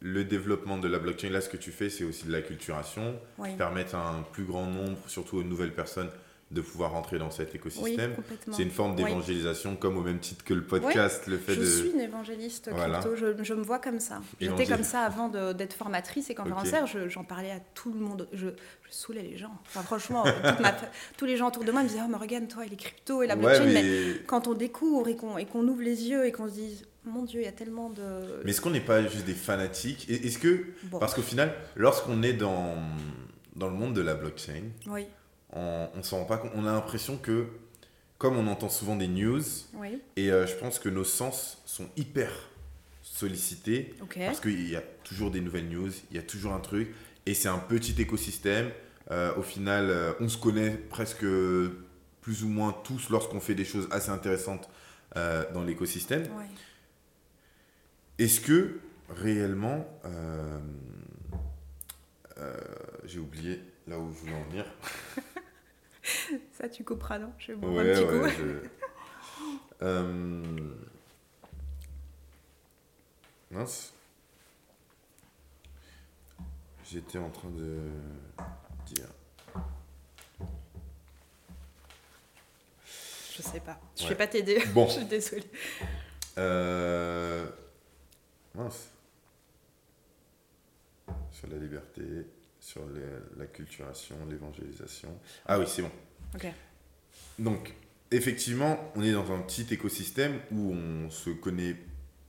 le 0.00 0.24
développement 0.24 0.78
de 0.78 0.88
la 0.88 0.98
blockchain, 0.98 1.30
là, 1.30 1.40
ce 1.40 1.48
que 1.48 1.56
tu 1.56 1.70
fais, 1.70 1.88
c'est 1.90 2.04
aussi 2.04 2.26
de 2.26 2.32
la 2.32 2.42
culturation, 2.42 3.18
Oui, 3.38 3.54
permettre 3.56 3.94
à 3.94 4.08
un 4.10 4.22
plus 4.22 4.44
grand 4.44 4.66
nombre, 4.66 4.98
surtout 5.08 5.36
aux 5.38 5.42
nouvelles 5.44 5.74
personnes, 5.74 6.10
de 6.54 6.60
pouvoir 6.60 6.92
rentrer 6.92 7.18
dans 7.18 7.30
cet 7.30 7.54
écosystème. 7.54 8.14
c'est 8.52 8.62
une 8.62 8.70
forme 8.70 8.92
Oui. 8.96 9.04
d'évangélisation, 9.04 9.76
comme 9.76 9.96
au 9.98 10.02
même 10.02 10.18
titre 10.20 10.44
que 10.44 10.54
le 10.54 10.62
podcast, 10.62 11.26
le 11.26 11.36
fait 11.38 11.54
Je 11.54 11.60
de... 11.60 11.66
suis 11.66 11.90
une 11.90 12.00
évangéliste 12.00 12.70
Voilà. 12.72 13.00
crypto, 13.00 13.16
je, 13.16 13.42
je 13.42 13.54
me 13.54 13.62
vois 13.62 13.78
comme 13.78 14.00
ça. 14.00 14.20
J'étais 14.40 14.66
comme 14.66 14.84
ça 14.84 15.00
avant 15.02 15.28
d'être 15.28 15.74
formatrice 15.74 16.30
et 16.30 16.34
conférencière, 16.34 16.86
je- 16.86 17.08
j'en 17.08 17.24
parlais 17.24 17.50
à 17.50 17.60
tout 17.74 17.92
le 17.92 18.00
monde, 18.00 18.28
je, 18.32 18.46
je 18.48 18.90
saoulais 18.90 19.22
les 19.22 19.36
gens. 19.36 19.54
Enfin, 19.66 19.82
franchement, 19.82 20.24
ma 20.24 20.72
fa- 20.72 20.90
tous 21.16 21.24
les 21.26 21.36
gens 21.36 21.48
autour 21.48 21.64
de 21.64 21.72
moi 21.72 21.82
me 21.82 21.88
disaient 21.88 22.00
«Oh 22.04 22.08
Morgane, 22.08 22.48
toi 22.48 22.64
et 22.64 22.68
les 22.68 22.76
cryptos 22.76 23.22
et 23.22 23.26
la 23.26 23.34
Ouais, 23.34 23.40
blockchain 23.40 23.64
mais... 23.66 23.82
mais... 23.82 24.14
quand 24.26 24.46
on 24.48 24.54
découvre 24.54 25.08
et 25.08 25.16
qu'on 25.16 25.68
ouvre 25.68 25.82
les 25.82 26.08
yeux 26.08 26.24
et 26.26 26.32
qu'on 26.32 26.48
se 26.48 26.52
dise 26.54 26.84
«Mon 27.04 27.22
Dieu, 27.22 27.40
il 27.40 27.44
y 27.44 27.48
a 27.48 27.52
tellement 27.52 27.90
de... 27.90 28.02
mais 28.44 28.50
est-ce 28.52 28.60
qu'on 28.62 28.70
n'est 28.70 28.80
pas 28.80 29.02
juste 29.02 29.26
des 29.26 29.34
fanatiques? 29.34 30.08
Est-ce 30.08 30.38
que... 30.38 30.64
Bon, 30.84 30.98
Parce 30.98 31.12
qu'au 31.14 31.20
final, 31.22 31.52
lorsqu'on 31.76 32.22
est 32.22 32.32
dans, 32.32 32.76
dans 33.56 33.68
le 33.68 33.74
monde 33.74 33.92
de 33.94 34.00
la 34.00 34.14
blockchain, 34.14 34.62
Oui, 34.88 35.06
on, 35.54 35.88
on 35.94 36.02
s'en 36.02 36.18
rend 36.18 36.24
pas 36.24 36.36
compte. 36.36 36.52
On 36.54 36.66
a 36.66 36.72
l'impression 36.72 37.16
que, 37.16 37.46
comme 38.18 38.36
on 38.36 38.46
entend 38.46 38.68
souvent 38.68 38.96
des 38.96 39.08
news, 39.08 39.42
oui, 39.74 40.00
et 40.16 40.30
euh, 40.30 40.46
je 40.46 40.54
pense 40.54 40.78
que 40.78 40.88
nos 40.88 41.04
sens 41.04 41.62
sont 41.64 41.88
hyper 41.96 42.30
sollicités 43.02 43.94
parce 44.14 44.40
qu'il 44.40 44.68
y 44.68 44.76
a 44.76 44.82
toujours 45.04 45.30
des 45.30 45.40
nouvelles 45.40 45.68
news, 45.68 45.90
il 46.10 46.16
y 46.16 46.20
a 46.20 46.22
toujours 46.22 46.52
un 46.52 46.60
truc, 46.60 46.94
et 47.26 47.34
c'est 47.34 47.48
un 47.48 47.58
petit 47.58 48.00
écosystème. 48.00 48.70
Euh, 49.10 49.34
au 49.36 49.42
final, 49.42 49.90
euh, 49.90 50.12
on 50.20 50.28
se 50.28 50.38
connaît 50.38 50.70
presque 50.70 51.26
plus 52.20 52.42
ou 52.42 52.48
moins 52.48 52.74
tous 52.84 53.10
lorsqu'on 53.10 53.40
fait 53.40 53.54
des 53.54 53.64
choses 53.64 53.88
assez 53.90 54.10
intéressantes 54.10 54.68
dans 55.14 55.62
l'écosystème. 55.62 56.22
Ouais. 56.22 56.48
Est-ce 58.18 58.40
que 58.40 58.80
réellement, 59.08 59.86
j'ai 63.04 63.20
oublié 63.20 63.60
là 63.86 63.98
où 63.98 64.12
je 64.12 64.20
voulais 64.20 64.34
en 64.34 64.42
venir. 64.44 64.64
Ça, 66.52 66.68
tu 66.68 66.84
couperas, 66.84 67.18
non? 67.18 67.32
Je 67.38 67.52
vais 67.52 67.58
boire 67.58 67.72
un 67.72 67.76
Ouais, 67.76 67.92
petit 67.92 68.04
ouais, 68.04 68.20
coup. 68.20 68.28
je- 68.38 68.68
Euh, 69.82 70.42
Mince. 73.50 73.92
J'étais 76.90 77.18
en 77.18 77.28
train 77.30 77.50
de 77.50 77.80
dire. 78.86 79.08
Je 83.36 83.42
sais 83.42 83.60
pas. 83.60 83.78
Je 83.96 84.04
Ouais. 84.04 84.08
vais 84.10 84.14
pas 84.14 84.26
t'aider. 84.28 84.62
Bon. 84.74 84.86
je 84.86 84.92
suis 84.92 85.04
désolée. 85.04 85.50
Euh, 86.38 87.46
Mince. 88.54 88.90
Sur 91.32 91.48
la 91.48 91.56
liberté, 91.58 92.26
sur 92.64 92.80
les- 92.94 93.38
la 93.38 93.44
culturation, 93.46 94.16
l'évangélisation. 94.30 95.10
Ah 95.44 95.58
oui, 95.58 95.66
c'est 95.68 95.82
bon. 95.82 95.90
Donc, 97.38 97.74
effectivement, 98.10 98.90
on 98.96 99.02
est 99.02 99.12
dans 99.12 99.30
un 99.32 99.40
petit 99.40 99.66
écosystème 99.72 100.38
où 100.50 100.72
on 100.72 101.10
se 101.10 101.28
connaît 101.30 101.76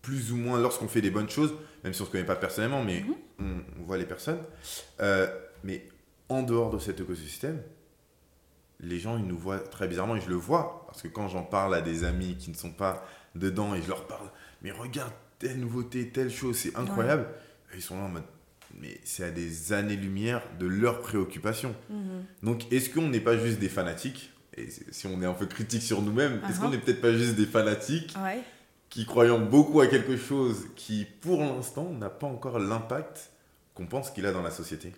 plus 0.02 0.34
ou 0.34 0.36
moins 0.38 0.60
lorsqu'on 0.60 0.90
fait 0.90 1.02
des 1.02 1.10
bonnes 1.10 1.30
choses, 1.30 1.54
même 1.86 1.94
si 1.94 2.02
on 2.02 2.04
ne 2.04 2.08
se 2.08 2.12
connaît 2.12 2.26
pas 2.26 2.36
personnellement, 2.36 2.84
mais 2.84 3.02
Mhm. 3.02 3.16
on, 3.40 3.82
on 3.82 3.84
voit 3.86 3.98
les 3.98 4.06
personnes. 4.06 4.42
Euh, 5.00 5.28
mais 5.64 5.88
en 6.28 6.44
dehors 6.44 6.70
de 6.70 6.80
cet 6.80 7.00
écosystème, 7.00 7.62
les 8.82 9.00
gens, 9.00 9.18
ils 9.18 9.26
nous 9.26 9.38
voient 9.38 9.60
très 9.60 9.88
bizarrement, 9.88 10.18
et 10.18 10.22
je 10.22 10.30
le 10.30 10.36
vois, 10.36 10.84
parce 10.88 11.02
que 11.02 11.08
quand 11.08 11.30
j'en 11.30 11.44
parle 11.44 11.74
à 11.76 11.82
des 11.82 12.04
amis 12.04 12.36
qui 12.38 12.50
ne 12.52 12.56
sont 12.56 12.74
pas 12.74 13.08
dedans, 13.36 13.74
et 13.74 13.82
je 13.82 13.88
leur 13.88 14.06
parle, 14.06 14.30
mais 14.62 14.72
regarde, 14.72 15.14
telle 15.40 15.60
nouveauté, 15.60 16.10
telle 16.10 16.30
chose, 16.30 16.58
c'est 16.58 16.76
incroyable, 16.76 17.26
ils 17.74 17.82
sont 17.82 17.98
là 17.98 18.04
en 18.06 18.10
mode, 18.10 18.24
mais 18.80 19.00
c'est 19.04 19.24
à 19.24 19.32
des 19.32 19.74
années-lumière 19.74 20.42
de 20.60 20.66
leurs 20.68 21.00
préoccupations. 21.02 21.76
Mhm. 21.90 22.24
Donc, 22.44 22.72
est-ce 22.72 22.90
qu'on 22.90 23.08
n'est 23.08 23.20
pas 23.22 23.38
juste 23.38 23.60
des 23.60 23.70
fanatiques? 23.70 24.32
Et 24.58 24.70
si 24.92 25.08
on 25.08 25.22
est 25.22 25.26
un 25.26 25.34
peu 25.34 25.46
critique 25.48 25.82
sur 25.82 26.02
nous-mêmes, 26.02 26.42
est-ce 26.48 26.58
Uh-huh. 26.58 26.62
qu'on 26.62 26.70
n'est 26.70 26.78
peut-être 26.78 27.02
pas 27.02 27.12
juste 27.14 27.36
des 27.36 27.46
fanatiques 27.46 28.16
Ouais. 28.24 28.40
qui 28.90 29.06
croyons 29.06 29.40
beaucoup 29.40 29.82
à 29.82 29.88
quelque 29.88 30.16
chose 30.18 30.68
qui, 30.78 31.06
pour 31.22 31.42
l'instant, 31.42 31.90
n'a 31.90 32.10
pas 32.10 32.28
encore 32.28 32.60
l'impact 32.60 33.32
qu'on 33.74 33.86
pense 33.86 34.12
qu'il 34.12 34.26
a 34.26 34.32
dans 34.32 34.42
la 34.42 34.52
société? 34.52 34.94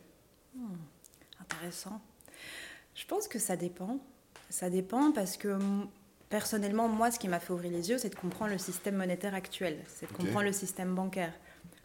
Intéressant. 1.41 2.01
Je 2.95 3.05
pense 3.05 3.27
que 3.27 3.39
ça 3.39 3.55
dépend. 3.55 3.99
Ça 4.49 4.69
dépend 4.69 5.11
parce 5.11 5.37
que 5.37 5.57
personnellement, 6.29 6.87
moi, 6.87 7.11
ce 7.11 7.19
qui 7.19 7.27
m'a 7.27 7.39
fait 7.39 7.53
ouvrir 7.53 7.71
les 7.71 7.89
yeux, 7.89 7.97
c'est 7.97 8.09
de 8.09 8.15
comprendre 8.15 8.51
le 8.51 8.57
système 8.57 8.95
monétaire 8.95 9.33
actuel, 9.33 9.79
c'est 9.87 10.07
de 10.11 10.15
comprendre 10.15 10.43
le 10.45 10.51
système 10.53 10.93
bancaire. 10.95 11.33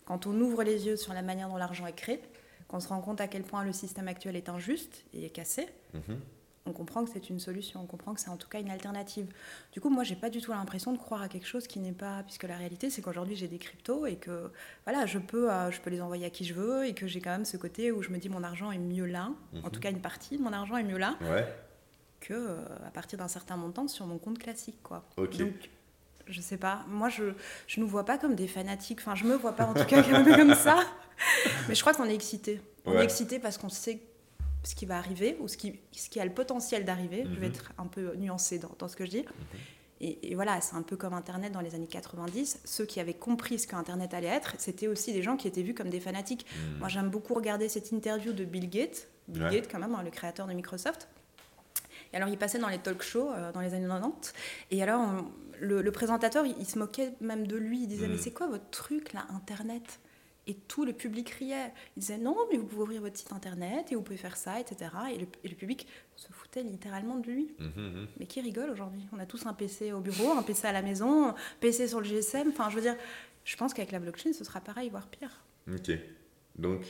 Quand 0.04 0.26
on 0.26 0.38
ouvre 0.40 0.62
les 0.62 0.86
yeux 0.86 0.96
sur 0.96 1.12
la 1.14 1.22
manière 1.22 1.48
dont 1.48 1.56
l'argent 1.56 1.86
est 1.86 1.92
créé, 1.92 2.20
qu'on 2.68 2.80
se 2.80 2.88
rend 2.88 3.00
compte 3.00 3.20
à 3.20 3.28
quel 3.28 3.42
point 3.42 3.64
le 3.64 3.72
système 3.72 4.08
actuel 4.08 4.36
est 4.36 4.48
injuste 4.48 5.04
et 5.12 5.24
est 5.26 5.30
cassé, 5.30 5.66
Mhm. 5.94 6.18
on 6.64 6.72
comprend 6.72 7.04
que 7.04 7.10
c'est 7.12 7.28
une 7.28 7.38
solution, 7.40 7.80
on 7.82 7.86
comprend 7.86 8.14
que 8.14 8.20
c'est 8.20 8.28
en 8.30 8.36
tout 8.36 8.48
cas 8.48 8.60
une 8.60 8.70
alternative. 8.70 9.26
Du 9.72 9.80
coup, 9.80 9.90
moi, 9.90 10.04
j'ai 10.04 10.14
pas 10.16 10.30
du 10.30 10.40
tout 10.40 10.52
l'impression 10.52 10.92
de 10.92 10.98
croire 10.98 11.20
à 11.22 11.28
quelque 11.28 11.46
chose 11.46 11.66
qui 11.66 11.80
n'est 11.80 11.92
pas, 11.92 12.22
puisque 12.22 12.44
la 12.44 12.56
réalité, 12.56 12.88
c'est 12.88 13.02
qu'aujourd'hui, 13.02 13.36
j'ai 13.36 13.48
des 13.48 13.58
cryptos 13.58 14.06
et 14.06 14.16
que 14.16 14.50
voilà, 14.86 15.06
je 15.06 15.18
peux, 15.18 15.50
euh, 15.52 15.70
je 15.70 15.80
peux 15.80 15.90
les 15.90 16.00
envoyer 16.00 16.24
à 16.26 16.30
qui 16.30 16.44
je 16.44 16.54
veux 16.54 16.86
et 16.86 16.94
que 16.94 17.06
j'ai 17.06 17.20
quand 17.20 17.30
même 17.30 17.44
ce 17.44 17.56
côté 17.56 17.90
où 17.92 18.00
je 18.02 18.10
me 18.10 18.18
dis 18.18 18.28
mon 18.28 18.42
argent 18.44 18.70
est 18.72 18.78
mieux 18.78 19.06
là, 19.06 19.30
en 19.54 19.56
Mhm. 19.58 19.70
tout 19.70 19.80
cas 19.80 19.90
une 19.90 20.00
partie 20.00 20.38
de 20.38 20.42
mon 20.42 20.52
argent 20.52 20.76
est 20.76 20.84
mieux 20.84 20.98
là 20.98 21.16
Ouais, 21.20 21.44
que 22.20 22.32
euh, 22.34 22.64
à 22.86 22.90
partir 22.92 23.18
d'un 23.18 23.28
certain 23.28 23.56
montant 23.56 23.88
sur 23.88 24.06
mon 24.06 24.18
compte 24.18 24.38
classique, 24.38 24.80
quoi. 24.82 25.04
Donc, 25.16 25.68
je 26.26 26.40
sais 26.40 26.56
pas. 26.56 26.84
Moi, 26.88 27.08
je 27.08 27.32
je 27.66 27.80
nous 27.80 27.86
vois 27.88 28.04
pas 28.04 28.18
comme 28.18 28.34
des 28.34 28.48
fanatiques. 28.48 28.98
Enfin, 29.00 29.14
je 29.14 29.24
me 29.24 29.34
vois 29.36 29.52
pas 29.52 29.66
en 29.66 29.74
tout 29.74 29.84
cas 29.84 30.02
comme, 30.36 30.54
ça. 30.54 30.80
Mais 31.68 31.74
je 31.74 31.80
crois 31.80 31.94
qu'on 31.94 32.04
est 32.08 32.14
excité. 32.14 32.60
On 32.84 32.92
Ouais. 32.92 33.00
est 33.00 33.04
excité 33.04 33.38
parce 33.38 33.58
qu'on 33.58 33.68
sait 33.68 34.00
ce 34.64 34.74
qui 34.74 34.86
va 34.86 34.96
arriver 34.98 35.36
ou 35.40 35.48
ce 35.48 35.56
qui, 35.56 35.78
ce 35.92 36.08
qui 36.08 36.20
a 36.20 36.24
le 36.24 36.32
potentiel 36.32 36.84
d'arriver. 36.84 37.24
Je 37.24 37.38
vais 37.40 37.46
Mhm. 37.48 37.52
être 37.54 37.72
un 37.78 37.86
peu 37.86 38.14
nuancée 38.16 38.58
dans, 38.58 38.70
dans 38.78 38.88
ce 38.88 38.96
que 38.96 39.04
je 39.04 39.10
dis. 39.10 39.24
Et, 40.00 40.32
et 40.32 40.34
voilà, 40.34 40.60
c'est 40.60 40.74
un 40.74 40.82
peu 40.82 40.96
comme 40.96 41.14
Internet 41.14 41.52
dans 41.52 41.60
les 41.60 41.74
années 41.76 41.86
90. 41.86 42.60
Ceux 42.64 42.84
qui 42.86 42.98
avaient 42.98 43.14
compris 43.14 43.58
ce 43.60 43.68
qu'Internet 43.68 44.14
allait 44.14 44.26
être, 44.26 44.54
c'était 44.58 44.88
aussi 44.88 45.12
des 45.12 45.22
gens 45.22 45.36
qui 45.36 45.46
étaient 45.46 45.62
vus 45.62 45.74
comme 45.74 45.90
des 45.90 46.00
fanatiques. 46.00 46.44
Hmm. 46.56 46.78
Moi, 46.80 46.88
j'aime 46.88 47.08
beaucoup 47.08 47.34
regarder 47.34 47.68
cette 47.68 47.92
interview 47.92 48.32
de 48.32 48.44
Bill 48.44 48.68
Gates. 48.68 49.06
Bill 49.28 49.44
Ouais. 49.44 49.50
Gates, 49.60 49.68
quand 49.70 49.78
même, 49.78 49.94
hein, 49.94 50.02
le 50.02 50.10
créateur 50.10 50.48
de 50.48 50.52
Microsoft. 50.54 51.06
Et 52.12 52.16
alors, 52.16 52.28
il 52.28 52.36
passait 52.36 52.58
dans 52.58 52.68
les 52.68 52.78
talk 52.78 53.00
shows 53.02 53.30
euh, 53.30 53.52
dans 53.52 53.60
les 53.60 53.74
années 53.74 53.86
90. 53.86 54.32
Et 54.72 54.82
alors, 54.82 55.00
on- 55.00 55.24
le, 55.62 55.80
le 55.80 55.92
présentateur, 55.92 56.44
il, 56.44 56.54
il 56.58 56.66
se 56.66 56.78
moquait 56.78 57.12
même 57.20 57.46
de 57.46 57.56
lui. 57.56 57.82
Il 57.82 57.86
disait 57.88 58.08
Mm. 58.08 58.12
Mais 58.12 58.18
c'est 58.18 58.32
quoi 58.32 58.48
votre 58.48 58.68
truc, 58.70 59.12
là, 59.12 59.26
Internet? 59.30 60.00
Et 60.48 60.54
tout 60.54 60.84
le 60.84 60.92
public 60.92 61.30
riait. 61.30 61.72
Il 61.96 62.00
disait 62.00 62.18
Non, 62.18 62.36
mais 62.50 62.58
vous 62.58 62.64
pouvez 62.66 62.82
ouvrir 62.82 63.00
votre 63.00 63.16
site 63.16 63.32
Internet 63.32 63.92
et 63.92 63.94
vous 63.94 64.02
pouvez 64.02 64.16
faire 64.16 64.36
ça, 64.36 64.58
etc. 64.58 64.90
Et 65.14 65.18
le, 65.18 65.26
et 65.44 65.48
le 65.48 65.54
public 65.54 65.86
se 66.16 66.26
foutait 66.32 66.64
littéralement 66.64 67.16
de 67.16 67.30
lui. 67.30 67.54
Mhm, 67.60 67.70
mhm. 67.76 68.06
Mais 68.18 68.26
qui 68.26 68.40
rigole 68.40 68.68
aujourd'hui? 68.70 69.06
On 69.12 69.20
a 69.20 69.26
tous 69.26 69.46
un 69.46 69.52
PC 69.54 69.92
au 69.92 70.00
bureau, 70.00 70.32
un 70.32 70.42
PC 70.42 70.66
à 70.66 70.72
la 70.72 70.82
maison, 70.82 71.28
un 71.28 71.34
PC 71.60 71.86
sur 71.86 72.00
le 72.00 72.06
GSM. 72.06 72.48
Enfin, 72.48 72.70
je 72.70 72.74
veux 72.74 72.82
dire, 72.82 72.96
je 73.44 73.56
pense 73.56 73.72
qu'avec 73.72 73.92
la 73.92 74.00
blockchain, 74.00 74.32
ce 74.32 74.42
sera 74.42 74.60
pareil, 74.60 74.90
voire 74.90 75.06
pire. 75.06 75.30
Ok. 75.72 75.92
Donc, 76.56 76.80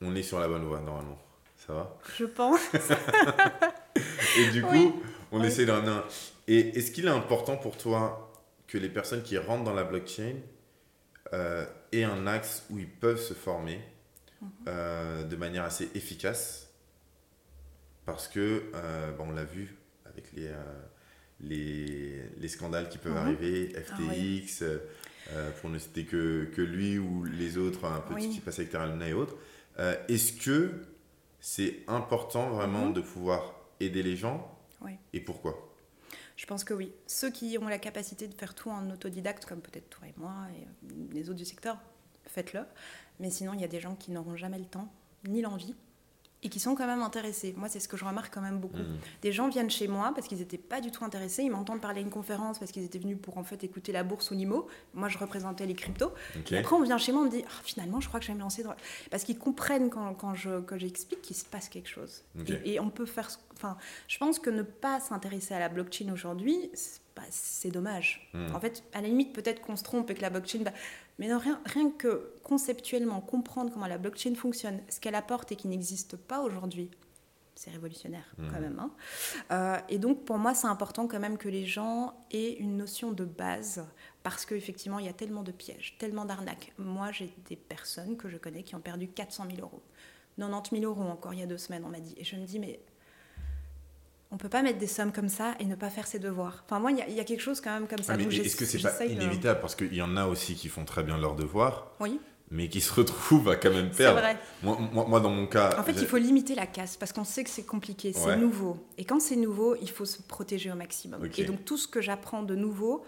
on 0.00 0.14
est 0.14 0.22
sur 0.22 0.38
la 0.38 0.46
bonne 0.46 0.64
voie, 0.64 0.78
normalement. 0.80 1.18
Ça 1.56 1.72
va? 1.74 1.98
Je 2.16 2.24
pense. 2.24 2.60
Et 4.38 4.50
du 4.52 4.62
coup, 4.62 4.68
Oui. 4.70 4.92
On 5.32 5.42
essaie 5.42 5.66
d'un. 5.66 5.82
d'un- 5.82 6.04
Et 6.46 6.58
est-ce 6.78 6.90
qu'il 6.90 7.06
est 7.06 7.10
important 7.10 7.56
pour 7.56 7.76
toi 7.76 8.32
que 8.66 8.78
les 8.78 8.88
personnes 8.88 9.22
qui 9.22 9.36
rentrent 9.38 9.64
dans 9.64 9.74
la 9.74 9.84
blockchain 9.84 10.36
euh, 11.34 11.66
aient 11.92 12.04
un 12.04 12.26
axe 12.26 12.64
où 12.70 12.78
ils 12.78 12.88
peuvent 12.88 13.20
se 13.20 13.34
former 13.34 13.80
Mhm. 14.40 14.48
euh, 14.68 15.24
de 15.24 15.36
manière 15.36 15.64
assez 15.64 15.90
efficace? 15.94 16.68
Parce 18.06 18.28
que, 18.28 18.62
euh, 18.74 19.12
bon, 19.12 19.28
on 19.28 19.32
l'a 19.32 19.44
vu 19.44 19.76
avec 20.06 20.32
les, 20.32 20.50
les, 21.40 22.22
les 22.38 22.48
scandales 22.48 22.88
qui 22.88 22.96
peuvent 22.98 23.12
Mhm. 23.12 23.18
arriver, 23.18 23.72
Ah 23.76 23.80
FTX, 23.82 24.64
pour 25.60 25.68
ne 25.68 25.78
citer 25.78 26.04
que, 26.04 26.44
que 26.54 26.62
lui 26.62 26.98
ou 26.98 27.24
les 27.24 27.58
autres, 27.58 27.84
un 27.84 28.00
peu 28.00 28.14
Oui. 28.14 28.22
ce 28.30 28.34
qui 28.36 28.40
passait 28.40 28.62
avec 28.62 28.72
Terra 28.72 28.86
Luna 28.86 29.08
et 29.08 29.12
autres. 29.12 29.36
Est-ce 30.08 30.32
que 30.32 30.72
c'est 31.40 31.80
important 31.86 32.48
vraiment 32.50 32.86
Mhm. 32.86 32.94
de 32.94 33.00
pouvoir 33.02 33.54
aider 33.80 34.02
les 34.02 34.16
gens 34.16 34.57
Oui. 34.80 34.92
Et 35.12 35.20
pourquoi? 35.20 35.74
Je 36.36 36.46
pense 36.46 36.64
que 36.64 36.72
oui. 36.72 36.92
Ceux 37.06 37.30
qui 37.30 37.58
ont 37.58 37.68
la 37.68 37.78
capacité 37.78 38.28
de 38.28 38.34
faire 38.34 38.54
tout 38.54 38.70
en 38.70 38.90
autodidacte, 38.90 39.44
comme 39.44 39.60
peut-être 39.60 39.90
toi 39.90 40.06
et 40.06 40.14
moi 40.16 40.34
et 40.56 40.64
euh, 40.64 41.06
les 41.12 41.28
autres 41.28 41.38
du 41.38 41.44
secteur, 41.44 41.78
faites-le. 42.26 42.60
Mais 43.20 43.30
sinon, 43.30 43.54
il 43.54 43.60
y 43.60 43.64
a 43.64 43.68
des 43.68 43.80
gens 43.80 43.94
qui 43.96 44.12
n'auront 44.12 44.36
jamais 44.36 44.58
le 44.58 44.64
temps 44.64 44.88
ni 45.26 45.42
l'envie. 45.42 45.74
Et 46.42 46.48
qui 46.48 46.60
sont 46.60 46.74
quand 46.74 46.86
même 46.86 47.02
intéressés. 47.02 47.52
Moi, 47.56 47.68
c'est 47.68 47.80
ce 47.80 47.88
que 47.88 47.96
je 47.96 48.04
remarque 48.04 48.32
quand 48.32 48.40
même 48.40 48.58
beaucoup. 48.58 48.78
Mhm. 48.78 48.98
Des 49.22 49.32
gens 49.32 49.48
viennent 49.48 49.70
chez 49.70 49.88
moi 49.88 50.12
parce 50.14 50.28
qu'ils 50.28 50.38
n'étaient 50.38 50.56
pas 50.56 50.80
du 50.80 50.90
tout 50.90 51.04
intéressés. 51.04 51.42
Ils 51.42 51.50
m'entendent 51.50 51.80
parler 51.80 52.00
à 52.00 52.02
une 52.02 52.10
conférence 52.10 52.58
parce 52.58 52.70
qu'ils 52.70 52.84
étaient 52.84 52.98
venus 52.98 53.18
pour 53.20 53.38
en 53.38 53.44
fait 53.44 53.64
écouter 53.64 53.90
la 53.90 54.04
bourse 54.04 54.30
ou 54.30 54.34
l'IMO. 54.34 54.68
Moi, 54.94 55.08
je 55.08 55.18
représentais 55.18 55.66
les 55.66 55.74
cryptos. 55.74 56.12
Et 56.50 56.58
après, 56.58 56.76
on 56.76 56.82
vient 56.82 56.98
chez 56.98 57.12
moi, 57.12 57.22
on 57.22 57.24
me 57.24 57.30
dit 57.30 57.44
Ah, 57.46 57.60
finalement, 57.64 58.00
je 58.00 58.08
crois 58.08 58.20
que 58.20 58.26
je 58.26 58.30
vais 58.30 58.36
me 58.36 58.42
lancer 58.42 58.62
dans. 58.62 58.74
Parce 59.10 59.24
qu'ils 59.24 59.38
comprennent 59.38 59.90
quand, 59.90 60.14
quand 60.14 60.34
je 60.34 60.60
quand 60.60 60.78
j'explique 60.78 61.22
qu'il 61.22 61.36
se 61.36 61.44
passe 61.44 61.68
quelque 61.68 61.88
chose. 61.88 62.22
Et, 62.46 62.74
et 62.74 62.80
on 62.80 62.90
peut 62.90 63.06
faire. 63.06 63.28
Enfin, 63.54 63.76
je 64.06 64.18
pense 64.18 64.38
que 64.38 64.50
ne 64.50 64.62
pas 64.62 65.00
s'intéresser 65.00 65.54
à 65.54 65.58
la 65.58 65.68
blockchain 65.68 66.12
aujourd'hui, 66.12 66.70
c'est 67.22 67.26
pas- 67.26 67.32
c'est 67.32 67.70
dommage. 67.70 68.30
Mhm. 68.34 68.54
En 68.54 68.60
fait, 68.60 68.82
à 68.92 69.00
la 69.00 69.08
limite, 69.08 69.32
peut-être 69.32 69.60
qu'on 69.60 69.76
se 69.76 69.82
trompe 69.84 70.10
et 70.10 70.14
que 70.14 70.22
la 70.22 70.30
blockchain 70.30 70.62
va. 70.64 70.72
Mais 71.18 71.28
non, 71.28 71.38
rien, 71.38 71.60
rien 71.66 71.90
que 71.90 72.32
conceptuellement 72.42 73.20
comprendre 73.20 73.72
comment 73.72 73.86
la 73.86 73.98
blockchain 73.98 74.34
fonctionne, 74.34 74.80
ce 74.88 75.00
qu'elle 75.00 75.14
apporte 75.14 75.50
et 75.52 75.56
qui 75.56 75.68
n'existe 75.68 76.16
pas 76.16 76.40
aujourd'hui, 76.40 76.90
c'est 77.54 77.70
révolutionnaire 77.70 78.24
quand 78.36 78.60
même. 78.60 78.78
hein. 78.78 78.90
Euh, 79.50 79.78
et 79.88 79.98
donc 79.98 80.24
pour 80.24 80.38
moi, 80.38 80.54
c'est 80.54 80.68
important 80.68 81.08
quand 81.08 81.18
même 81.18 81.36
que 81.38 81.48
les 81.48 81.66
gens 81.66 82.14
aient 82.30 82.52
une 82.52 82.76
notion 82.76 83.10
de 83.10 83.24
base, 83.24 83.84
parce 84.22 84.46
qu'effectivement, 84.46 85.00
il 85.00 85.06
y 85.06 85.08
a 85.08 85.12
tellement 85.12 85.42
de 85.42 85.50
pièges, 85.50 85.96
tellement 85.98 86.24
d'arnaques. 86.24 86.72
Moi, 86.78 87.10
j'ai 87.10 87.34
des 87.48 87.56
personnes 87.56 88.16
que 88.16 88.28
je 88.28 88.36
connais 88.36 88.62
qui 88.62 88.76
ont 88.76 88.80
perdu 88.80 89.08
400 89.08 89.46
000 89.50 89.60
euros. 89.60 89.82
90 90.36 90.80
000 90.80 90.84
euros 90.92 91.02
encore 91.10 91.34
il 91.34 91.40
y 91.40 91.42
a 91.42 91.46
deux 91.46 91.58
semaines, 91.58 91.82
on 91.84 91.88
m'a 91.88 91.98
dit. 91.98 92.14
Et 92.16 92.22
je 92.22 92.36
me 92.36 92.44
dis, 92.46 92.60
mais 92.60 92.78
on 94.30 94.36
peut 94.36 94.48
pas 94.48 94.62
mettre 94.62 94.78
des 94.78 94.86
sommes 94.86 95.12
comme 95.12 95.28
ça 95.28 95.54
et 95.58 95.64
ne 95.64 95.74
pas 95.74 95.90
faire 95.90 96.06
ses 96.06 96.18
devoirs. 96.18 96.62
Enfin, 96.66 96.78
moi, 96.80 96.90
il 96.92 96.98
y 96.98 97.02
a- 97.02 97.08
il 97.08 97.14
y, 97.14 97.20
a 97.20 97.24
quelque 97.24 97.40
chose 97.40 97.60
quand 97.60 97.72
même 97.72 97.86
comme 97.88 98.02
ça. 98.02 98.14
Ah, 98.18 98.20
est-ce 98.22 98.56
que 98.56 98.64
c'est 98.64 98.78
pas 98.80 98.90
de- 99.06 99.10
inévitable? 99.12 99.60
Parce 99.60 99.74
qu'il 99.74 99.94
y 99.94 100.02
en 100.02 100.16
a 100.16 100.26
aussi 100.26 100.54
qui 100.54 100.68
font 100.68 100.84
très 100.84 101.02
bien 101.02 101.16
leurs 101.18 101.34
devoirs, 101.34 101.92
Oui, 102.00 102.20
mais 102.50 102.68
qui 102.68 102.80
se 102.82 102.92
retrouvent 102.92 103.48
à 103.48 103.56
quand 103.56 103.70
même 103.70 103.88
c'est 103.92 103.98
perdre. 104.04 104.20
vrai. 104.20 104.36
Moi, 104.62 104.76
moi, 104.92 105.06
moi, 105.08 105.20
dans 105.20 105.30
mon 105.30 105.46
cas. 105.46 105.78
En 105.78 105.82
fait, 105.82 105.92
il 105.92 106.06
faut 106.06 106.18
limiter 106.18 106.54
la 106.54 106.66
casse 106.66 106.96
parce 106.98 107.12
qu'on 107.12 107.24
sait 107.24 107.42
que 107.44 107.50
c'est 107.50 107.64
compliqué, 107.64 108.12
c'est 108.12 108.26
Ouais. 108.26 108.36
nouveau. 108.36 108.76
Et 108.98 109.04
quand 109.04 109.20
c'est 109.20 109.36
nouveau, 109.36 109.76
il 109.80 109.90
faut 109.90 110.04
se 110.04 110.20
protéger 110.20 110.70
au 110.70 110.74
maximum. 110.76 111.24
Et 111.36 111.44
donc 111.44 111.64
tout 111.64 111.78
ce 111.78 111.88
que 111.88 112.00
j'apprends 112.02 112.42
de 112.42 112.54
nouveau 112.54 113.04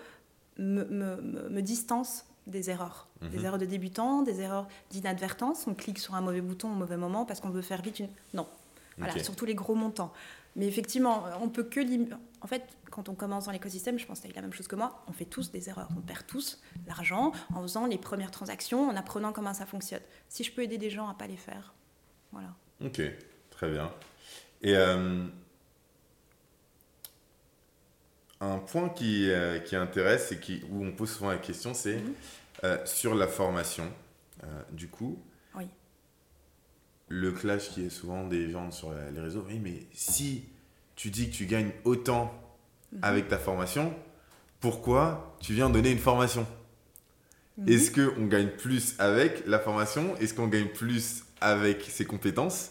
me, 0.58 0.84
me- 0.84 1.62
distance 1.62 2.24
des 2.46 2.70
erreurs. 2.70 3.06
Mhm. 3.20 3.28
Des 3.30 3.44
erreurs 3.44 3.58
de 3.58 3.66
débutants, 3.66 4.22
des 4.22 4.40
erreurs 4.40 4.66
d'inadvertance. 4.90 5.66
On 5.66 5.74
clique 5.74 5.98
sur 5.98 6.14
un 6.14 6.20
mauvais 6.22 6.40
bouton 6.40 6.72
au 6.72 6.74
mauvais 6.74 6.96
moment 6.96 7.24
parce 7.26 7.40
qu'on 7.40 7.50
veut 7.50 7.62
faire 7.62 7.82
vite 7.82 7.98
une... 8.00 8.08
Non. 8.34 8.46
Voilà, 8.98 9.18
surtout 9.22 9.44
les 9.46 9.54
gros 9.54 9.74
montants. 9.74 10.12
Mais 10.56 10.66
effectivement, 10.66 11.24
on 11.40 11.48
peut 11.48 11.64
que... 11.64 11.80
En 12.42 12.46
fait, 12.46 12.62
quand 12.90 13.08
on 13.08 13.14
commence 13.14 13.44
dans 13.46 13.52
l'écosystème, 13.52 13.98
je 13.98 14.06
pense 14.06 14.18
que 14.20 14.22
tu 14.24 14.28
as 14.28 14.32
eu 14.32 14.34
la 14.34 14.42
même 14.42 14.52
chose 14.52 14.66
que 14.66 14.76
moi, 14.76 15.04
on 15.06 15.12
fait 15.12 15.24
tous 15.26 15.50
des 15.50 15.68
erreurs. 15.68 15.88
On 15.96 16.00
perd 16.00 16.26
tous 16.26 16.60
l'argent 16.86 17.32
en 17.54 17.62
faisant 17.62 17.86
les 17.86 17.98
premières 17.98 18.30
transactions, 18.30 18.88
en 18.88 18.96
apprenant 18.96 19.32
comment 19.32 19.54
ça 19.54 19.66
fonctionne. 19.66 20.02
Si 20.28 20.42
je 20.42 20.52
peux 20.52 20.62
aider 20.62 20.78
des 20.78 20.90
gens 20.90 21.08
à 21.08 21.14
pas 21.14 21.26
les 21.26 21.36
faire, 21.36 21.74
voilà. 22.32 22.54
Ok, 22.84 23.00
très 23.50 23.70
bien. 23.70 23.92
Et 24.62 24.74
euh, 24.76 25.26
un 28.40 28.58
point 28.58 28.88
qui, 28.88 29.30
euh, 29.30 29.58
qui 29.60 29.76
intéresse 29.76 30.32
et 30.32 30.40
qui, 30.40 30.62
où 30.70 30.84
on 30.84 30.92
pose 30.92 31.10
souvent 31.10 31.30
la 31.30 31.38
question, 31.38 31.74
c'est 31.74 31.96
Mhm. 31.96 32.14
euh, 32.64 32.86
sur 32.86 33.14
la 33.14 33.26
formation. 33.28 33.90
Du 34.72 34.88
coup. 34.88 35.18
Le 37.10 37.32
clash 37.32 37.70
qui 37.70 37.84
est 37.84 37.90
souvent 37.90 38.26
des 38.26 38.50
gens 38.50 38.70
sur 38.70 38.92
les 39.12 39.20
réseaux, 39.20 39.44
oui, 39.48 39.58
mais 39.62 39.82
si 39.92 40.44
tu 40.96 41.10
dis 41.10 41.28
que 41.28 41.34
tu 41.34 41.44
gagnes 41.46 41.72
autant 41.84 42.32
Mhm. 42.92 42.98
avec 43.02 43.28
ta 43.28 43.38
formation, 43.38 43.94
pourquoi 44.60 45.36
tu 45.40 45.52
viens 45.54 45.68
donner 45.70 45.90
une 45.90 45.98
formation? 45.98 46.46
Mhm. 47.58 47.68
Est-ce 47.68 47.90
qu'on 47.90 48.26
gagne 48.26 48.48
plus 48.48 48.94
avec 48.98 49.46
la 49.46 49.58
formation? 49.58 50.16
Est-ce 50.18 50.34
qu'on 50.34 50.46
gagne 50.48 50.68
plus 50.68 51.24
avec 51.40 51.82
ses 51.82 52.04
compétences? 52.04 52.70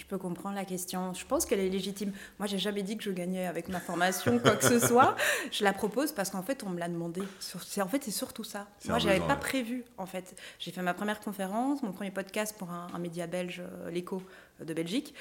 Je 0.00 0.06
peux 0.06 0.16
comprendre 0.16 0.56
la 0.56 0.64
question. 0.64 1.12
Je 1.12 1.26
pense 1.26 1.44
qu'elle 1.44 1.60
est 1.60 1.68
légitime. 1.68 2.12
Moi, 2.38 2.46
j'ai 2.48 2.56
jamais 2.58 2.82
dit 2.82 2.96
que 2.96 3.04
je 3.04 3.10
gagnais 3.10 3.46
avec 3.46 3.68
ma 3.68 3.80
formation 3.80 4.38
quoi 4.38 4.56
que 4.56 4.64
ce 4.64 4.78
soit. 4.86 5.14
Je 5.52 5.62
la 5.62 5.74
propose 5.74 6.12
parce 6.12 6.30
qu'en 6.30 6.42
fait, 6.42 6.64
on 6.64 6.70
me 6.70 6.78
l'a 6.80 6.88
demandé. 6.88 7.20
C'est- 7.38 7.82
En 7.82 7.86
fait, 7.88 8.02
c'est 8.02 8.10
surtout 8.10 8.42
ça. 8.42 8.66
Moi, 8.88 8.98
j'avais 8.98 9.18
pas 9.28 9.36
prévu. 9.36 9.84
En 9.98 10.06
fait, 10.06 10.34
j'ai 10.58 10.70
fait 10.70 10.80
ma 10.80 10.94
première 10.94 11.20
conférence, 11.20 11.82
mon 11.82 11.92
premier 11.92 12.10
podcast 12.10 12.56
pour 12.58 12.70
un, 12.70 12.86
un 12.94 12.98
média 12.98 13.26
belge, 13.26 13.60
euh, 13.60 13.90
l'écho 13.90 14.22
euh, 14.60 14.64
de 14.64 14.72
Belgique. 14.72 15.14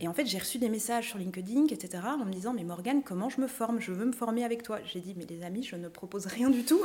Et 0.00 0.08
en 0.08 0.14
fait, 0.14 0.24
j'ai 0.24 0.38
reçu 0.38 0.56
des 0.58 0.70
messages 0.70 1.08
sur 1.10 1.18
LinkedIn, 1.18 1.66
etc., 1.66 2.02
en 2.06 2.24
me 2.24 2.32
disant 2.32 2.54
Mais 2.54 2.64
Morgane, 2.64 3.02
comment 3.02 3.28
je 3.28 3.42
me 3.42 3.46
forme? 3.46 3.78
Je 3.80 3.92
veux 3.92 4.06
me 4.06 4.12
former 4.12 4.42
avec 4.44 4.62
toi. 4.62 4.78
J'ai 4.86 5.00
dit 5.00 5.14
Mais 5.18 5.26
les 5.26 5.42
amis, 5.44 5.62
je 5.62 5.76
ne 5.76 5.88
propose 5.88 6.24
rien 6.26 6.48
du 6.48 6.64
tout. 6.64 6.82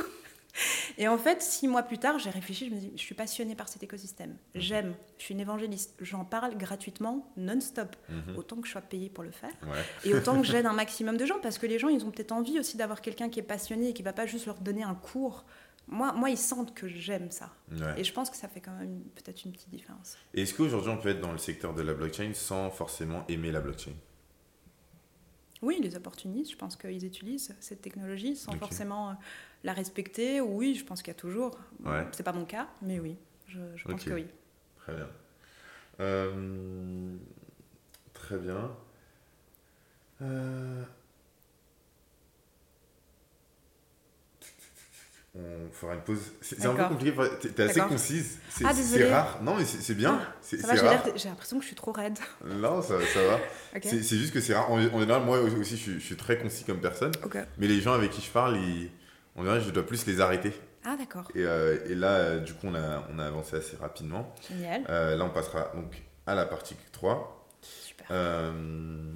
Et 0.98 1.08
en 1.08 1.18
fait, 1.18 1.42
six 1.42 1.68
mois 1.68 1.82
plus 1.82 1.98
tard, 1.98 2.18
j'ai 2.18 2.30
réfléchi, 2.30 2.68
je 2.68 2.74
me 2.74 2.80
dis, 2.80 2.92
je 2.94 3.00
suis 3.00 3.14
passionnée 3.14 3.54
par 3.54 3.68
cet 3.68 3.82
écosystème. 3.82 4.36
J'aime, 4.54 4.94
je 5.18 5.24
suis 5.24 5.34
une 5.34 5.40
évangéliste, 5.40 5.94
j'en 6.00 6.24
parle 6.24 6.56
gratuitement, 6.56 7.32
non-stop. 7.36 7.96
Mhm. 8.08 8.36
Autant 8.36 8.56
que 8.56 8.66
je 8.66 8.72
sois 8.72 8.80
payée 8.80 9.08
pour 9.08 9.24
le 9.24 9.30
faire. 9.30 9.52
Ouais. 9.62 9.78
Et 10.04 10.14
autant 10.14 10.40
que 10.40 10.46
j'aide 10.46 10.66
un 10.66 10.72
maximum 10.72 11.16
de 11.16 11.26
gens, 11.26 11.38
parce 11.40 11.58
que 11.58 11.66
les 11.66 11.78
gens, 11.78 11.88
ils 11.88 12.04
ont 12.04 12.10
peut-être 12.10 12.32
envie 12.32 12.58
aussi 12.58 12.76
d'avoir 12.76 13.00
quelqu'un 13.00 13.28
qui 13.28 13.40
est 13.40 13.44
passionné 13.44 13.90
et 13.90 13.92
qui 13.92 14.02
va 14.02 14.12
pas 14.12 14.26
juste 14.26 14.46
leur 14.46 14.60
donner 14.60 14.82
un 14.82 14.94
cours. 14.94 15.44
Moi, 15.86 16.12
moi 16.12 16.30
ils 16.30 16.38
sentent 16.38 16.74
que 16.74 16.86
j'aime 16.86 17.30
ça. 17.30 17.50
Ouais. 17.72 18.00
Et 18.00 18.04
je 18.04 18.12
pense 18.12 18.30
que 18.30 18.36
ça 18.36 18.46
fait 18.46 18.60
quand 18.60 18.76
même 18.76 19.02
peut-être 19.14 19.44
une 19.44 19.52
petite 19.52 19.70
différence. 19.70 20.16
Est-ce 20.34 20.54
qu'aujourd'hui 20.54 20.90
on 20.90 20.98
peut 20.98 21.08
être 21.08 21.20
dans 21.20 21.32
le 21.32 21.38
secteur 21.38 21.74
de 21.74 21.82
la 21.82 21.94
blockchain 21.94 22.30
sans 22.32 22.70
forcément 22.70 23.24
aimer 23.28 23.50
la 23.50 23.60
blockchain? 23.60 23.94
Oui, 25.62 25.78
les 25.82 25.94
opportunistes, 25.94 26.52
je 26.52 26.56
pense 26.56 26.76
qu'ils 26.76 27.04
utilisent 27.04 27.54
cette 27.60 27.82
technologie 27.82 28.34
sans 28.34 28.52
forcément 28.52 29.10
euh, 29.10 29.14
la 29.64 29.72
respecter. 29.72 30.40
Oui, 30.40 30.74
je 30.74 30.84
pense 30.84 31.02
qu'il 31.02 31.08
y 31.12 31.16
a 31.16 31.18
toujours. 31.18 31.58
Ouais. 31.84 32.06
C'est 32.12 32.22
pas 32.22 32.32
mon 32.32 32.44
cas, 32.44 32.68
mais 32.82 32.98
oui, 33.00 33.16
je, 33.48 33.58
je 33.76 33.84
pense 33.84 34.04
que 34.04 34.10
oui. 34.14 34.26
Très 34.78 34.94
bien. 34.94 35.08
Euh, 36.00 37.14
Très 38.14 38.38
bien. 38.38 38.70
Euh, 40.22 40.82
On 45.36 45.70
fera 45.72 45.94
une 45.94 46.00
pause. 46.00 46.18
C'est 46.40 46.64
un 46.66 46.74
peu 46.74 46.84
compliqué. 46.88 47.14
T'es 47.54 47.62
assez 47.62 47.80
concise. 47.80 48.38
C'est 48.50 48.64
Ah, 48.64 48.72
rare. 49.22 49.42
Non, 49.42 49.54
mais 49.56 49.64
c'est 49.64 49.94
bien. 49.94 50.20
Ah, 50.20 50.34
C'est 50.40 50.60
rare. 50.64 51.04
j'ai 51.14 51.28
l'impression 51.28 51.56
que 51.58 51.62
je 51.62 51.68
suis 51.68 51.76
trop 51.76 51.92
raide. 51.92 52.18
Non, 52.44 52.82
ça, 52.82 52.94
ça 53.14 53.22
va. 53.26 53.38
C'est 53.80 54.02
juste 54.02 54.32
que 54.32 54.40
c'est 54.40 54.54
rare. 54.54 54.70
En, 54.70 54.78
en 54.78 55.00
général, 55.00 55.22
moi 55.24 55.40
aussi, 55.40 55.76
je 55.76 55.82
suis, 55.82 55.94
je 55.94 56.04
suis 56.04 56.16
très 56.16 56.36
concis 56.38 56.64
comme 56.64 56.80
personne. 56.80 57.12
Mais 57.58 57.68
les 57.68 57.80
gens 57.80 57.92
avec 57.92 58.10
qui 58.10 58.20
je 58.22 58.30
parle, 58.30 58.56
ils, 58.56 58.90
en 59.40 59.44
général, 59.44 59.62
je 59.62 59.70
dois 59.70 59.86
plus 59.86 60.04
les 60.06 60.20
arrêter. 60.20 60.52
Ah, 60.84 60.96
d'accord. 60.98 61.30
Et, 61.34 61.44
euh, 61.44 61.78
et 61.88 61.94
là, 61.94 62.12
euh, 62.16 62.40
du 62.40 62.52
coup, 62.52 62.66
on 62.66 62.74
a, 62.74 63.06
on 63.10 63.18
a 63.18 63.26
avancé 63.26 63.56
assez 63.56 63.76
rapidement. 63.76 64.34
Génial. 64.48 64.84
Euh, 64.90 65.16
là, 65.16 65.24
on 65.24 65.30
passera 65.30 65.72
donc 65.74 66.02
à 66.26 66.34
la 66.34 66.44
partie 66.44 66.76
3. 66.92 67.48
Super. 67.62 68.06
Euh, 68.10 69.14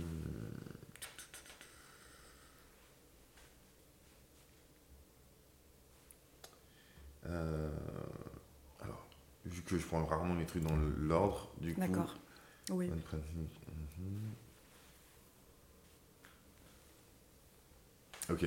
Alors, 8.83 9.07
vu 9.45 9.63
que 9.63 9.79
je 9.79 9.87
prends 9.87 10.05
rarement 10.05 10.35
mes 10.35 10.47
trucs 10.47 10.63
dans 10.63 10.77
l'ordre, 10.99 11.51
du 11.61 11.75
coup. 11.75 11.81
D'accord. 11.81 12.15
Oui 12.71 12.89
pratique. 12.89 13.61
Mhm. 13.99 14.33
Ok. 18.31 18.45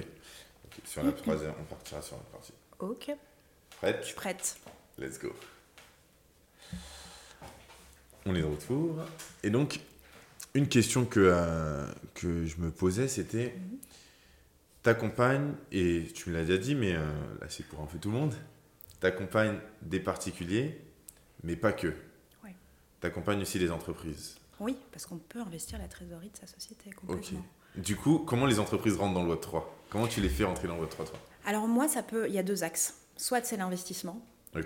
Ok, 0.65 0.81
Sur 0.97 1.05
la 1.05 1.11
troisième, 1.11 1.53
on 1.59 1.63
partira 1.63 2.01
sur 2.01 2.15
la 2.15 2.23
partie. 2.23 2.53
Ok. 2.79 3.11
Prête 3.77 3.97
Je 4.01 4.05
suis 4.07 4.15
prête. 4.15 4.57
Let's 4.97 5.19
go. 5.19 5.31
On 8.25 8.33
est 8.33 8.41
de 8.41 8.45
retour. 8.45 8.95
Et 9.43 9.51
donc, 9.51 9.79
une 10.55 10.67
question 10.67 11.05
que, 11.05 11.19
euh, 11.19 11.87
que 12.15 12.47
je 12.47 12.57
me 12.57 12.71
posais, 12.71 13.07
c'était 13.07 13.53
t'accompagnes, 14.81 15.53
et 15.71 16.07
tu 16.15 16.29
me 16.31 16.35
l'as 16.35 16.45
déjà 16.45 16.57
dit, 16.57 16.73
mais 16.73 16.95
euh, 16.95 17.05
là 17.41 17.47
c'est 17.47 17.63
pour 17.67 17.81
un 17.81 17.85
peu 17.85 17.99
tout 17.99 18.09
le 18.09 18.17
monde, 18.17 18.33
t'accompagnes 18.99 19.59
des 19.83 19.99
particuliers, 19.99 20.81
mais 21.43 21.55
pas 21.55 21.73
que. 21.73 21.89
Ouais. 22.43 22.55
T'accompagnes 23.01 23.41
aussi 23.43 23.59
les 23.59 23.69
entreprises. 23.69 24.37
Oui, 24.59 24.75
parce 24.91 25.05
qu'on 25.05 25.17
peut 25.17 25.41
investir 25.41 25.77
la 25.77 25.87
trésorerie 25.87 26.29
de 26.29 26.37
sa 26.37 26.47
société 26.47 26.89
Ok. 26.89 26.95
complètement. 26.95 27.45
Du 27.75 27.95
coup, 27.95 28.17
comment 28.19 28.47
les 28.47 28.59
entreprises 28.59 28.95
rentrent 28.95 29.13
dans 29.13 29.23
le 29.23 29.29
Web 29.29 29.41
3 29.41 29.76
Comment 29.89 30.07
tu 30.07 30.21
les 30.21 30.29
fais 30.29 30.43
rentrer 30.43 30.67
dans 30.67 30.75
le 30.75 30.81
Web 30.81 30.89
3 30.89 31.05
toi 31.05 31.19
Alors 31.45 31.67
moi, 31.67 31.87
ça 31.87 32.03
peut. 32.03 32.27
Il 32.27 32.33
y 32.33 32.39
a 32.39 32.43
deux 32.43 32.63
axes. 32.63 33.01
Soit 33.15 33.45
c'est 33.45 33.57
l'investissement. 33.57 34.21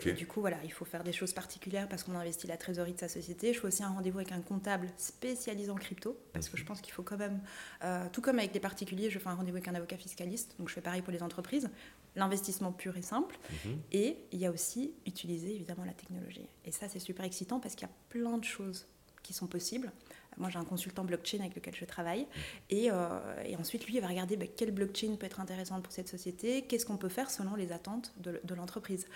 Et 0.05 0.13
du 0.13 0.25
coup, 0.25 0.39
voilà, 0.41 0.57
il 0.63 0.71
faut 0.71 0.85
faire 0.85 1.03
des 1.03 1.11
choses 1.11 1.33
particulières 1.33 1.87
parce 1.89 2.03
qu'on 2.03 2.15
investit 2.15 2.47
la 2.47 2.55
trésorerie 2.55 2.93
de 2.93 2.99
sa 2.99 3.09
société. 3.09 3.53
Je 3.53 3.59
fais 3.59 3.67
aussi 3.67 3.83
un 3.83 3.89
rendez-vous 3.89 4.19
avec 4.19 4.31
un 4.31 4.39
comptable 4.39 4.87
spécialisé 4.97 5.69
en 5.69 5.75
crypto 5.75 6.17
parce 6.33 6.47
que 6.47 6.55
je 6.55 6.63
pense 6.63 6.79
qu'il 6.79 6.93
faut 6.93 7.03
quand 7.03 7.17
même, 7.17 7.41
euh, 7.83 8.07
tout 8.13 8.21
comme 8.21 8.39
avec 8.39 8.53
les 8.53 8.59
particuliers, 8.59 9.09
je 9.09 9.19
fais 9.19 9.27
un 9.27 9.33
rendez-vous 9.33 9.57
avec 9.57 9.67
un 9.67 9.75
avocat 9.75 9.97
fiscaliste. 9.97 10.55
Donc 10.59 10.69
je 10.69 10.73
fais 10.73 10.81
pareil 10.81 11.01
pour 11.01 11.11
les 11.11 11.23
entreprises. 11.23 11.69
L'investissement 12.15 12.71
pur 12.71 12.95
et 12.95 13.01
simple. 13.01 13.37
Mhm. 13.65 13.79
Et 13.91 14.17
il 14.31 14.39
y 14.39 14.45
a 14.45 14.51
aussi 14.51 14.93
utiliser 15.05 15.55
évidemment 15.55 15.83
la 15.83 15.93
technologie. 15.93 16.47
Et 16.63 16.71
ça, 16.71 16.87
c'est 16.87 16.99
super 16.99 17.25
excitant 17.25 17.59
parce 17.59 17.75
qu'il 17.75 17.87
y 17.87 17.91
a 17.91 17.93
plein 18.09 18.37
de 18.37 18.45
choses 18.45 18.87
qui 19.23 19.33
sont 19.33 19.47
possibles. 19.47 19.91
Moi, 20.37 20.49
j'ai 20.49 20.59
un 20.59 20.65
consultant 20.65 21.03
blockchain 21.03 21.39
avec 21.39 21.55
lequel 21.55 21.75
je 21.75 21.85
travaille. 21.85 22.25
Et, 22.69 22.89
euh, 22.91 23.19
et 23.45 23.55
ensuite, 23.57 23.85
lui, 23.85 23.95
il 23.95 24.01
va 24.01 24.07
regarder 24.07 24.37
bah, 24.37 24.45
quelle 24.47 24.71
blockchain 24.71 25.15
peut 25.17 25.25
être 25.25 25.39
intéressante 25.39 25.83
pour 25.83 25.91
cette 25.91 26.07
société, 26.07 26.63
qu'est-ce 26.63 26.85
qu'on 26.85 26.97
peut 26.97 27.09
faire 27.09 27.29
selon 27.29 27.55
les 27.55 27.71
attentes 27.71 28.13
de, 28.17 28.39
de 28.43 28.55
l'entreprise. 28.55 29.07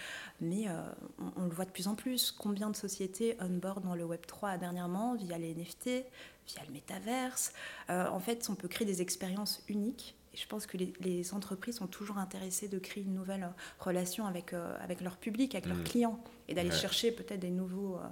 Mais 0.42 0.68
euh, 0.68 0.82
on, 1.20 1.44
on, 1.44 1.46
le 1.46 1.52
voit 1.52 1.66
de 1.66 1.72
plus 1.72 1.88
en 1.88 1.96
plus. 1.96 2.32
Combien 2.32 2.70
de 2.70 2.76
sociétés 2.76 3.38
on-board 3.40 3.84
dans 3.84 3.96
le 3.96 4.06
Web3 4.06 4.60
dernièrement 4.60 5.16
via 5.16 5.38
les 5.38 5.54
NFT, 5.54 6.06
via 6.48 6.64
le 6.68 6.74
métaverse? 6.74 7.54
Euh, 7.90 8.08
En 8.08 8.20
fait, 8.20 8.48
on 8.50 8.56
peut 8.56 8.68
créer 8.68 8.86
des 8.86 9.02
expériences 9.02 9.64
uniques 9.68 10.16
je 10.36 10.46
pense 10.48 10.66
que 10.66 10.78
les, 10.78 10.94
les, 11.00 11.34
entreprises 11.34 11.78
sont 11.78 11.88
toujours 11.88 12.18
intéressées 12.18 12.68
de 12.68 12.78
créer 12.78 13.04
une 13.04 13.14
nouvelle 13.14 13.50
relation 13.80 14.26
avec, 14.26 14.54
euh, 14.54 14.76
avec 14.82 15.02
leur 15.02 15.18
public, 15.18 15.56
avec 15.56 15.66
leurs 15.68 15.78
mmh. 15.78 15.84
clients, 15.84 16.20
et 16.48 16.54
d'aller 16.54 16.70
ouais. 16.70 16.76
chercher 16.76 17.12
peut-être 17.12 17.40
des 17.40 17.50
nouveaux, 17.50 17.96
euh, 17.96 18.08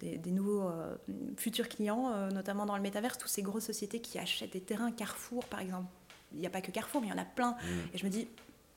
des, 0.00 0.18
des, 0.18 0.30
nouveaux 0.30 0.68
euh, 0.68 0.96
futurs 1.36 1.68
clients, 1.68 2.12
euh, 2.12 2.30
notamment 2.30 2.66
dans 2.66 2.76
le 2.76 2.82
métaverse, 2.82 3.18
toutes 3.18 3.30
ces 3.30 3.42
grosses 3.42 3.66
sociétés 3.66 4.00
qui 4.00 4.18
achètent 4.18 4.52
des 4.52 4.60
terrains, 4.60 4.90
Carrefour 4.92 5.44
par 5.46 5.60
exemple. 5.60 5.86
Il 6.32 6.40
n'y 6.40 6.46
a 6.46 6.50
pas 6.50 6.60
que 6.60 6.70
Carrefour, 6.70 7.00
mais 7.00 7.08
il 7.08 7.10
y 7.10 7.12
en 7.12 7.18
a 7.18 7.24
plein. 7.24 7.52
Mmh. 7.52 7.94
Et 7.94 7.98
je 7.98 8.04
me 8.04 8.10
dis, 8.10 8.28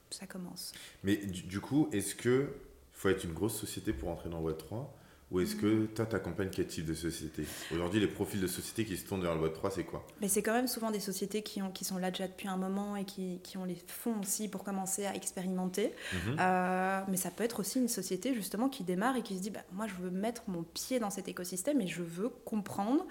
ça 0.10 0.26
commence. 0.26 0.74
Mais 1.04 1.18
du, 1.18 1.44
du 1.44 1.60
coup, 1.60 1.90
est-ce 1.92 2.16
qu'il 2.16 2.48
faut 2.94 3.10
être 3.10 3.24
une 3.24 3.34
grosse 3.34 3.58
société 3.58 3.94
pour 3.94 4.10
entrer 4.10 4.30
dans 4.30 4.42
Web3 4.42 4.88
ou 5.34 5.40
est-ce 5.40 5.56
que 5.56 5.88
toi, 5.88 6.06
tu 6.06 6.16
accompagnes 6.16 6.52
quel 6.52 6.68
type 6.68 6.86
de 6.86 6.94
société 6.94 7.44
Aujourd'hui, 7.72 8.00
les 8.00 8.08
profils 8.08 8.40
de 8.40 8.46
sociétés 8.46 8.86
qui 8.86 8.96
se 8.96 9.04
tournent 9.04 9.24
vers 9.24 9.36
le 9.36 9.50
Web3, 9.50 9.72
c'est 9.74 9.84
quoi 9.84 10.06
Mais 10.22 10.28
C'est 10.28 10.44
quand 10.44 10.54
même 10.54 10.68
souvent 10.68 10.92
des 10.92 11.00
sociétés 11.00 11.42
qui, 11.42 11.60
ont, 11.64 11.72
qui 11.72 11.86
sont 11.86 11.98
là 11.98 12.12
déjà 12.12 12.28
depuis 12.28 12.48
un 12.48 12.56
moment 12.56 12.96
et 12.96 13.04
qui, 13.04 13.40
qui 13.42 13.58
ont 13.58 13.66
les 13.66 13.78
fonds 13.88 14.20
aussi 14.22 14.48
pour 14.48 14.64
commencer 14.64 15.08
à 15.08 15.16
expérimenter. 15.16 15.88
Mm 15.88 16.18
-hmm. 16.18 16.40
euh, 16.40 17.02
mais 17.10 17.18
ça 17.18 17.32
peut 17.32 17.44
être 17.44 17.60
aussi 17.62 17.80
une 17.80 17.88
société 17.88 18.36
justement 18.36 18.70
qui 18.70 18.84
démarre 18.84 19.16
et 19.18 19.24
qui 19.24 19.36
se 19.36 19.42
dit 19.42 19.50
bah, 19.50 19.66
Moi, 19.72 19.88
je 19.88 19.96
veux 20.04 20.12
mettre 20.12 20.44
mon 20.48 20.64
pied 20.64 21.00
dans 21.00 21.10
cet 21.10 21.28
écosystème 21.28 21.82
et 21.82 21.88
je 21.88 22.04
veux 22.04 22.30
comprendre 22.46 23.04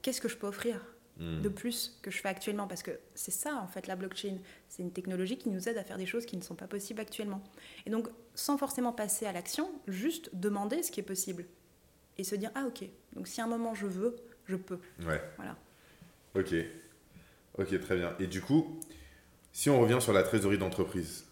qu'est-ce 0.00 0.22
que 0.22 0.30
je 0.30 0.38
peux 0.38 0.46
offrir 0.46 0.76
mmh. 1.18 1.42
de 1.42 1.50
plus 1.50 1.78
que 2.02 2.10
je 2.10 2.18
fais 2.22 2.30
actuellement. 2.30 2.66
Parce 2.68 2.82
que 2.82 2.92
c'est 3.14 3.36
ça, 3.44 3.52
en 3.66 3.68
fait, 3.68 3.86
la 3.86 3.96
blockchain. 3.96 4.36
C'est 4.70 4.82
une 4.82 4.92
technologie 4.92 5.36
qui 5.36 5.50
nous 5.50 5.68
aide 5.68 5.76
à 5.76 5.84
faire 5.84 5.98
des 5.98 6.06
choses 6.06 6.24
qui 6.24 6.36
ne 6.38 6.42
sont 6.48 6.56
pas 6.62 6.68
possibles 6.68 7.00
actuellement. 7.06 7.42
Et 7.84 7.90
donc, 7.90 8.08
sans 8.34 8.56
forcément 8.56 8.94
passer 9.02 9.26
à 9.26 9.32
l'action, 9.32 9.66
juste 10.02 10.30
demander 10.32 10.82
ce 10.82 10.90
qui 10.90 11.00
est 11.00 11.10
possible 11.14 11.44
et 12.18 12.24
se 12.24 12.34
dire 12.34 12.50
ah 12.54 12.64
ok 12.66 12.88
donc 13.14 13.28
si 13.28 13.40
à 13.40 13.44
un 13.44 13.48
moment 13.48 13.74
je 13.74 13.86
veux 13.86 14.16
je 14.46 14.56
peux. 14.56 14.78
Ouais. 15.04 15.20
Voilà. 15.36 15.56
Ok. 16.36 16.54
Ok 17.58 17.80
très 17.80 17.96
bien. 17.96 18.14
Et 18.20 18.26
du 18.26 18.40
coup 18.40 18.80
si 19.52 19.70
on 19.70 19.80
revient 19.80 19.98
sur 20.00 20.12
la 20.12 20.22
trésorerie 20.22 20.58
d'entreprise 20.58 21.24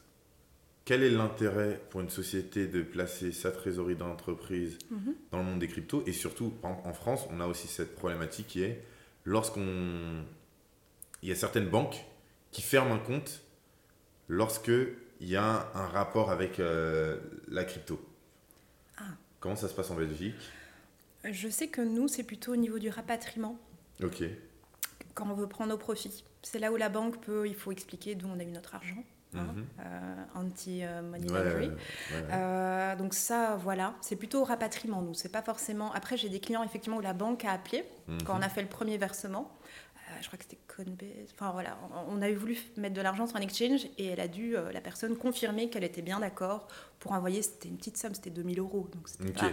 quel 0.84 1.02
est 1.02 1.10
l'intérêt 1.10 1.80
pour 1.90 2.02
une 2.02 2.10
société 2.10 2.66
de 2.66 2.82
placer 2.82 3.32
sa 3.32 3.50
trésorerie 3.50 3.96
d'entreprise 3.96 4.76
-hmm. 4.92 5.14
dans 5.30 5.38
le 5.38 5.44
monde 5.44 5.58
des 5.58 5.68
cryptos 5.68 6.02
et 6.06 6.12
surtout 6.12 6.52
en 6.62 6.92
France 6.92 7.26
on 7.30 7.40
a 7.40 7.46
aussi 7.46 7.68
cette 7.68 7.94
problématique 7.94 8.48
qui 8.48 8.62
est 8.62 8.82
lorsqu'on 9.24 10.24
il 11.22 11.28
y 11.30 11.32
a 11.32 11.34
certaines 11.34 11.68
banques 11.68 12.04
qui 12.50 12.60
ferment 12.60 12.94
un 12.94 12.98
compte 12.98 13.42
lorsque 14.28 14.70
il 15.20 15.28
y 15.28 15.36
a 15.36 15.70
un 15.74 15.86
rapport 15.86 16.30
avec 16.30 16.60
euh, 16.60 17.18
la 17.48 17.64
crypto. 17.64 17.98
Ah. 18.98 19.04
comment 19.40 19.56
ça 19.56 19.68
se 19.68 19.74
passe 19.74 19.90
en 19.90 19.96
Belgique? 19.96 20.34
Je 21.30 21.48
sais 21.48 21.68
que 21.68 21.80
nous, 21.80 22.08
c'est 22.08 22.22
plutôt 22.24 22.52
au 22.52 22.56
niveau 22.56 22.78
du 22.78 22.88
rapatriement. 22.88 23.58
Ok. 24.02 24.22
Quand 25.14 25.28
on 25.30 25.34
veut 25.34 25.48
prendre 25.48 25.70
nos 25.70 25.78
profits. 25.78 26.24
C'est 26.42 26.58
là 26.58 26.72
où 26.72 26.76
la 26.76 26.88
banque 26.88 27.20
peut, 27.20 27.46
il 27.48 27.54
faut 27.54 27.72
expliquer 27.72 28.14
d'où 28.14 28.28
on 28.28 28.38
a 28.38 28.42
eu 28.42 28.50
notre 28.50 28.74
argent. 28.74 29.02
Hein, 29.34 29.42
Mhm. 29.42 29.42
mm 29.42 29.60
-hmm. 29.60 29.64
euh, 29.84 30.40
anti-money 30.42 31.26
laundering. 31.28 31.70
ouais, 31.72 31.76
ouais. 32.16 32.28
Euh, 32.32 32.96
donc 32.96 33.14
ça, 33.14 33.56
voilà, 33.56 33.94
c'est 34.00 34.16
plutôt 34.16 34.40
au 34.42 34.44
rapatriement, 34.44 35.02
nous. 35.02 35.14
C'est 35.14 35.32
pas 35.32 35.42
forcément... 35.42 35.92
Après, 35.92 36.16
j'ai 36.16 36.28
des 36.28 36.40
clients, 36.40 36.62
effectivement, 36.62 36.98
où 36.98 37.06
la 37.12 37.14
banque 37.14 37.44
a 37.44 37.52
appelé 37.52 37.84
Mhm. 38.06 38.22
quand 38.24 38.34
on 38.38 38.42
a 38.42 38.48
fait 38.48 38.62
le 38.62 38.68
premier 38.68 38.96
versement. 38.98 39.44
Euh, 39.50 40.20
je 40.20 40.26
crois 40.28 40.38
que 40.38 40.44
c'était 40.44 40.62
Coinbase. 40.68 41.30
Enfin, 41.34 41.50
voilà, 41.52 41.76
on, 42.08 42.20
avait 42.22 42.34
voulu 42.34 42.56
mettre 42.76 42.94
de 42.94 43.00
l'argent 43.00 43.26
sur 43.26 43.36
un 43.36 43.40
exchange 43.48 43.82
et 43.98 44.06
elle 44.12 44.20
a 44.20 44.28
dû, 44.28 44.46
la 44.72 44.80
personne, 44.88 45.16
confirmer 45.16 45.64
qu'elle 45.70 45.84
était 45.92 46.02
bien 46.10 46.20
d'accord 46.20 46.68
pour 47.00 47.10
envoyer... 47.12 47.40
C'était 47.42 47.68
une 47.72 47.78
petite 47.78 47.96
somme, 47.96 48.14
c'était 48.14 48.30
2000 48.30 48.60
euros. 48.60 48.88
Donc 48.94 49.08
c'était 49.08 49.32
pas... 49.32 49.50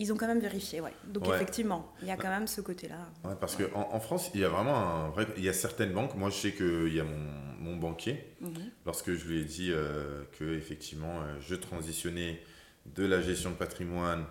Ils 0.00 0.12
ont 0.12 0.16
quand 0.16 0.26
même 0.26 0.40
vérifié, 0.40 0.80
ouais. 0.80 0.92
Donc 1.06 1.28
Ouais. 1.28 1.36
effectivement, 1.36 1.92
il 2.02 2.08
y 2.08 2.10
a 2.10 2.16
quand 2.16 2.28
même 2.28 2.48
ce 2.48 2.60
côté-là. 2.60 3.08
Ouais, 3.24 3.36
parce 3.40 3.54
qu'en 3.56 3.88
en 3.92 4.00
France, 4.00 4.30
il 4.34 4.40
y 4.40 4.44
a 4.44 4.48
vraiment 4.48 4.76
un 4.76 5.10
vrai. 5.10 5.26
Il 5.36 5.44
y 5.44 5.48
a 5.48 5.52
certaines 5.52 5.92
banques. 5.92 6.16
Moi, 6.16 6.30
je 6.30 6.34
sais 6.36 6.52
qu'il 6.52 6.92
y 6.92 6.98
a 6.98 7.04
mon, 7.04 7.30
mon 7.60 7.76
banquier. 7.76 8.34
Mhm. 8.40 8.70
Lorsque 8.86 9.12
je 9.14 9.24
lui 9.28 9.40
ai 9.40 9.44
dit 9.44 9.70
euh, 9.70 10.24
que 10.38 10.44
effectivement, 10.56 11.20
euh, 11.22 11.36
je 11.40 11.54
transitionnais 11.54 12.42
de 12.86 13.04
la 13.06 13.20
gestion 13.22 13.50
de 13.50 13.54
patrimoine 13.56 14.24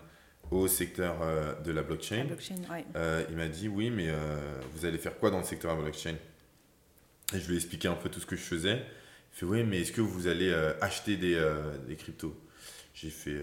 au 0.51 0.67
secteur 0.67 1.21
euh, 1.21 1.53
de 1.61 1.71
la 1.71 1.81
La 1.81 1.87
blockchain, 1.87 2.27
euh, 2.95 3.23
il 3.29 3.35
m'a 3.37 3.47
dit 3.47 3.69
oui, 3.69 3.89
mais 3.89 4.09
vous 4.73 4.85
allez 4.85 4.97
faire 4.97 5.17
quoi 5.17 5.31
dans 5.31 5.39
le 5.39 5.45
secteur 5.45 5.71
de 5.71 5.77
la 5.77 5.83
blockchain? 5.83 6.15
Et 7.33 7.39
je 7.39 7.47
lui 7.47 7.53
ai 7.53 7.57
expliqué 7.57 7.87
un 7.87 7.95
peu 7.95 8.09
tout 8.09 8.19
ce 8.19 8.25
que 8.25 8.35
je 8.35 8.41
faisais. 8.41 8.75
Il 9.31 9.37
fait 9.39 9.45
oui, 9.45 9.63
mais 9.63 9.81
est-ce 9.81 9.93
que 9.93 10.01
vous 10.01 10.27
allez 10.27 10.53
acheter 10.81 11.15
des, 11.15 11.41
des 11.87 11.95
cryptos? 11.95 12.35
J'ai 12.93 13.09
fait 13.09 13.41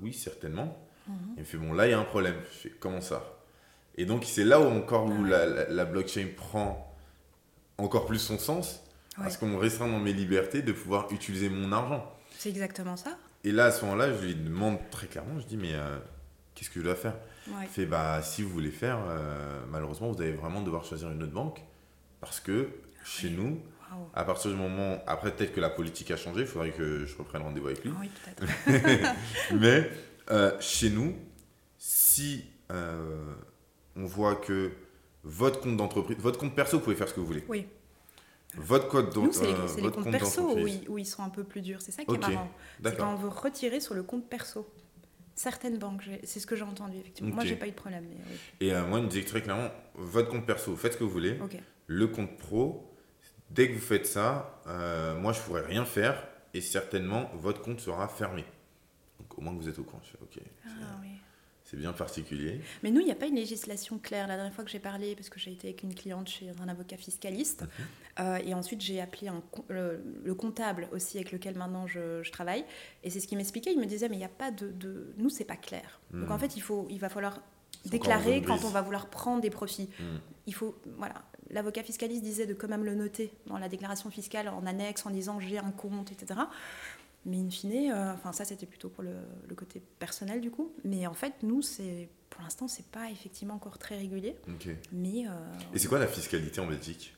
oui, 0.00 0.12
certainement. 0.14 0.89
Mhm. 1.10 1.34
Il 1.36 1.40
me 1.40 1.44
fait 1.44 1.58
bon 1.58 1.72
là 1.72 1.86
il 1.86 1.90
y 1.90 1.94
a 1.94 1.98
un 1.98 2.04
problème. 2.04 2.36
Je 2.52 2.68
fais 2.68 2.74
comment 2.80 3.00
ça? 3.00 3.22
Et 3.96 4.04
donc 4.06 4.24
c'est 4.24 4.44
là 4.44 4.60
où 4.60 4.64
encore 4.64 5.06
où 5.06 5.12
Ah 5.12 5.20
ouais. 5.22 5.30
la, 5.30 5.46
la, 5.46 5.68
la 5.68 5.84
blockchain 5.84 6.28
prend 6.36 6.94
encore 7.78 8.06
plus 8.06 8.18
son 8.18 8.38
sens 8.38 8.82
parce 9.16 9.36
qu'on 9.36 9.48
me 9.48 9.56
restreint 9.58 9.88
dans 9.88 9.98
mes 9.98 10.12
libertés 10.12 10.62
de 10.62 10.72
pouvoir 10.72 11.10
utiliser 11.12 11.48
mon 11.50 11.72
argent. 11.72 12.10
C'est 12.38 12.48
exactement 12.48 12.96
ça. 12.96 13.18
Et 13.44 13.52
là 13.52 13.66
à 13.66 13.70
ce 13.70 13.84
moment-là 13.84 14.12
je 14.14 14.24
lui 14.26 14.34
demande 14.34 14.78
très 14.90 15.06
clairement, 15.06 15.38
je 15.40 15.46
dis 15.46 15.56
mais 15.56 15.74
euh, 15.74 15.98
qu'est-ce 16.54 16.70
que 16.70 16.80
je 16.80 16.84
dois 16.84 16.94
faire? 16.94 17.14
Ouais. 17.48 17.66
Fait 17.66 17.86
bah 17.86 18.20
si 18.22 18.42
vous 18.42 18.50
voulez 18.50 18.70
faire 18.70 18.98
euh, 19.08 19.60
malheureusement 19.70 20.10
vous 20.10 20.20
allez 20.22 20.32
vraiment 20.32 20.62
devoir 20.62 20.84
choisir 20.84 21.10
une 21.10 21.22
autre 21.22 21.32
banque 21.32 21.60
parce 22.20 22.38
que 22.40 22.68
chez 23.04 23.28
Oui. 23.28 23.34
nous 23.36 23.60
à 24.14 24.24
partir 24.24 24.50
du 24.52 24.56
moment 24.56 25.02
après 25.08 25.32
peut-être 25.32 25.52
que 25.52 25.60
la 25.60 25.68
politique 25.70 26.10
a 26.12 26.16
changé, 26.16 26.42
il 26.42 26.46
faudrait 26.46 26.70
que 26.70 27.04
je 27.06 27.16
reprenne 27.16 27.42
rendez-vous 27.42 27.66
avec 27.66 27.82
lui. 27.84 27.92
Oui, 28.00 28.08
peut-être. 28.24 29.14
Mais 29.60 29.90
euh, 30.30 30.58
chez 30.60 30.90
nous, 30.90 31.14
si 31.78 32.44
euh, 32.70 33.34
on 33.96 34.04
voit 34.04 34.36
que 34.36 34.70
votre 35.24 35.60
compte 35.60 35.76
d'entreprise, 35.76 36.16
votre 36.18 36.38
compte 36.38 36.54
perso, 36.54 36.78
vous 36.78 36.84
pouvez 36.84 36.96
faire 36.96 37.08
ce 37.08 37.14
que 37.14 37.20
vous 37.20 37.26
voulez. 37.26 37.44
Oui. 37.48 37.66
Votre 38.56 38.88
code 38.88 39.14
Nous, 39.16 39.32
c'est 39.32 39.46
les, 39.46 39.52
euh, 39.52 39.68
c'est 39.68 39.76
les 39.76 39.82
votre 39.82 39.96
comptes 39.96 40.04
compte 40.04 40.12
perso 40.12 40.42
où 40.42 40.48
d'entreprise. 40.48 40.80
ils, 40.82 40.88
où 40.88 40.98
ils 40.98 41.06
sont 41.06 41.22
un 41.22 41.28
peu 41.28 41.44
plus 41.44 41.60
durs. 41.60 41.80
C'est 41.82 41.92
ça 41.92 42.04
qui 42.04 42.14
est 42.14 42.18
marrant. 42.18 42.50
C'est 42.84 42.96
quand 42.96 43.12
on 43.12 43.16
veut 43.16 43.28
retirer 43.28 43.80
sur 43.80 43.94
le 43.94 44.02
compte 44.02 44.28
perso. 44.28 44.68
Certaines 45.36 45.78
banques, 45.78 46.02
c'est 46.24 46.40
ce 46.40 46.46
que 46.46 46.56
j'ai 46.56 46.64
entendu, 46.64 46.98
effectivement. 46.98 47.34
Moi, 47.34 47.44
Ok. 47.44 47.48
j'ai 47.48 47.56
pas 47.56 47.66
eu 47.66 47.70
de 47.70 47.76
problème. 47.76 48.04
Mais 48.10 48.16
oui. 48.28 48.66
Et 48.68 48.72
moi, 48.88 48.98
il 48.98 49.04
me 49.04 49.08
disait 49.08 49.24
très 49.24 49.40
clairement, 49.40 49.70
votre 49.94 50.28
compte 50.28 50.44
perso, 50.44 50.76
faites 50.76 50.92
ce 50.94 50.98
que 50.98 51.04
vous 51.04 51.10
voulez. 51.10 51.38
Le 51.86 52.06
compte 52.08 52.36
pro, 52.36 52.92
dès 53.50 53.68
que 53.68 53.74
vous 53.74 53.80
faites 53.80 54.06
ça, 54.06 54.60
moi, 55.20 55.32
je 55.32 55.40
pourrais 55.40 55.62
rien 55.64 55.84
faire 55.84 56.26
et 56.52 56.60
certainement, 56.60 57.30
votre 57.34 57.62
compte 57.62 57.80
sera 57.80 58.08
fermé. 58.08 58.44
Au 59.40 59.42
moins 59.42 59.54
que 59.56 59.58
vous 59.62 59.68
êtes 59.68 59.78
au 59.78 59.84
courant. 59.84 60.02
Je 60.04 60.10
fais, 60.10 60.18
ok, 60.22 60.38
Ah, 60.66 60.68
oui. 61.00 61.08
c'est 61.64 61.76
bien 61.78 61.92
particulier. 61.94 62.60
Mais 62.82 62.90
nous, 62.90 63.00
il 63.00 63.06
n'y 63.06 63.10
a 63.12 63.16
pas 63.16 63.26
une 63.26 63.36
législation 63.36 63.98
claire. 63.98 64.26
La 64.28 64.36
dernière 64.36 64.52
fois 64.54 64.64
que 64.64 64.70
j'ai 64.70 64.78
parlé, 64.78 65.14
parce 65.16 65.30
que 65.30 65.40
j'ai 65.40 65.52
été 65.52 65.68
avec 65.68 65.82
une 65.82 65.94
cliente 65.94 66.28
chez 66.28 66.50
un 66.62 66.68
avocat 66.68 66.96
fiscaliste, 66.98 67.62
Mhm. 67.62 67.68
euh, 68.26 68.36
et 68.44 68.52
ensuite 68.54 68.80
j'ai 68.82 69.00
appelé 69.00 69.28
un, 69.28 69.42
le, 69.68 70.02
le 70.24 70.34
comptable 70.34 70.88
aussi 70.92 71.16
avec 71.16 71.32
lequel 71.32 71.56
maintenant 71.56 71.86
je, 71.86 72.22
je 72.22 72.30
travaille, 72.30 72.64
et 73.02 73.08
c'est 73.10 73.18
ce 73.20 73.26
qu'il 73.26 73.38
m'expliquait. 73.38 73.72
Il 73.72 73.80
me 73.80 73.86
disait, 73.86 74.08
mais 74.10 74.16
il 74.16 74.20
n'y 74.20 74.24
a 74.24 74.28
pas 74.28 74.50
de, 74.50 74.68
de... 74.70 75.14
Nous, 75.16 75.30
c'est 75.30 75.44
pas 75.44 75.56
clair. 75.56 76.00
Donc 76.12 76.24
Mhm. 76.26 76.32
en 76.32 76.38
fait, 76.38 76.56
il, 76.56 76.60
faut, 76.60 76.86
il 76.90 76.98
va 77.00 77.08
falloir 77.08 77.40
déclarer 77.86 78.42
quand 78.42 78.64
on 78.64 78.68
va 78.70 78.82
vouloir 78.82 79.08
prendre 79.08 79.40
des 79.40 79.48
profits. 79.50 79.88
Hmm. 79.98 80.18
Il 80.46 80.52
faut, 80.54 80.76
voilà, 80.98 81.14
l'avocat 81.48 81.82
fiscaliste 81.82 82.22
disait 82.22 82.44
de 82.46 82.52
quand 82.52 82.68
même 82.68 82.84
le 82.84 82.94
noter 82.94 83.32
dans 83.46 83.56
la 83.58 83.70
déclaration 83.70 84.10
fiscale 84.10 84.48
en 84.50 84.66
annexe 84.66 85.06
en 85.06 85.10
disant 85.10 85.40
j'ai 85.40 85.56
un 85.58 85.70
compte, 85.70 86.12
etc. 86.12 86.40
Mais 87.26 87.36
in 87.36 87.50
fine, 87.50 87.90
euh, 87.92 88.14
enfin 88.14 88.32
ça 88.32 88.44
c'était 88.44 88.66
plutôt 88.66 88.88
pour 88.88 89.04
le, 89.04 89.14
le 89.48 89.54
côté 89.54 89.82
personnel 89.98 90.40
du 90.40 90.50
coup. 90.50 90.72
Mais 90.84 91.06
en 91.06 91.14
fait, 91.14 91.34
nous, 91.42 91.60
c'est 91.62 92.08
pour 92.30 92.42
l'instant, 92.42 92.68
c'est 92.68 92.86
pas 92.86 93.10
effectivement 93.10 93.54
encore 93.54 93.78
très 93.78 93.96
régulier. 93.96 94.36
Ok. 94.48 94.68
Mais 94.92 95.26
euh, 95.26 95.30
Et 95.74 95.78
c'est 95.78 95.88
quoi 95.88 95.98
la 95.98 96.06
fiscalité 96.06 96.60
en 96.60 96.66
Belgique? 96.66 97.14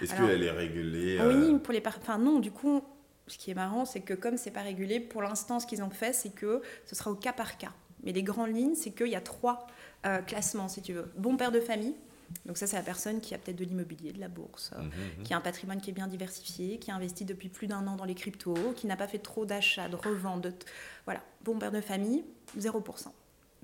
Est-ce 0.00 0.14
qu'elle 0.14 0.42
est 0.42 0.50
régulée 0.50 1.18
ah 1.18 1.24
euh, 1.24 1.52
oui, 1.52 1.58
pour 1.58 1.72
les 1.72 1.82
enfin 1.86 2.18
non, 2.18 2.38
du 2.38 2.50
coup, 2.52 2.82
ce 3.26 3.36
qui 3.36 3.50
est 3.50 3.54
marrant, 3.54 3.84
c'est 3.84 4.00
que 4.00 4.14
comme 4.14 4.36
c'est 4.36 4.50
pas 4.50 4.62
régulé, 4.62 5.00
pour 5.00 5.22
l'instant, 5.22 5.60
ce 5.60 5.66
qu'ils 5.66 5.82
ont 5.82 5.90
fait, 5.90 6.12
c'est 6.12 6.34
que 6.34 6.62
ce 6.86 6.94
sera 6.94 7.10
au 7.10 7.14
cas 7.14 7.32
par 7.32 7.58
cas. 7.58 7.72
Mais 8.04 8.12
les 8.12 8.22
grandes 8.22 8.54
lignes, 8.54 8.74
c'est 8.74 8.92
qu'il 8.92 9.08
y 9.08 9.16
a 9.16 9.20
trois 9.20 9.66
euh, 10.06 10.18
classements, 10.22 10.68
si 10.68 10.82
tu 10.82 10.92
veux. 10.92 11.10
Bon 11.16 11.36
père 11.36 11.52
de 11.52 11.60
famille. 11.60 11.94
Donc 12.46 12.56
ça, 12.58 12.66
c'est 12.66 12.76
la 12.76 12.82
personne 12.82 13.20
qui 13.20 13.34
a 13.34 13.38
peut-être 13.38 13.56
de 13.56 13.64
l'immobilier, 13.64 14.12
de 14.12 14.20
la 14.20 14.28
bourse, 14.28 14.70
euh, 14.76 14.82
mhm, 14.82 14.90
mhm. 15.18 15.24
qui 15.24 15.34
a 15.34 15.36
un 15.36 15.40
patrimoine 15.40 15.80
qui 15.80 15.90
est 15.90 15.94
bien 15.94 16.06
diversifié, 16.08 16.78
qui 16.78 16.90
a 16.90 16.94
investi 16.96 17.24
depuis 17.24 17.48
plus 17.48 17.66
d'un 17.66 17.86
an 17.86 17.96
dans 17.96 18.04
les 18.04 18.14
cryptos, 18.14 18.72
qui 18.76 18.86
n'a 18.86 18.96
pas 18.96 19.08
fait 19.08 19.18
trop 19.18 19.44
d'achats, 19.46 19.88
de 19.88 19.96
reventes. 19.96 20.42
De 20.42 20.50
t- 20.50 20.66
Voilà, 21.04 21.20
bon 21.44 21.58
père 21.58 21.70
de 21.72 21.80
famille, 21.80 22.24
0%. 22.58 23.12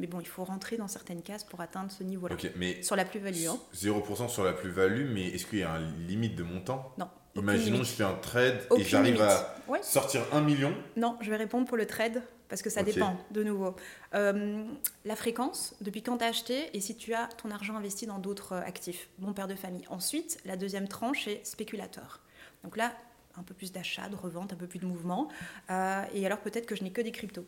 Mais 0.01 0.07
bon, 0.07 0.21
il 0.21 0.29
faut 0.29 0.45
rentrer 0.45 0.77
dans 0.77 0.87
certaines 0.87 1.23
cases 1.23 1.43
pour 1.43 1.61
atteindre 1.61 1.91
ce 1.91 2.05
niveau-là. 2.05 2.35
Ok, 2.35 2.51
mais 2.55 2.81
Sur 2.83 2.95
la 2.95 3.05
plus-value, 3.05 3.47
hein. 3.49 3.59
0% 3.75 4.29
sur 4.29 4.45
la 4.45 4.53
plus-value, 4.53 5.13
mais 5.13 5.27
est-ce 5.29 5.45
qu'il 5.47 5.59
y 5.59 5.63
a 5.65 5.77
une 5.79 6.07
limite 6.07 6.37
de 6.37 6.45
montant? 6.45 6.93
Non. 6.99 7.09
Imaginons, 7.37 7.85
je 7.85 7.91
fais 7.91 8.05
un 8.05 8.15
trade 8.15 8.67
et 8.77 8.85
j'arrive 8.85 9.21
à 9.21 9.55
sortir 9.83 10.23
un 10.33 10.41
million. 10.41 10.75
Non, 10.97 11.17
je 11.21 11.31
vais 11.31 11.37
répondre 11.37 11.67
pour 11.67 11.77
le 11.77 11.87
trade 11.87 12.23
parce 12.49 12.63
que 12.63 12.71
ça 12.71 12.83
dépend, 12.83 13.17
de 13.31 13.45
nouveau. 13.45 13.77
Euh, 14.15 14.65
la 15.05 15.17
fréquence, 15.17 15.75
depuis 15.81 16.03
quand 16.03 16.19
tu 16.19 16.25
as 16.25 16.29
acheté 16.29 16.71
et 16.73 16.81
si 16.81 16.97
tu 16.97 17.13
as 17.13 17.27
ton 17.27 17.51
argent 17.51 17.77
investi 17.77 18.07
dans 18.07 18.19
d'autres 18.19 18.55
actifs, 18.55 19.09
bon 19.19 19.33
père 19.33 19.49
de 19.49 19.55
famille. 19.55 19.85
Ensuite, 19.91 20.39
la 20.47 20.57
deuxième 20.57 20.89
tranche 20.89 21.29
est 21.29 21.45
spéculateur. 21.45 22.21
Donc 22.65 22.77
là, 22.77 22.93
un 23.37 23.43
peu 23.43 23.55
plus 23.55 23.71
d'achat, 23.71 24.09
de 24.09 24.17
revente, 24.17 24.53
un 24.53 24.57
peu 24.57 24.67
plus 24.67 24.79
de 24.79 24.87
mouvement. 24.87 25.29
Euh, 25.71 26.03
et 26.15 26.25
alors 26.25 26.41
peut-être 26.41 26.67
que 26.67 26.75
je 26.75 26.83
n'ai 26.83 26.91
que 26.91 27.03
des 27.03 27.13
cryptos, 27.13 27.47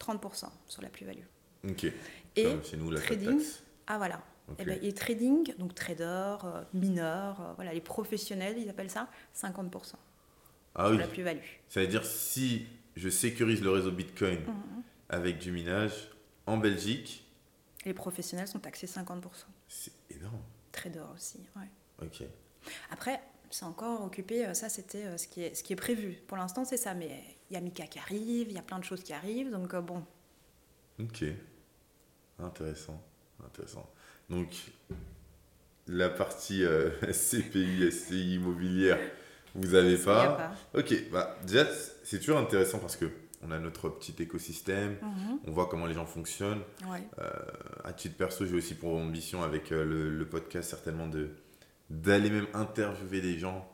30% 0.00 0.46
sur 0.66 0.82
la 0.82 0.88
plus-value. 0.88 1.24
Ok. 1.68 1.86
Et 2.36 2.48
nous, 2.76 2.90
la 2.90 3.00
trading, 3.00 3.40
ah 3.86 3.98
voilà. 3.98 4.22
Et, 4.58 4.62
eh 4.62 4.64
ben, 4.64 4.78
et, 4.82 4.92
trading, 4.92 5.54
donc 5.58 5.74
trader, 5.74 6.36
euh, 6.44 6.62
mineur, 6.74 7.40
euh, 7.40 7.52
voilà, 7.54 7.72
les 7.72 7.80
professionnels, 7.80 8.56
ils 8.58 8.68
appellent 8.68 8.90
ça 8.90 9.08
50%. 9.34 9.94
Ah 10.74 10.90
oui. 10.90 10.98
la 10.98 11.06
plus-value. 11.06 11.40
Ça 11.68 11.80
veut 11.80 11.86
dire 11.86 12.04
si 12.04 12.66
je 12.96 13.08
sécurise 13.08 13.62
le 13.62 13.70
réseau 13.70 13.90
Bitcoin 13.90 14.40
mhm. 14.40 14.82
avec 15.08 15.38
du 15.38 15.52
minage 15.52 16.10
en 16.46 16.56
Belgique. 16.56 17.26
Les 17.84 17.94
professionnels 17.94 18.48
sont 18.48 18.60
taxés 18.60 18.86
50%. 18.86 19.20
C'est 19.68 19.92
énorme. 20.10 20.40
Trader 20.70 21.04
aussi, 21.14 21.40
ouais. 21.56 21.68
Ok. 22.00 22.22
Après, 22.90 23.20
c'est 23.52 23.64
encore 23.64 24.02
occupé, 24.02 24.46
euh, 24.46 24.54
ça 24.54 24.68
c'était 24.68 25.04
euh, 25.04 25.18
ce, 25.18 25.28
qui 25.28 25.42
est, 25.42 25.54
ce 25.54 25.62
qui 25.62 25.72
est 25.72 25.76
prévu. 25.76 26.18
Pour 26.26 26.36
l'instant, 26.36 26.64
c'est 26.64 26.76
ça, 26.76 26.94
mais 26.94 27.22
il 27.50 27.54
y 27.54 27.56
a 27.56 27.60
Mika 27.60 27.86
qui 27.86 27.98
arrive, 27.98 28.48
il 28.48 28.52
y 28.52 28.58
a 28.58 28.62
plein 28.62 28.78
de 28.78 28.84
choses 28.84 29.02
qui 29.02 29.12
arrivent, 29.12 29.50
donc 29.50 29.74
euh, 29.74 29.80
bon. 29.80 30.04
Ok. 30.98 31.24
Intéressant. 32.38 33.02
Intéressant. 33.44 33.88
Donc, 34.30 34.48
la 35.86 36.08
partie 36.08 36.64
CPI, 37.12 37.90
SCI 37.90 38.34
immobilière, 38.36 38.98
vous 39.54 39.72
n'avez 39.72 39.98
pas. 39.98 40.32
pas. 40.72 40.78
Ok, 40.78 40.94
bah, 41.10 41.36
déjà, 41.46 41.66
c'est 42.02 42.18
toujours 42.18 42.38
intéressant 42.38 42.78
parce 42.78 42.96
que 42.96 43.06
on 43.44 43.50
a 43.50 43.58
notre 43.58 43.88
petit 43.88 44.14
écosystème, 44.22 44.96
mhm. 45.02 45.38
on 45.46 45.50
voit 45.50 45.66
comment 45.66 45.86
les 45.86 45.94
gens 45.94 46.06
fonctionnent. 46.06 46.62
à 47.84 47.92
titre 47.92 48.16
perso, 48.16 48.46
j'ai 48.46 48.54
aussi 48.54 48.74
pour 48.74 48.94
ambition 48.94 49.42
avec 49.42 49.70
le, 49.70 50.24
podcast 50.30 50.70
certainement 50.70 51.08
de 51.08 51.30
d'aller 51.90 52.30
même 52.30 52.46
interviewer 52.54 53.20
des 53.20 53.38
gens 53.38 53.68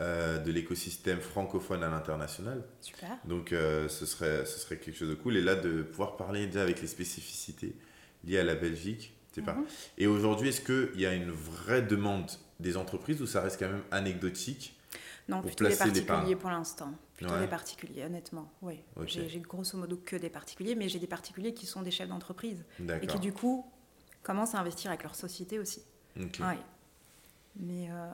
euh, 0.00 0.38
de 0.38 0.50
l'écosystème 0.50 1.20
francophone 1.20 1.84
à 1.84 1.90
l'international. 1.90 2.64
Super. 2.80 3.10
Donc 3.26 3.52
euh, 3.52 3.86
ce, 3.88 4.06
serait, 4.06 4.44
ce 4.44 4.58
serait 4.58 4.78
quelque 4.78 4.96
chose 4.96 5.10
de 5.10 5.14
cool. 5.14 5.36
Et 5.36 5.42
là, 5.42 5.54
de 5.54 5.82
pouvoir 5.82 6.16
parler 6.16 6.46
déjà 6.46 6.62
avec 6.62 6.80
les 6.80 6.88
spécificités 6.88 7.76
liées 8.24 8.38
à 8.38 8.44
la 8.44 8.54
Belgique. 8.54 9.14
Pas. 9.38 9.56
Et 9.98 10.06
aujourd'hui, 10.06 10.48
est-ce 10.48 10.60
qu'il 10.60 11.00
y 11.00 11.06
a 11.06 11.14
une 11.14 11.30
vraie 11.30 11.82
demande 11.82 12.30
des 12.58 12.76
entreprises 12.76 13.22
ou 13.22 13.26
ça 13.26 13.40
reste 13.40 13.58
quand 13.58 13.68
même 13.68 13.82
anecdotique 13.90 14.76
non, 15.28 15.42
plutôt 15.42 15.64
des 15.64 15.76
particuliers 15.76 16.36
pour 16.36 16.50
l'instant. 16.50 16.92
Plutôt 17.16 17.38
des 17.38 17.46
particuliers, 17.46 18.04
honnêtement. 18.04 18.50
Oui. 18.62 18.80
J'ai 19.06 19.40
grosso 19.40 19.78
modo 19.78 19.96
que 19.96 20.16
des 20.16 20.30
particuliers, 20.30 20.74
mais 20.74 20.88
j'ai 20.88 20.98
des 20.98 21.06
particuliers 21.06 21.54
qui 21.54 21.66
sont 21.66 21.82
des 21.82 21.90
chefs 21.90 22.08
d'entreprise 22.08 22.64
et 23.00 23.06
qui 23.06 23.18
du 23.18 23.32
coup 23.32 23.64
commencent 24.22 24.54
à 24.54 24.60
investir 24.60 24.90
avec 24.90 25.02
leur 25.02 25.14
société 25.14 25.58
aussi. 25.58 25.82
Okay. 26.20 26.42
Mais 27.56 27.88
euh, 27.90 28.12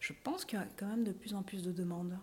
je 0.00 0.12
pense 0.24 0.44
qu'il 0.44 0.58
y 0.58 0.62
a 0.62 0.66
quand 0.76 0.86
même 0.86 1.04
de 1.04 1.12
plus 1.12 1.34
en 1.34 1.42
plus 1.42 1.62
de 1.62 1.72
demandes. 1.72 2.16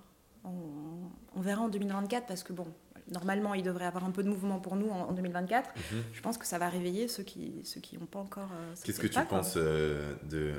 On, 0.44 1.42
verra 1.42 1.64
en 1.64 1.70
2024 1.70 2.26
parce 2.26 2.44
que, 2.44 2.54
bon, 2.54 2.68
normalement, 3.12 3.54
il 3.54 3.64
devrait 3.64 3.86
y 3.86 3.88
avoir 3.88 4.06
un 4.06 4.12
peu 4.12 4.24
de 4.24 4.30
mouvement 4.30 4.60
pour 4.60 4.76
nous 4.76 4.90
en, 4.90 5.12
2024. 5.12 5.70
Mhm. 5.76 6.04
Je 6.14 6.22
pense 6.22 6.38
que 6.38 6.46
ça 6.46 6.58
va 6.58 6.70
réveiller 6.70 7.08
ceux 7.08 7.24
qui 7.24 7.50
n'ont 7.50 7.64
ceux 7.64 7.82
qui 7.82 7.98
pas 7.98 8.20
encore. 8.20 8.50
Euh, 8.54 8.74
Qu'est-ce 8.84 9.00
que 9.00 9.08
tu 9.08 9.22
penses 9.26 9.56
euh, 9.58 10.14
de, 10.30 10.54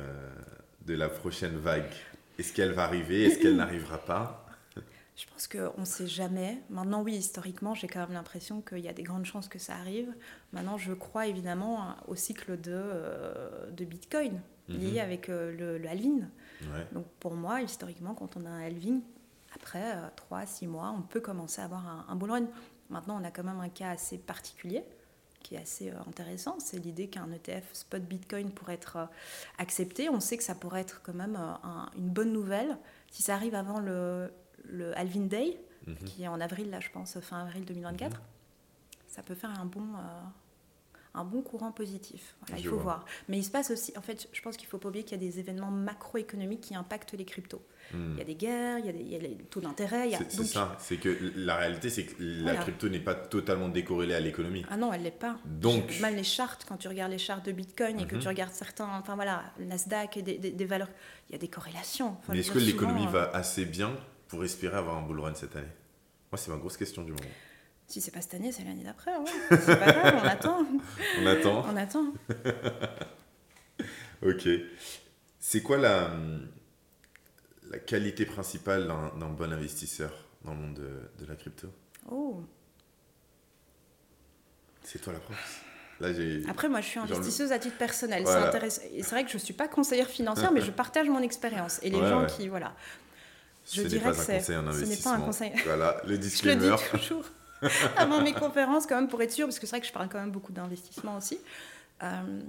de 0.87 0.95
la 0.95 1.09
prochaine 1.09 1.57
vague? 1.57 1.93
Est-ce 2.39 2.53
qu'elle 2.53 2.73
va 2.73 2.85
arriver? 2.85 3.25
Est-ce 3.25 3.39
qu'elle 3.39 3.57
n'arrivera 3.63 3.99
pas? 3.99 4.45
Je 5.17 5.27
pense 5.27 5.49
qu'on 5.49 5.81
ne 5.81 5.85
sait 5.85 6.07
jamais. 6.07 6.59
Maintenant, 6.71 7.03
oui, 7.03 7.17
historiquement, 7.17 7.75
j'ai 7.75 7.89
quand 7.89 7.99
même 8.01 8.13
l'impression 8.13 8.61
qu'il 8.61 8.79
y 8.79 8.89
a 8.89 8.93
des 8.93 9.03
grandes 9.03 9.25
chances 9.25 9.49
que 9.49 9.59
ça 9.59 9.75
arrive. 9.75 10.15
Maintenant, 10.53 10.79
je 10.79 10.93
crois 10.93 11.27
évidemment 11.27 11.97
au 12.07 12.15
cycle 12.15 12.61
de, 12.61 12.81
de 13.77 13.85
Bitcoin 13.85 14.41
lié 14.69 14.93
mhm. 14.93 14.99
avec 14.99 15.29
euh, 15.29 15.53
le, 15.57 15.79
le, 15.79 15.89
halving. 15.89 16.25
Donc 16.93 17.07
pour 17.21 17.35
moi, 17.35 17.63
historiquement, 17.63 18.15
quand 18.15 18.37
on 18.37 18.45
a 18.45 18.51
un 18.51 18.61
halving, 18.61 19.01
après 19.69 20.47
3-6 20.47 20.65
euh, 20.65 20.69
mois, 20.69 20.95
on 20.97 21.03
peut 21.03 21.21
commencer 21.21 21.61
à 21.61 21.65
avoir 21.65 21.87
un, 21.87 22.07
un. 22.09 22.49
Maintenant, 22.91 23.21
on 23.21 23.25
a 23.25 23.31
quand 23.31 23.45
même 23.45 23.61
un 23.61 23.69
cas 23.69 23.91
assez 23.91 24.19
particulier 24.19 24.83
qui 25.43 25.55
est 25.55 25.59
assez 25.59 25.91
euh, 25.91 26.01
intéressant. 26.09 26.59
C'est 26.59 26.79
l'idée 26.79 27.09
qu'un 27.09 27.31
ETF 27.31 27.73
spot 27.75 28.03
Bitcoin 28.03 28.51
pourrait 28.51 28.75
être 28.75 29.09
accepté. 29.59 30.09
On 30.09 30.21
sait 30.21 30.37
que 30.37 30.45
ça 30.45 30.55
pourrait 30.55 30.81
être 30.81 31.03
quand 31.03 31.15
même 31.15 31.39
une 31.97 32.09
bonne 32.09 32.33
nouvelle 32.33 32.79
si 33.11 33.23
ça 33.23 33.35
arrive 33.35 33.55
avant 33.55 33.81
le, 33.81 34.33
le 34.65 34.97
Halving 34.99 35.29
Day, 35.29 35.61
mhm. 35.87 35.97
qui 35.97 36.23
est 36.23 36.29
en 36.29 36.41
avril, 36.41 36.71
là, 36.71 36.81
je 36.81 36.91
pense, 36.91 37.19
fin 37.21 37.41
avril 37.43 37.65
2024. 37.65 38.17
Mhm. 38.17 38.23
Ça 39.07 39.23
peut 39.23 39.35
faire 39.35 39.51
un 39.59 39.65
bon, 39.65 39.85
un 41.19 41.25
bon 41.25 41.43
courant 41.43 41.73
positif. 41.73 42.37
il 42.57 42.67
faut 42.67 42.79
voir. 42.79 43.05
Mais 43.29 43.39
il 43.39 43.45
se 43.45 43.51
passe 43.51 43.71
aussi, 43.71 43.93
en 43.97 44.03
fait, 44.03 44.29
je 44.33 44.41
pense 44.41 44.57
qu'il 44.57 44.67
ne 44.67 44.71
faut 44.71 44.79
pas 44.79 44.89
oublier 44.89 45.05
qu'il 45.05 45.21
y 45.21 45.27
a 45.27 45.31
des 45.31 45.39
événements 45.39 45.71
macroéconomiques 45.71 46.61
qui 46.61 46.75
impactent 46.75 47.13
les 47.13 47.25
cryptos. 47.25 47.63
Hmm. 47.93 48.13
Il 48.13 48.19
y 48.19 48.21
a 48.21 48.25
des 48.25 48.35
guerres, 48.35 48.79
il 48.79 48.87
y 48.87 48.89
a, 48.89 48.93
des, 48.93 49.01
il 49.01 49.09
y 49.09 49.17
a 49.17 49.19
les 49.19 49.37
taux 49.51 49.61
d'intérêt. 49.61 50.11
C'est 50.29 50.45
ça, 50.45 50.77
c'est 50.79 50.99
que 50.99 51.33
la 51.37 51.57
réalité, 51.57 51.91
c'est 51.91 52.05
que 52.05 52.15
la 52.19 52.55
crypto 52.57 52.89
n'est 52.89 53.01
pas 53.01 53.15
totalement 53.15 53.69
décorrélée 53.69 54.15
à 54.15 54.21
l'économie. 54.21 54.65
Ah 54.71 54.77
non, 54.77 54.93
elle 54.93 55.01
ne 55.01 55.05
l'est 55.05 55.11
pas. 55.11 55.39
Donc, 55.45 55.99
même 56.01 56.17
les 56.17 56.25
chartes, 56.25 56.67
quand 56.69 56.77
tu 56.77 56.89
regardes 56.89 57.13
les 57.13 57.19
chartes 57.19 57.47
de 57.47 57.53
Bitcoin 57.53 57.99
et 58.01 58.07
que 58.07 58.15
mhm. 58.15 58.23
tu 58.23 58.29
regardes 58.29 58.53
certains, 58.53 58.89
enfin 58.99 59.15
voilà, 59.15 59.43
Nasdaq 59.59 60.19
et 60.19 60.23
des, 60.23 60.39
des, 60.39 60.65
valeurs, 60.65 60.91
il 61.29 61.33
y 61.33 61.35
a 61.35 61.39
des 61.39 61.49
corrélations. 61.49 62.17
Mais 62.29 62.41
est-ce 62.41 62.51
que 62.51 62.59
l'économie 62.59 63.07
euh, 63.07 63.11
va 63.11 63.31
assez 63.33 63.65
bien 63.65 63.97
pour 64.29 64.45
espérer 64.45 64.77
avoir 64.77 64.97
un 64.99 65.03
bull 65.03 65.21
run 65.21 65.35
cette 65.35 65.57
année? 65.57 65.67
Moi, 66.31 66.39
c'est 66.39 66.51
ma 66.51 66.59
grosse 66.59 66.77
question 66.77 67.03
du 67.03 67.13
moment. 67.13 67.25
Si 67.89 68.03
c'est 68.03 68.11
pas 68.11 68.21
cette 68.21 68.35
année, 68.35 68.53
c'est 68.53 68.65
l'année 68.65 68.85
d'après. 68.85 69.17
Ouais. 69.17 69.31
C'est 69.65 69.79
pas 69.79 69.93
grave, 69.93 70.21
on 70.23 70.29
attend. 70.29 70.67
On 71.21 71.27
attend. 71.27 71.65
on 71.73 71.77
attend. 71.77 72.13
ok. 74.23 74.49
C'est 75.41 75.63
quoi 75.63 75.79
la, 75.79 76.11
la 77.71 77.79
qualité 77.79 78.27
principale 78.27 78.87
d'un 78.87 79.29
bon 79.31 79.51
investisseur 79.53 80.13
dans 80.45 80.53
le 80.53 80.59
monde 80.59 80.75
de, 80.75 81.25
de 81.25 81.27
la 81.27 81.35
crypto? 81.35 81.69
Oh. 82.11 82.43
C'est 84.83 84.99
toi 84.99 85.15
la 85.15 85.21
prof. 85.21 85.65
Là, 86.01 86.09
Après, 86.49 86.69
moi, 86.69 86.81
je 86.83 86.87
suis 86.87 87.01
investisseuse 87.01 87.53
à 87.53 87.59
titre 87.59 87.79
personnel. 87.79 88.25
C'est 88.27 89.11
vrai 89.11 89.25
que 89.25 89.31
je 89.31 89.37
ne 89.37 89.43
suis 89.43 89.55
pas 89.55 89.67
conseillère 89.67 90.09
financière, 90.09 90.53
mais 90.53 90.61
je 90.61 90.71
partage 90.83 91.09
mon 91.09 91.23
expérience. 91.23 91.81
Et 91.83 91.89
les 91.89 92.07
gens 92.07 92.27
qui, 92.27 92.49
voilà. 92.49 92.77
Je 93.73 93.83
Ce 93.83 93.89
dirais 93.89 94.11
que 94.11 94.17
c'est. 94.17 94.41
Ce 94.41 94.53
n'est 94.85 94.97
pas 94.97 95.15
un 95.15 95.21
conseil. 95.21 95.53
Voilà, 95.65 96.01
le 96.07 96.19
disclaimer. 96.19 96.67
je 96.67 96.71
le 96.71 96.77
dis 96.77 96.83
toujours. 96.91 97.25
avant 97.97 98.21
mes 98.21 98.33
conférences, 98.33 98.87
quand 98.87 98.97
même, 98.97 99.09
pour 99.09 99.23
être 99.23 99.33
sûr, 99.33 99.47
parce 99.47 99.59
que 99.59 99.67
c'est 99.67 99.77
vrai 99.77 99.81
que 99.81 99.87
je 99.87 99.93
parle 99.93 100.09
quand 100.09 100.21
même 100.21 100.31
beaucoup 100.31 100.53
d'investissement 100.53 101.17
aussi. 101.17 101.39
Euh, 102.03 102.41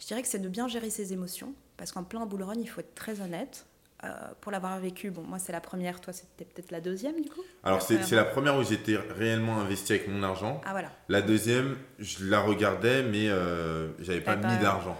je 0.00 0.06
dirais 0.06 0.22
que 0.22 0.28
c'est 0.28 0.38
de 0.38 0.48
bien 0.48 0.68
gérer 0.68 0.90
ses 0.90 1.12
émotions, 1.12 1.52
parce 1.76 1.92
qu'en 1.92 2.04
plein 2.04 2.20
run, 2.20 2.54
il 2.58 2.68
faut 2.68 2.80
être 2.80 2.94
très 2.94 3.20
honnête. 3.20 3.66
Euh, 4.04 4.10
pour 4.40 4.52
l'avoir 4.52 4.78
vécu, 4.78 5.10
bon, 5.10 5.22
moi 5.22 5.40
c'est 5.40 5.50
la 5.50 5.60
première, 5.60 6.00
toi 6.00 6.12
c'était 6.12 6.44
peut-être 6.44 6.70
la 6.70 6.80
deuxième 6.80 7.20
du 7.20 7.28
coup? 7.28 7.42
Alors 7.64 7.82
c'est 7.82 8.12
la 8.12 8.24
première 8.24 8.56
où 8.56 8.62
j'étais 8.62 8.96
réellement 8.96 9.58
investi 9.58 9.94
avec 9.94 10.06
mon 10.06 10.22
argent. 10.22 10.60
Ah 10.64 10.70
voilà. 10.70 10.92
La 11.08 11.20
deuxième, 11.20 11.76
je 11.98 12.24
la 12.24 12.38
regardais, 12.38 13.02
mais 13.02 13.28
euh, 13.28 13.88
j'avais 13.98 14.20
pas 14.20 14.36
mis 14.36 14.56
d'argent. 14.58 14.96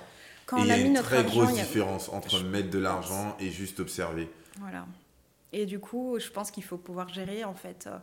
Et 0.57 0.61
il 0.63 0.67
y 0.67 0.73
a 0.73 0.79
une 0.79 0.95
très 0.95 1.23
grosse 1.23 1.53
différence 1.53 2.09
entre 2.09 2.43
mettre 2.43 2.71
de 2.71 2.81
l'argent 2.81 3.37
et 3.39 3.51
juste 3.51 3.79
observer. 3.79 4.29
Voilà. 4.59 4.85
Et 5.53 5.65
du 5.65 5.79
coup, 5.79 6.19
je 6.19 6.29
pense 6.31 6.51
qu'il 6.51 6.65
faut 6.65 6.77
pouvoir 6.77 7.09
gérer 7.09 7.45
en 7.45 7.55
fait. 7.55 7.87
Euh, 7.87 7.99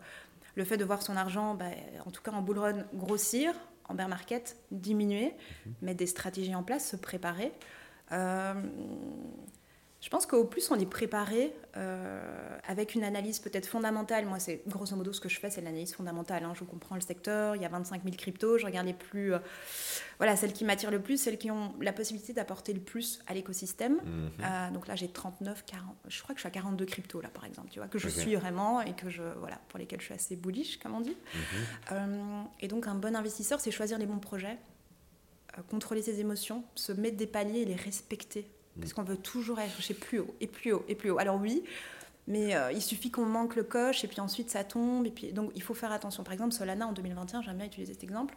le 0.55 0.63
fait 0.63 0.77
de 0.77 0.85
voir 0.85 1.01
son 1.01 1.15
argent, 1.15 1.53
bah, 1.53 1.65
en 2.05 2.11
tout 2.11 2.21
cas 2.21 2.31
en 2.31 2.41
bull 2.41 2.59
run, 2.59 2.85
grossir, 2.93 3.53
en 3.87 3.93
bear 3.93 4.07
market, 4.07 4.57
diminuer, 4.71 5.33
mhm. 5.65 5.73
mettre 5.81 5.97
des 5.97 6.07
stratégies 6.07 6.55
en 6.55 6.63
place, 6.63 6.89
se 6.89 6.95
préparer. 6.95 7.51
Euh, 8.11 8.53
je 10.05 10.09
pense 10.11 10.27
qu'au 10.27 10.43
plus 10.43 10.69
on 10.69 10.79
est 10.79 10.85
préparé 10.85 11.51
euh, 11.77 12.57
avec 12.67 12.93
une 12.93 13.03
analyse 13.03 13.39
peut-être 13.39 13.65
fondamentale, 13.65 14.27
moi 14.27 14.37
c'est 14.37 14.61
grosso 14.67 14.95
modo 14.95 15.11
ce 15.11 15.19
que 15.19 15.29
je 15.29 15.39
fais, 15.39 15.49
c'est 15.49 15.61
l'analyse 15.61 15.95
fondamentale. 15.95 16.43
Hein. 16.43 16.53
Je 16.53 16.63
comprends 16.63 16.93
le 16.93 17.01
secteur, 17.01 17.55
il 17.55 17.63
y 17.63 17.65
a 17.65 17.69
25 17.69 18.03
000 18.03 18.15
cryptos, 18.15 18.59
je 18.59 18.67
regarde 18.67 18.85
les 18.85 18.93
plus, 18.93 19.33
euh, 19.33 19.39
voilà, 20.19 20.35
celles 20.35 20.53
qui 20.53 20.63
m'attirent 20.63 20.91
le 20.91 21.01
plus, 21.01 21.17
celles 21.17 21.39
qui 21.39 21.49
ont 21.49 21.73
la 21.81 21.91
possibilité 21.91 22.33
d'apporter 22.33 22.71
le 22.71 22.81
plus 22.81 23.19
à 23.25 23.33
l'écosystème. 23.33 23.95
Mhm. 23.95 24.31
Euh, 24.41 24.69
donc 24.69 24.87
là 24.87 24.95
j'ai 24.95 25.07
39, 25.07 25.65
40, 25.65 25.95
je 26.07 26.21
crois 26.21 26.35
que 26.35 26.39
je 26.39 26.41
suis 26.43 26.49
à 26.49 26.51
42 26.51 26.85
cryptos 26.85 27.21
là 27.21 27.29
par 27.29 27.45
exemple, 27.45 27.69
tu 27.71 27.79
vois, 27.79 27.87
que 27.87 27.97
je 27.97 28.07
suis 28.07 28.35
vraiment 28.35 28.81
et 28.81 28.93
que 28.93 29.09
je, 29.09 29.23
voilà, 29.39 29.59
pour 29.69 29.79
lesquels 29.79 30.01
je 30.01 30.05
suis 30.05 30.13
assez 30.13 30.35
bullish 30.35 30.77
comme 30.77 30.93
on 30.93 31.01
dit. 31.01 31.17
Mhm. 31.91 32.45
et 32.61 32.67
donc 32.67 32.85
un 32.85 32.93
bon 32.93 33.15
investisseur, 33.15 33.59
c'est 33.59 33.71
choisir 33.71 33.97
les 33.97 34.05
bons 34.05 34.19
projets, 34.19 34.59
contrôler 35.71 36.03
ses 36.03 36.19
émotions, 36.19 36.63
se 36.75 36.91
mettre 36.91 37.17
des 37.17 37.25
paliers 37.25 37.61
et 37.61 37.65
les 37.65 37.73
respecter 37.73 38.47
parce 38.79 38.93
qu'on 38.93 39.03
veut 39.03 39.17
toujours 39.17 39.59
aller 39.59 39.69
chercher 39.69 39.93
plus 39.93 40.19
haut 40.19 40.35
et 40.41 40.47
plus 40.47 40.73
haut 40.73 40.83
et 40.87 40.95
plus 40.95 41.09
haut. 41.11 41.19
Alors 41.19 41.39
oui, 41.39 41.63
mais 42.27 42.55
euh, 42.55 42.71
il 42.71 42.81
suffit 42.81 43.11
qu'on 43.11 43.25
manque 43.25 43.55
le 43.55 43.63
coche 43.63 44.03
et 44.03 44.07
puis 44.07 44.19
ensuite 44.19 44.49
ça 44.49 44.63
tombe. 44.63 45.05
Et 45.05 45.11
puis, 45.11 45.31
donc 45.31 45.51
il 45.55 45.61
faut 45.61 45.73
faire 45.73 45.91
attention. 45.91 46.23
Par 46.23 46.33
exemple, 46.33 46.53
Solana 46.53 46.87
en 46.87 46.91
2021, 46.91 47.41
j'aime 47.41 47.57
bien 47.57 47.65
utiliser 47.65 47.93
cet 47.93 48.03
exemple, 48.03 48.35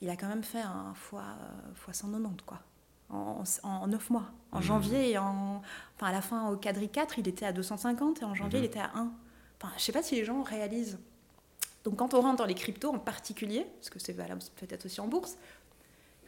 il 0.00 0.10
a 0.10 0.16
quand 0.16 0.28
même 0.28 0.44
fait 0.44 0.60
un 0.60 0.92
fois, 0.94 1.24
fois 1.74 1.94
190. 1.94 2.44
Quoi. 2.44 2.60
en, 3.10 3.44
en 3.62 3.86
9 3.86 4.10
mois. 4.10 4.26
En 4.52 4.60
janvier, 4.60 5.10
et 5.10 5.18
en, 5.18 5.62
enfin 5.96 6.08
à 6.08 6.12
la 6.12 6.20
fin 6.20 6.50
au 6.50 6.56
quadri 6.56 6.88
4, 6.88 7.18
il 7.18 7.28
était 7.28 7.46
à 7.46 7.52
250 7.52 8.22
et 8.22 8.24
en 8.24 8.34
janvier, 8.34 8.58
il 8.58 8.64
était 8.64 8.80
à 8.80 8.90
1. 8.94 9.12
Enfin, 9.60 9.72
je 9.72 9.80
ne 9.80 9.80
sais 9.80 9.92
pas 9.92 10.02
si 10.02 10.14
les 10.14 10.24
gens 10.24 10.42
réalisent. 10.42 10.98
Donc 11.84 11.96
quand 11.96 12.14
on 12.14 12.20
rentre 12.20 12.36
dans 12.36 12.46
les 12.46 12.54
cryptos 12.54 12.92
en 12.92 12.98
particulier, 12.98 13.66
parce 13.78 13.90
que 13.90 13.98
c'est 13.98 14.12
valable 14.12 14.40
peut-être 14.56 14.86
aussi 14.86 15.00
en 15.00 15.06
bourse, 15.06 15.36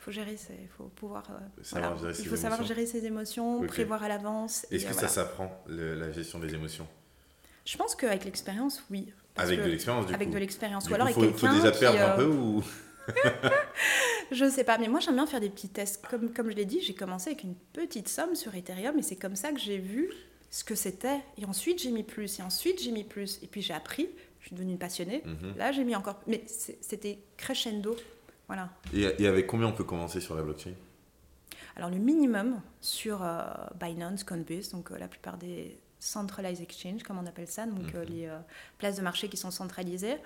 faut 0.06 0.12
gérer, 0.12 0.36
il 0.50 0.68
faut 0.68 0.84
pouvoir, 0.84 1.24
voilà, 1.72 1.96
gérer 1.96 2.12
il 2.20 2.28
faut 2.28 2.36
savoir 2.36 2.62
gérer 2.62 2.86
ses 2.86 3.04
émotions, 3.06 3.66
prévoir 3.66 4.04
à 4.04 4.08
l'avance. 4.08 4.64
Est-ce 4.70 4.86
que 4.86 4.92
euh, 4.92 5.00
ça 5.00 5.08
s'apprend, 5.08 5.64
la 5.66 6.12
gestion 6.12 6.38
des 6.38 6.54
émotions? 6.54 6.86
Je 7.64 7.76
pense 7.76 7.96
qu'avec 7.96 8.24
l'expérience, 8.24 8.84
oui. 8.88 9.12
Parce 9.34 9.48
Avec 9.48 9.64
de 9.64 9.68
l'expérience, 9.68 10.06
du 10.06 10.14
Avec 10.14 10.28
coup. 10.28 10.34
de 10.34 10.38
l'expérience. 10.38 10.88
Ou 10.88 10.94
alors 10.94 11.08
coup, 11.10 11.22
avec 11.22 11.32
faut, 11.32 11.38
faut 11.38 11.46
quelqu'un 11.46 11.56
déjà 11.56 11.72
qui, 11.72 11.80
perdre 11.80 11.98
un 11.98 12.10
euh, 12.10 12.16
peu 12.16 12.26
ou... 12.26 12.62
Je 14.30 14.48
sais 14.48 14.62
pas, 14.62 14.78
mais 14.78 14.86
moi 14.86 15.00
j'aime 15.00 15.16
bien 15.16 15.26
faire 15.26 15.40
des 15.40 15.50
petits 15.50 15.70
tests. 15.70 16.06
Comme, 16.06 16.32
comme 16.32 16.50
je 16.50 16.56
l'ai 16.56 16.64
dit, 16.64 16.80
j'ai 16.80 16.94
commencé 16.94 17.30
avec 17.30 17.42
une 17.42 17.56
petite 17.72 18.08
somme 18.08 18.36
sur 18.36 18.54
Ethereum 18.54 18.96
et 18.96 19.02
c'est 19.02 19.16
comme 19.16 19.34
ça 19.34 19.50
que 19.50 19.58
j'ai 19.58 19.78
vu 19.78 20.08
ce 20.50 20.62
que 20.62 20.76
c'était. 20.76 21.18
Et 21.36 21.44
ensuite 21.46 21.82
j'ai 21.82 21.90
mis 21.90 22.04
plus, 22.04 22.38
et 22.38 22.42
ensuite 22.42 22.80
j'ai 22.80 22.92
mis 22.92 23.04
plus. 23.04 23.40
Et 23.42 23.48
puis 23.48 23.60
j'ai 23.60 23.74
appris, 23.74 24.08
je 24.38 24.46
suis 24.46 24.54
devenue 24.54 24.76
passionnée. 24.76 25.24
Mhm. 25.24 25.56
Là 25.56 25.72
j'ai 25.72 25.82
mis 25.82 25.96
encore. 25.96 26.20
Mais 26.28 26.44
c'était 26.46 27.18
crescendo. 27.36 27.96
Voilà. 28.48 28.70
et, 28.94 29.02
et 29.22 29.26
avec 29.26 29.46
combien 29.46 29.66
on 29.66 29.72
peut 29.72 29.84
commencer 29.84 30.20
sur 30.20 30.34
la 30.36 30.42
blockchain? 30.42 30.72
Alors 31.76 31.90
le 31.90 31.96
minimum 31.98 32.60
sur 32.80 33.22
euh, 33.22 33.42
Binance, 33.78 34.24
Coinbase, 34.24 34.70
donc 34.70 34.90
euh, 34.90 34.98
la 34.98 35.08
plupart 35.08 35.36
des 35.36 35.78
centralized 35.98 36.62
exchange, 36.62 37.02
comme 37.02 37.18
on 37.18 37.26
appelle 37.26 37.48
ça, 37.48 37.66
donc 37.66 37.94
euh, 37.94 38.04
Mhm. 38.04 38.10
les 38.10 38.30
places 38.78 38.96
de 38.96 39.02
marché 39.02 39.28
qui 39.28 39.36
sont 39.36 39.50
centralisées, 39.50 40.16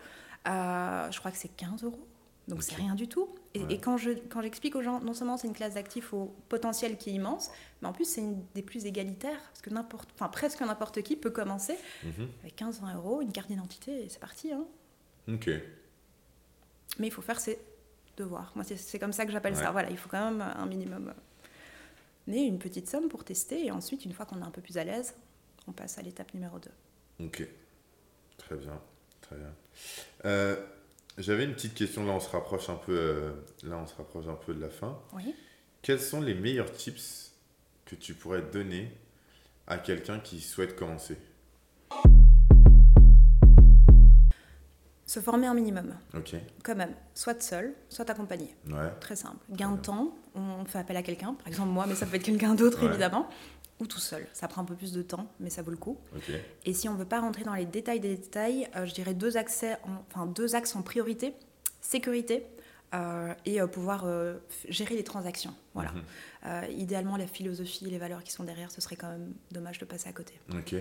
je 0.46 1.18
crois 1.18 1.30
que 1.30 1.36
c'est 1.38 1.48
15 1.56 1.82
euros. 1.84 2.06
Donc 2.48 2.62
c'est 2.64 2.74
rien 2.74 2.94
du 2.96 3.06
tout. 3.06 3.28
Et, 3.54 3.60
Ouais. 3.62 3.74
et 3.74 3.78
quand 3.78 3.96
je 3.96 4.10
quand 4.28 4.42
j'explique 4.42 4.74
aux 4.74 4.82
gens, 4.82 5.00
non 5.00 5.12
seulement 5.14 5.36
c'est 5.36 5.46
une 5.46 5.54
classe 5.54 5.74
d'actifs 5.74 6.12
au 6.12 6.34
potentiel 6.48 6.96
qui 6.98 7.10
est 7.10 7.12
immense, 7.12 7.50
mais 7.80 7.88
en 7.88 7.92
plus 7.92 8.04
c'est 8.06 8.20
une 8.22 8.42
des 8.54 8.62
plus 8.62 8.86
égalitaires, 8.86 9.40
parce 9.50 9.60
que 9.62 9.70
n'importe, 9.70 10.08
enfin 10.14 10.28
presque 10.28 10.60
n'importe 10.60 11.02
qui 11.02 11.16
peut 11.16 11.30
commencer 11.30 11.76
Mhm. 12.04 12.28
avec 12.42 12.56
15-20 12.56 12.96
euros, 12.96 13.20
une 13.22 13.30
carte 13.32 13.48
d'identité 13.48 14.04
et 14.04 14.08
c'est 14.08 14.18
parti. 14.20 14.50
hein. 14.52 14.64
Ok. 15.28 15.48
Mais 16.98 17.06
il 17.06 17.12
faut 17.12 17.22
faire 17.22 17.38
ses 17.38 17.58
devoirs. 18.16 18.52
Moi, 18.54 18.64
c'est- 18.64 18.76
c'est 18.76 18.98
comme 18.98 19.12
ça 19.12 19.26
que 19.26 19.32
j'appelle 19.32 19.54
Ouais. 19.54 19.62
ça. 19.62 19.70
Voilà, 19.70 19.90
il 19.90 19.96
faut 19.96 20.08
quand 20.08 20.30
même 20.30 20.40
un 20.42 20.66
minimum. 20.66 21.14
Mais 22.26 22.44
une 22.46 22.58
petite 22.58 22.88
somme 22.88 23.08
pour 23.08 23.24
tester. 23.24 23.66
Et 23.66 23.70
ensuite, 23.70 24.04
une 24.04 24.12
fois 24.12 24.26
qu'on 24.26 24.40
est 24.40 24.44
un 24.44 24.50
peu 24.50 24.60
plus 24.60 24.78
à 24.78 24.84
l'aise, 24.84 25.14
on 25.66 25.72
passe 25.72 25.98
à 25.98 26.02
l'étape 26.02 26.32
numéro 26.34 26.58
2. 26.58 26.70
Ok. 27.24 27.46
Très 28.38 28.56
bien. 28.56 28.80
Très 29.20 29.36
bien. 29.36 29.54
Euh, 30.24 30.56
J'avais 31.18 31.44
une 31.44 31.52
petite 31.54 31.74
question, 31.74 32.06
là 32.06 32.12
on 32.12 32.20
se 32.20 32.30
rapproche 32.30 32.70
un 32.70 32.76
peu, 32.76 32.96
euh, 32.96 33.32
là 33.64 33.76
on 33.76 33.86
se 33.86 33.94
rapproche 33.96 34.26
un 34.28 34.34
peu 34.36 34.54
de 34.54 34.60
la 34.60 34.70
fin. 34.70 34.98
Oui. 35.12 35.34
Quels 35.82 36.00
sont 36.00 36.20
les 36.22 36.34
meilleurs 36.34 36.72
tips 36.72 37.32
que 37.84 37.94
tu 37.96 38.14
pourrais 38.14 38.40
donner 38.42 38.90
à 39.66 39.76
quelqu'un 39.76 40.18
qui 40.20 40.40
souhaite 40.40 40.76
commencer? 40.76 41.18
Se 45.10 45.18
former 45.18 45.48
un 45.48 45.54
minimum, 45.54 45.92
quand 46.62 46.76
même. 46.76 46.94
Soit 47.14 47.42
seul, 47.42 47.74
soit 47.88 48.08
accompagné. 48.08 48.54
Ouais. 48.68 48.92
Très 49.00 49.16
simple. 49.16 49.38
Gain 49.50 49.72
de 49.72 49.80
temps, 49.80 50.14
on 50.36 50.64
fait 50.66 50.78
appel 50.78 50.96
à 50.96 51.02
quelqu'un. 51.02 51.34
Par 51.34 51.48
exemple, 51.48 51.70
moi, 51.70 51.84
mais 51.88 51.96
ça 51.96 52.06
peut 52.06 52.14
être 52.14 52.22
quelqu'un 52.22 52.54
d'autre, 52.54 52.78
Ouais. 52.84 52.90
évidemment. 52.90 53.28
Ou 53.80 53.88
tout 53.88 53.98
seul. 53.98 54.24
Ça 54.32 54.46
prend 54.46 54.62
un 54.62 54.64
peu 54.64 54.76
plus 54.76 54.92
de 54.92 55.02
temps, 55.02 55.26
mais 55.40 55.50
ça 55.50 55.62
vaut 55.62 55.72
le 55.72 55.76
coup. 55.76 55.98
Et 56.64 56.72
si 56.72 56.88
on 56.88 56.92
ne 56.92 56.98
veut 56.98 57.04
pas 57.06 57.18
rentrer 57.18 57.42
dans 57.42 57.54
les 57.54 57.64
détails 57.64 57.98
des 57.98 58.14
détails, 58.14 58.68
euh, 58.76 58.86
je 58.86 58.94
dirais 58.94 59.12
deux, 59.14 59.36
accès 59.36 59.72
en- 59.82 60.04
enfin, 60.12 60.26
deux 60.26 60.54
axes 60.54 60.76
en 60.76 60.82
priorité. 60.82 61.34
Sécurité 61.80 62.46
euh, 62.94 63.34
et 63.46 63.60
euh, 63.60 63.66
pouvoir 63.66 64.04
euh, 64.04 64.36
gérer 64.68 64.94
les 64.94 65.02
transactions. 65.02 65.54
Voilà. 65.74 65.92
Mhm. 65.92 66.70
Idéalement, 66.78 67.16
la 67.16 67.26
philosophie 67.26 67.88
et 67.88 67.90
les 67.90 67.98
valeurs 67.98 68.22
qui 68.22 68.30
sont 68.30 68.44
derrière, 68.44 68.70
ce 68.70 68.80
serait 68.80 68.94
quand 68.96 69.08
même 69.10 69.34
dommage 69.50 69.80
de 69.80 69.86
passer 69.86 70.08
à 70.08 70.12
côté. 70.12 70.34
Ok. 70.52 70.72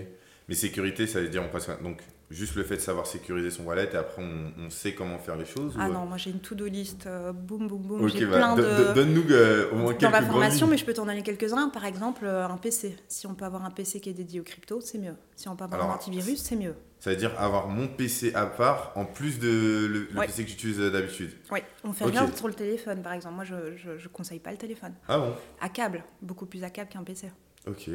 Mais 0.48 0.54
sécurité, 0.54 1.08
ça 1.08 1.20
veut 1.20 1.28
dire 1.28 1.42
on 1.42 1.48
passe 1.48 1.68
à- 1.68 1.76
donc 1.76 2.00
juste 2.30 2.54
le 2.54 2.62
fait 2.62 2.76
de 2.76 2.80
savoir 2.80 3.06
sécuriser 3.06 3.50
son 3.50 3.64
wallet 3.64 3.88
et 3.92 3.96
après 3.96 4.22
on, 4.22 4.52
on 4.66 4.70
sait 4.70 4.94
comment 4.94 5.18
faire 5.18 5.36
les 5.36 5.44
choses 5.44 5.74
Ah 5.78 5.88
ou- 5.88 5.92
non, 5.92 6.06
moi 6.06 6.16
j'ai 6.16 6.30
une 6.30 6.40
to-do 6.40 6.66
list, 6.66 7.06
euh, 7.06 7.32
boum 7.32 7.66
boum 7.68 7.82
boum, 7.82 8.04
Ok, 8.04 8.10
j'ai 8.16 8.24
bah, 8.26 8.36
plein 8.36 8.54
de... 8.56 8.62
don- 8.62 8.94
donne-nous 8.94 9.30
euh, 9.32 9.70
au 9.72 9.74
moins 9.76 9.92
dans 9.92 9.98
quelques 9.98 10.12
ma 10.12 10.20
grandes 10.20 10.30
formation, 10.32 10.66
mais 10.68 10.76
je 10.76 10.84
peux 10.84 10.94
t'en 10.94 11.06
donner 11.06 11.22
quelques-uns. 11.22 11.68
Par 11.70 11.84
exemple, 11.84 12.24
euh, 12.24 12.46
un 12.46 12.56
PC. 12.56 12.96
Si 13.08 13.26
on 13.26 13.34
peut 13.34 13.44
avoir 13.44 13.64
un 13.64 13.70
PC 13.70 14.00
qui 14.00 14.10
est 14.10 14.14
dédié 14.14 14.40
aux 14.40 14.44
crypto, 14.44 14.80
c'est 14.80 14.98
mieux. 14.98 15.14
Si 15.36 15.48
on 15.48 15.56
peut 15.56 15.64
avoir 15.64 15.80
Alors, 15.80 15.92
un 15.92 15.96
antivirus, 15.96 16.40
c'est 16.42 16.56
mieux. 16.56 16.74
Ça 17.00 17.10
veut 17.10 17.16
dire 17.16 17.32
avoir 17.38 17.66
mon 17.68 17.88
PC 17.88 18.32
à 18.34 18.46
part 18.46 18.92
en 18.94 19.06
plus 19.06 19.38
de 19.38 19.48
le, 19.48 20.08
le 20.12 20.18
Ouais. 20.18 20.26
PC 20.26 20.44
que 20.44 20.50
j'utilise 20.50 20.78
euh, 20.80 20.90
d'habitude. 20.90 21.30
Oui, 21.50 21.60
on 21.82 21.92
fait 21.92 22.04
Ok. 22.04 22.10
rien 22.12 22.30
sur 22.36 22.46
le 22.46 22.54
téléphone, 22.54 23.02
par 23.02 23.14
exemple. 23.14 23.34
Moi, 23.36 23.44
je, 23.44 23.54
je 23.98 24.08
conseille 24.08 24.38
pas 24.38 24.50
le 24.52 24.58
téléphone. 24.58 24.92
Ah 25.08 25.18
bon? 25.18 25.32
À 25.60 25.68
câble, 25.68 26.04
beaucoup 26.22 26.46
plus 26.46 26.62
à 26.62 26.70
câble 26.70 26.90
qu'un 26.90 27.02
PC. 27.02 27.30
Ok. 27.66 27.90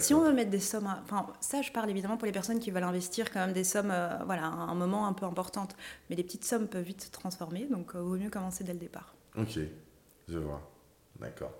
Si 0.00 0.14
on 0.14 0.20
veut 0.22 0.32
mettre 0.32 0.50
des 0.50 0.58
sommes, 0.60 0.88
enfin 1.02 1.26
ça 1.40 1.60
je 1.62 1.70
parle 1.70 1.90
évidemment 1.90 2.16
pour 2.16 2.26
les 2.26 2.32
personnes 2.32 2.58
qui 2.58 2.70
veulent 2.70 2.82
investir 2.84 3.30
quand 3.30 3.40
même 3.40 3.52
des 3.52 3.64
sommes, 3.64 3.90
euh, 3.90 4.08
voilà, 4.24 4.44
à 4.46 4.48
un 4.48 4.74
moment 4.74 5.06
un 5.06 5.12
peu 5.12 5.26
importantes, 5.26 5.76
mais 6.08 6.16
les 6.16 6.22
petites 6.24 6.44
sommes 6.44 6.66
peuvent 6.66 6.82
vite 6.84 7.02
se 7.02 7.10
transformer, 7.10 7.66
donc 7.70 7.94
euh, 7.94 8.00
vaut 8.00 8.16
mieux 8.16 8.30
commencer 8.30 8.64
dès 8.64 8.72
le 8.72 8.78
départ. 8.78 9.14
Ok, 9.36 9.58
je 10.28 10.38
vois. 10.38 10.62
D'accord. 11.20 11.52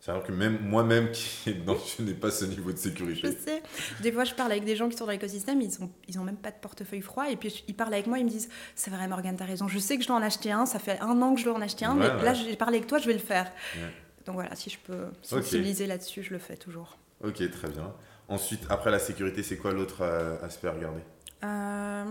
C'est 0.00 0.10
alors 0.10 0.24
que 0.24 0.32
même 0.32 0.58
moi-même 0.62 1.12
qui 1.12 1.54
je 1.98 2.02
n'ai 2.02 2.14
pas 2.14 2.30
ce 2.30 2.46
niveau 2.46 2.72
de 2.72 2.76
Je 2.76 2.82
sécurité. 2.82 3.32
sais, 3.32 3.62
des 4.00 4.10
fois 4.10 4.24
je 4.24 4.34
parle 4.34 4.50
avec 4.50 4.64
des 4.64 4.74
gens 4.74 4.88
qui 4.88 4.96
sont 4.96 5.04
dans 5.04 5.12
l'écosystème, 5.12 5.60
ils 5.60 5.80
ont, 5.82 5.90
ils 6.08 6.18
ont 6.18 6.24
même 6.24 6.38
pas 6.38 6.50
de 6.50 6.56
portefeuille 6.60 7.02
froid, 7.02 7.30
et 7.30 7.36
puis 7.36 7.62
ils 7.68 7.74
parlent 7.76 7.92
avec 7.94 8.06
moi, 8.06 8.18
ils 8.18 8.24
me 8.24 8.30
disent 8.30 8.48
c'est 8.74 8.90
vrai 8.90 9.06
Morgane, 9.06 9.36
t'as 9.36 9.44
raison, 9.44 9.68
je 9.68 9.78
sais 9.78 9.96
que 9.96 10.02
je 10.02 10.08
dois 10.08 10.16
en 10.16 10.22
acheter 10.22 10.50
un, 10.52 10.64
ça 10.66 10.78
fait 10.78 10.98
un 11.00 11.20
an 11.22 11.34
que 11.34 11.40
je 11.40 11.44
dois 11.44 11.54
en 11.54 11.60
acheter 11.60 11.84
un, 11.84 11.96
Ouais, 11.98 12.08
mais 12.08 12.14
ouais. 12.16 12.24
là 12.24 12.34
j'ai 12.34 12.56
parlé 12.56 12.78
avec 12.78 12.88
toi, 12.88 12.98
je 12.98 13.06
vais 13.06 13.12
le 13.12 13.18
faire. 13.20 13.52
Ouais. 13.76 13.92
Donc 14.26 14.34
voilà, 14.36 14.54
si 14.56 14.70
je 14.70 14.78
peux 14.78 15.06
sensibiliser 15.22 15.86
là-dessus, 15.86 16.22
je 16.22 16.30
le 16.30 16.38
fais 16.38 16.56
toujours. 16.56 16.96
Ok, 17.22 17.50
très 17.50 17.68
bien. 17.68 17.92
Ensuite, 18.28 18.62
après 18.70 18.90
la 18.90 18.98
sécurité, 18.98 19.42
c'est 19.42 19.56
quoi 19.56 19.72
l'autre 19.72 20.02
euh, 20.02 20.40
aspect 20.42 20.68
à 20.68 20.72
regarder? 20.72 21.00
Euh, 21.44 22.04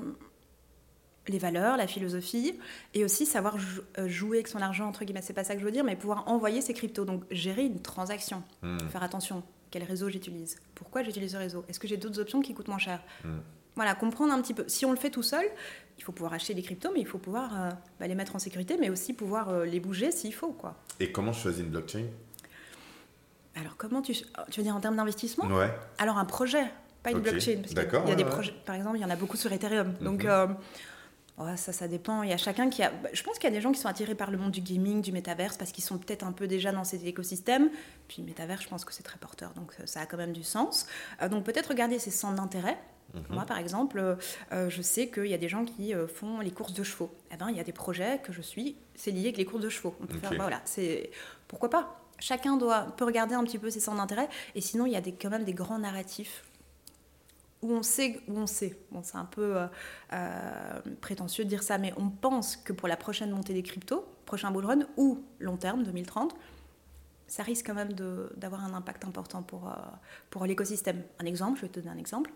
les 1.27 1.37
valeurs, 1.39 1.77
la 1.77 1.87
philosophie, 1.87 2.59
et 2.93 3.05
aussi 3.05 3.25
savoir 3.25 3.55
euh, 3.97 4.07
jouer 4.07 4.37
avec 4.37 4.47
son 4.47 4.59
argent, 4.61 4.87
entre 4.87 5.05
guillemets, 5.05 5.21
c'est 5.21 5.33
pas 5.33 5.43
ça 5.43 5.53
que 5.53 5.59
je 5.59 5.65
veux 5.65 5.71
dire, 5.71 5.83
mais 5.83 5.95
pouvoir 5.95 6.27
envoyer 6.27 6.61
ses 6.61 6.73
cryptos, 6.73 7.05
donc 7.05 7.23
gérer 7.31 7.65
une 7.65 7.81
transaction, 7.81 8.43
Hmm, 8.61 8.79
faire 8.89 9.03
attention, 9.03 9.43
quel 9.71 9.83
réseau 9.83 10.09
j'utilise, 10.09 10.57
pourquoi 10.75 11.03
j'utilise 11.03 11.31
ce 11.31 11.37
réseau, 11.37 11.63
est-ce 11.69 11.79
que 11.79 11.87
j'ai 11.87 11.97
d'autres 11.97 12.19
options 12.19 12.41
qui 12.41 12.53
coûtent 12.53 12.67
moins 12.67 12.79
cher? 12.79 13.01
Hmm. 13.23 13.37
Voilà, 13.75 13.95
comprendre 13.95 14.33
un 14.33 14.41
petit 14.41 14.53
peu. 14.53 14.65
Si 14.67 14.85
on 14.85 14.91
le 14.91 14.97
fait 14.97 15.11
tout 15.11 15.23
seul, 15.23 15.45
il 15.97 16.03
faut 16.03 16.11
pouvoir 16.11 16.33
acheter 16.33 16.53
des 16.53 16.63
cryptos, 16.63 16.91
mais 16.93 16.99
il 16.99 17.07
faut 17.07 17.19
pouvoir 17.19 17.61
euh, 17.61 17.69
bah, 17.99 18.07
les 18.07 18.15
mettre 18.15 18.35
en 18.35 18.39
sécurité, 18.39 18.75
mais 18.77 18.89
aussi 18.89 19.13
pouvoir 19.13 19.49
euh, 19.49 19.65
les 19.65 19.79
bouger 19.79 20.11
s'il 20.11 20.33
faut, 20.33 20.51
quoi. 20.51 20.75
Et 20.99 21.11
comment 21.13 21.31
je 21.31 21.39
choisis 21.39 21.61
une 21.61 21.69
blockchain? 21.69 22.05
Alors, 23.55 23.75
comment 23.77 24.01
tu... 24.01 24.13
Tu 24.13 24.25
veux 24.59 24.63
dire 24.63 24.75
en 24.75 24.79
termes 24.79 24.95
d'investissement 24.95 25.45
Ouais. 25.47 25.71
Alors 25.97 26.17
un 26.17 26.25
projet, 26.25 26.63
pas 27.03 27.11
une 27.11 27.19
blockchain. 27.19 27.55
Parce 27.57 27.67
qu'il 27.67 27.77
y 27.77 27.79
a- 27.79 27.83
d'accord, 27.83 28.03
il 28.05 28.09
y 28.09 28.13
a 28.13 28.15
des 28.15 28.23
ouais, 28.23 28.29
projets, 28.29 28.53
par 28.65 28.75
exemple, 28.75 28.97
il 28.97 29.01
y 29.01 29.05
en 29.05 29.09
a 29.09 29.15
beaucoup 29.15 29.37
sur 29.37 29.51
Ethereum. 29.51 29.93
Donc 30.01 30.23
Mhm. 30.23 30.29
euh, 30.29 30.47
ouais, 31.39 31.57
ça, 31.57 31.73
ça 31.73 31.87
dépend. 31.87 32.23
Il 32.23 32.29
y 32.29 32.33
a 32.33 32.37
chacun 32.37 32.69
qui 32.69 32.83
a. 32.83 32.89
bah, 32.91 33.09
Je 33.11 33.23
pense 33.23 33.35
qu'il 33.39 33.49
y 33.49 33.51
a 33.51 33.55
des 33.55 33.61
gens 33.61 33.71
qui 33.71 33.79
sont 33.79 33.87
attirés 33.89 34.15
par 34.15 34.31
le 34.31 34.37
monde 34.37 34.51
du 34.51 34.61
gaming, 34.61 35.01
du 35.01 35.11
métaverse, 35.11 35.57
parce 35.57 35.71
qu'ils 35.71 35.83
sont 35.83 35.97
peut-être 35.97 36.23
un 36.25 36.31
peu 36.31 36.47
déjà 36.47 36.71
dans 36.71 36.83
cet 36.83 37.03
écosystème. 37.05 37.69
Puis 38.07 38.21
le 38.21 38.27
métaverse, 38.27 38.63
je 38.63 38.69
pense 38.69 38.85
que 38.85 38.93
c'est 38.93 39.03
très 39.03 39.17
porteur, 39.17 39.51
donc 39.55 39.73
euh, 39.79 39.83
ça 39.85 40.01
a 40.01 40.05
quand 40.05 40.17
même 40.17 40.33
du 40.33 40.43
sens. 40.43 40.85
Euh, 41.21 41.27
donc 41.29 41.43
peut-être 41.43 41.67
regarder 41.67 41.99
ses 41.99 42.11
centres 42.11 42.35
d'intérêt. 42.35 42.77
Mhm. 43.15 43.23
Moi, 43.31 43.45
par 43.45 43.57
exemple, 43.57 43.97
euh, 43.97 44.15
euh, 44.51 44.69
je 44.69 44.83
sais 44.83 45.07
qu'il 45.09 45.25
y 45.25 45.33
a 45.33 45.37
des 45.39 45.49
gens 45.49 45.65
qui 45.65 45.95
euh, 45.95 46.07
font 46.07 46.41
les 46.41 46.51
courses 46.51 46.73
de 46.73 46.83
chevaux. 46.83 47.11
Eh 47.33 47.37
ben, 47.37 47.47
il 47.49 47.57
y 47.57 47.59
a 47.59 47.63
des 47.63 47.71
projets 47.73 48.19
que 48.23 48.31
je 48.31 48.41
suis, 48.41 48.75
c'est 48.93 49.09
lié 49.09 49.21
avec 49.23 49.37
les 49.37 49.45
courses 49.45 49.63
de 49.63 49.69
chevaux. 49.69 49.95
On 49.99 50.05
peut 50.05 50.19
faire, 50.19 50.29
bah, 50.29 50.37
voilà, 50.41 50.61
c'est 50.65 51.09
pourquoi 51.47 51.71
pas? 51.71 51.95
Chacun 52.19 52.57
doit 52.57 52.93
peut 52.97 53.05
regarder 53.05 53.35
un 53.35 53.43
petit 53.43 53.59
peu 53.59 53.69
ses 53.69 53.79
centres 53.79 53.97
d'intérêt. 53.97 54.29
Et 54.55 54.61
sinon, 54.61 54.85
il 54.85 54.93
y 54.93 54.95
a 54.95 55.01
quand 55.01 55.29
même 55.29 55.43
des 55.43 55.53
grands 55.53 55.79
narratifs 55.79 56.43
où 57.61 57.71
on 57.73 57.83
sait, 57.83 58.21
où 58.27 58.37
on 58.37 58.47
sait. 58.47 58.77
Bon, 58.91 59.01
c'est 59.03 59.17
un 59.17 59.25
peu 59.25 59.57
euh, 59.57 59.67
euh, 60.13 60.81
prétentieux 61.01 61.43
de 61.43 61.49
dire 61.49 61.63
ça, 61.63 61.77
mais 61.77 61.93
on 61.97 62.09
pense 62.09 62.55
que 62.55 62.73
pour 62.73 62.87
la 62.87 62.97
prochaine 62.97 63.31
montée 63.31 63.53
des 63.53 63.63
cryptos, 63.63 64.05
prochain 64.25 64.51
bull 64.51 64.65
run 64.65 64.79
ou 64.97 65.23
long 65.39 65.57
terme 65.57 65.83
2030, 65.83 66.35
ça 67.27 67.43
risque 67.43 67.67
quand 67.67 67.73
même 67.73 67.93
d'avoir 68.37 68.63
un 68.63 68.73
impact 68.73 69.05
important 69.05 69.43
pour, 69.43 69.67
euh, 69.67 69.75
pour 70.29 70.45
l'écosystème. 70.45 71.03
Un 71.19 71.25
exemple, 71.25 71.57
je 71.57 71.63
vais 71.63 71.69
te 71.69 71.79
donner 71.79 71.91
un 71.91 71.97
exemple. 71.97 72.31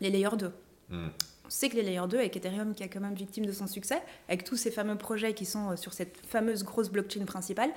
Les 0.00 0.10
layers 0.10 0.36
2. 0.36 0.52
Hmm. 0.90 1.08
On 1.50 1.52
sait 1.52 1.68
que 1.68 1.74
les 1.74 1.82
layers 1.82 2.06
2, 2.08 2.16
avec 2.16 2.36
Ethereum 2.36 2.74
qui 2.76 2.84
est 2.84 2.88
quand 2.88 3.00
même 3.00 3.14
victime 3.14 3.44
de 3.44 3.50
son 3.50 3.66
succès, 3.66 4.00
avec 4.28 4.44
tous 4.44 4.54
ces 4.54 4.70
fameux 4.70 4.96
projets 4.96 5.34
qui 5.34 5.44
sont 5.44 5.72
euh, 5.72 5.76
sur 5.76 5.92
cette 5.92 6.16
fameuse 6.24 6.62
grosse 6.62 6.90
blockchain 6.90 7.24
principale, 7.24 7.70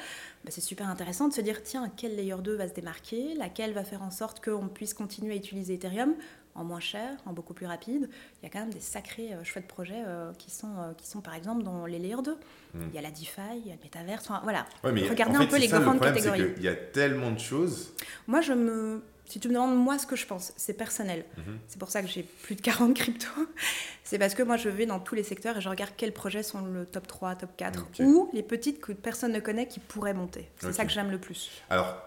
bah, 0.44 0.52
c'est 0.52 0.62
super 0.62 0.88
intéressant 0.88 1.28
de 1.28 1.34
se 1.34 1.42
dire 1.42 1.64
tiens, 1.64 1.92
quel 1.98 2.16
layer 2.16 2.36
2 2.40 2.56
va 2.56 2.68
se 2.68 2.74
démarquer, 2.76 3.34
laquelle 3.34 3.74
va 3.74 3.84
faire 3.84 4.04
en 4.04 4.12
sorte 4.12 4.46
qu'on 4.46 4.68
puisse 4.68 4.94
continuer 4.94 5.34
à 5.34 5.38
utiliser 5.38 5.74
Ethereum 5.74 6.14
en 6.54 6.64
moins 6.64 6.80
cher, 6.80 7.18
en 7.26 7.34
beaucoup 7.34 7.56
plus 7.56 7.66
rapide? 7.66 8.10
Il 8.40 8.46
y 8.46 8.46
a 8.46 8.52
quand 8.52 8.60
même 8.60 8.72
des 8.72 8.80
sacrés 8.80 9.34
euh, 9.34 9.44
chouettes 9.44 9.68
projets 9.68 10.04
euh, 10.06 10.32
qui, 10.38 10.52
sont, 10.52 10.94
qui 10.96 11.08
sont 11.08 11.22
par 11.22 11.34
exemple 11.34 11.64
dans 11.64 11.88
les 11.88 11.98
layers 11.98 12.22
2. 12.24 12.32
Mm. 12.32 12.82
Il 12.90 12.94
y 12.94 13.00
a 13.00 13.02
la 13.02 13.10
DeFi, 13.10 13.42
il 13.58 13.68
y 13.70 13.72
a 13.72 13.74
le 13.74 13.84
Metaverse, 13.84 14.30
enfin 14.30 14.42
voilà. 14.44 14.68
Ouais, 14.84 14.92
Regardez 15.10 15.36
en 15.36 15.40
fait, 15.40 15.46
un 15.46 15.50
peu 15.50 15.58
les 15.58 15.68
ça, 15.68 15.80
le 15.80 15.86
grandes 15.86 15.98
problème, 15.98 16.24
catégories. 16.24 16.54
qu'il 16.54 16.64
y 16.64 16.68
a 16.68 16.76
tellement 16.76 17.32
de 17.32 17.40
choses. 17.40 17.92
Moi, 18.28 18.42
je 18.42 18.54
me. 18.54 19.02
Si 19.34 19.40
tu 19.40 19.48
me 19.48 19.56
demandes 19.56 19.76
moi 19.76 19.98
ce 19.98 20.06
que 20.06 20.16
je 20.16 20.28
pense, 20.28 20.54
c'est 20.58 20.74
personnel. 20.76 21.26
Mhm. 21.38 21.58
C'est 21.68 21.80
pour 21.80 21.90
ça 21.90 22.04
que 22.04 22.08
j'ai 22.08 22.22
plus 22.22 22.54
de 22.54 22.62
40 22.62 22.94
cryptos. 22.96 23.28
c'est 24.04 24.20
parce 24.20 24.36
que 24.36 24.44
moi 24.44 24.58
je 24.58 24.70
vais 24.70 24.86
dans 24.86 25.00
tous 25.00 25.16
les 25.16 25.24
secteurs 25.24 25.58
et 25.58 25.62
je 25.62 25.70
regarde 25.70 25.90
quels 25.98 26.14
projets 26.14 26.44
sont 26.44 26.62
le 26.64 26.86
top 26.86 27.08
3, 27.08 27.36
top 27.38 27.50
4 27.58 27.80
Ok. 27.80 28.06
ou 28.06 28.30
les 28.32 28.44
petites 28.44 28.80
que 28.80 28.92
personne 28.92 29.32
ne 29.32 29.40
connaît 29.40 29.68
qui 29.68 29.80
pourraient 29.80 30.14
monter. 30.14 30.52
C'est 30.60 30.72
ça 30.72 30.86
que 30.86 30.92
j'aime 30.92 31.10
le 31.10 31.18
plus. 31.18 31.50
Alors, 31.72 31.98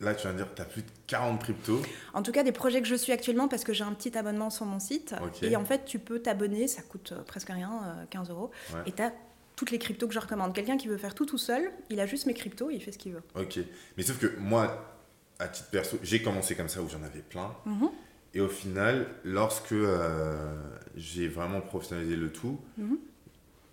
là, 0.00 0.16
tu 0.16 0.22
viens 0.22 0.32
de 0.32 0.38
dire 0.38 0.50
que 0.50 0.56
tu 0.56 0.62
as 0.62 0.64
plus 0.64 0.82
de 0.82 0.90
40 1.06 1.40
cryptos. 1.44 1.80
En 2.12 2.24
tout 2.24 2.32
cas, 2.32 2.42
des 2.42 2.50
projets 2.50 2.82
que 2.82 2.88
je 2.88 2.96
suis 2.96 3.12
actuellement 3.12 3.46
parce 3.46 3.62
que 3.62 3.72
j'ai 3.72 3.84
un 3.84 3.92
petit 3.92 4.18
abonnement 4.18 4.50
sur 4.50 4.66
mon 4.66 4.80
site. 4.80 5.14
Et 5.42 5.54
en 5.54 5.64
fait, 5.64 5.84
tu 5.84 6.00
peux 6.00 6.18
t'abonner, 6.18 6.66
ça 6.66 6.82
coûte 6.82 7.12
euh, 7.12 7.22
presque 7.22 7.50
rien, 7.50 7.70
euh, 7.84 8.04
15 8.10 8.30
euros. 8.30 8.50
Ouais. 8.72 8.80
Et 8.86 8.90
tu 8.92 9.00
as 9.00 9.12
toutes 9.54 9.70
les 9.70 9.78
cryptos 9.78 10.08
que 10.08 10.14
je 10.14 10.18
recommande. 10.18 10.52
Quelqu'un 10.52 10.76
qui 10.76 10.88
veut 10.88 10.96
faire 10.98 11.14
tout 11.14 11.24
tout 11.26 11.38
seul, 11.38 11.70
il 11.88 12.00
a 12.00 12.06
juste 12.06 12.26
mes 12.26 12.34
cryptos 12.34 12.68
et 12.70 12.74
il 12.74 12.82
fait 12.82 12.90
ce 12.90 12.98
qu'il 12.98 13.12
veut. 13.12 13.22
Ok. 13.36 13.60
Mais 13.96 14.02
sauf 14.02 14.18
que 14.18 14.36
moi, 14.40 14.93
à 15.38 15.48
titre 15.48 15.68
perso, 15.70 15.98
j'ai 16.02 16.22
commencé 16.22 16.54
comme 16.54 16.68
ça 16.68 16.80
où 16.82 16.88
j'en 16.88 17.02
avais 17.02 17.20
plein. 17.22 17.52
Mhm. 17.66 17.88
Et 18.34 18.40
au 18.40 18.48
final, 18.48 19.06
lorsque 19.24 19.72
euh, 19.72 20.54
j'ai 20.96 21.28
vraiment 21.28 21.60
professionnalisé 21.60 22.16
le 22.16 22.30
tout, 22.32 22.60
Mhm. 22.78 22.98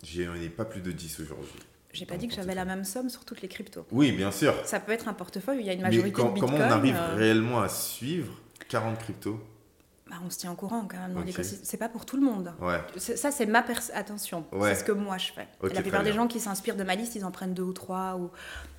j'en 0.04 0.34
ai 0.34 0.48
pas 0.48 0.64
plus 0.64 0.80
de 0.80 0.92
10 0.92 1.20
aujourd'hui. 1.20 1.60
J'ai 1.92 2.06
pas 2.06 2.16
dit 2.16 2.26
que 2.26 2.34
j'avais 2.34 2.54
la 2.54 2.64
même 2.64 2.84
somme 2.84 3.10
sur 3.10 3.24
toutes 3.24 3.42
les 3.42 3.48
cryptos. 3.48 3.84
Oui, 3.92 4.12
bien 4.12 4.30
sûr. 4.30 4.54
Ça 4.64 4.80
peut 4.80 4.92
être 4.92 5.08
un 5.08 5.12
portefeuille 5.12 5.58
où 5.58 5.60
il 5.60 5.66
y 5.66 5.70
a 5.70 5.74
une 5.74 5.80
Mais 5.82 5.88
majorité 5.88 6.12
com- 6.12 6.28
de 6.28 6.32
bitcoin. 6.34 6.52
comment 6.52 6.64
on 6.64 6.70
arrive 6.70 6.96
euh, 6.96 7.14
réellement 7.16 7.60
à 7.60 7.68
suivre 7.68 8.32
40 8.68 8.98
cryptos? 8.98 9.38
Bah, 10.08 10.16
on 10.24 10.30
se 10.30 10.38
tient 10.38 10.52
au 10.52 10.54
courant 10.56 10.86
quand 10.90 10.96
même. 10.98 11.22
C'est 11.42 11.76
pas 11.76 11.88
pour 11.90 12.06
tout 12.06 12.16
le 12.16 12.22
monde. 12.22 12.52
Ouais. 12.60 12.80
Ça, 12.96 13.30
c'est 13.30 13.46
ma 13.46 13.62
pers- 13.62 13.90
attention. 13.94 14.46
Ouais. 14.52 14.70
C'est 14.74 14.80
ce 14.80 14.84
que 14.84 14.92
moi 14.92 15.18
je 15.18 15.32
fais. 15.32 15.46
La 15.74 15.82
plupart 15.82 16.02
des 16.02 16.12
gens 16.12 16.26
qui 16.28 16.40
s'inspirent 16.40 16.76
de 16.76 16.82
ma 16.84 16.94
liste, 16.94 17.14
ils 17.14 17.24
en 17.24 17.30
prennent 17.30 17.54
deux 17.54 17.62
ou 17.62 17.72
trois. 17.74 18.16
Ou... 18.16 18.30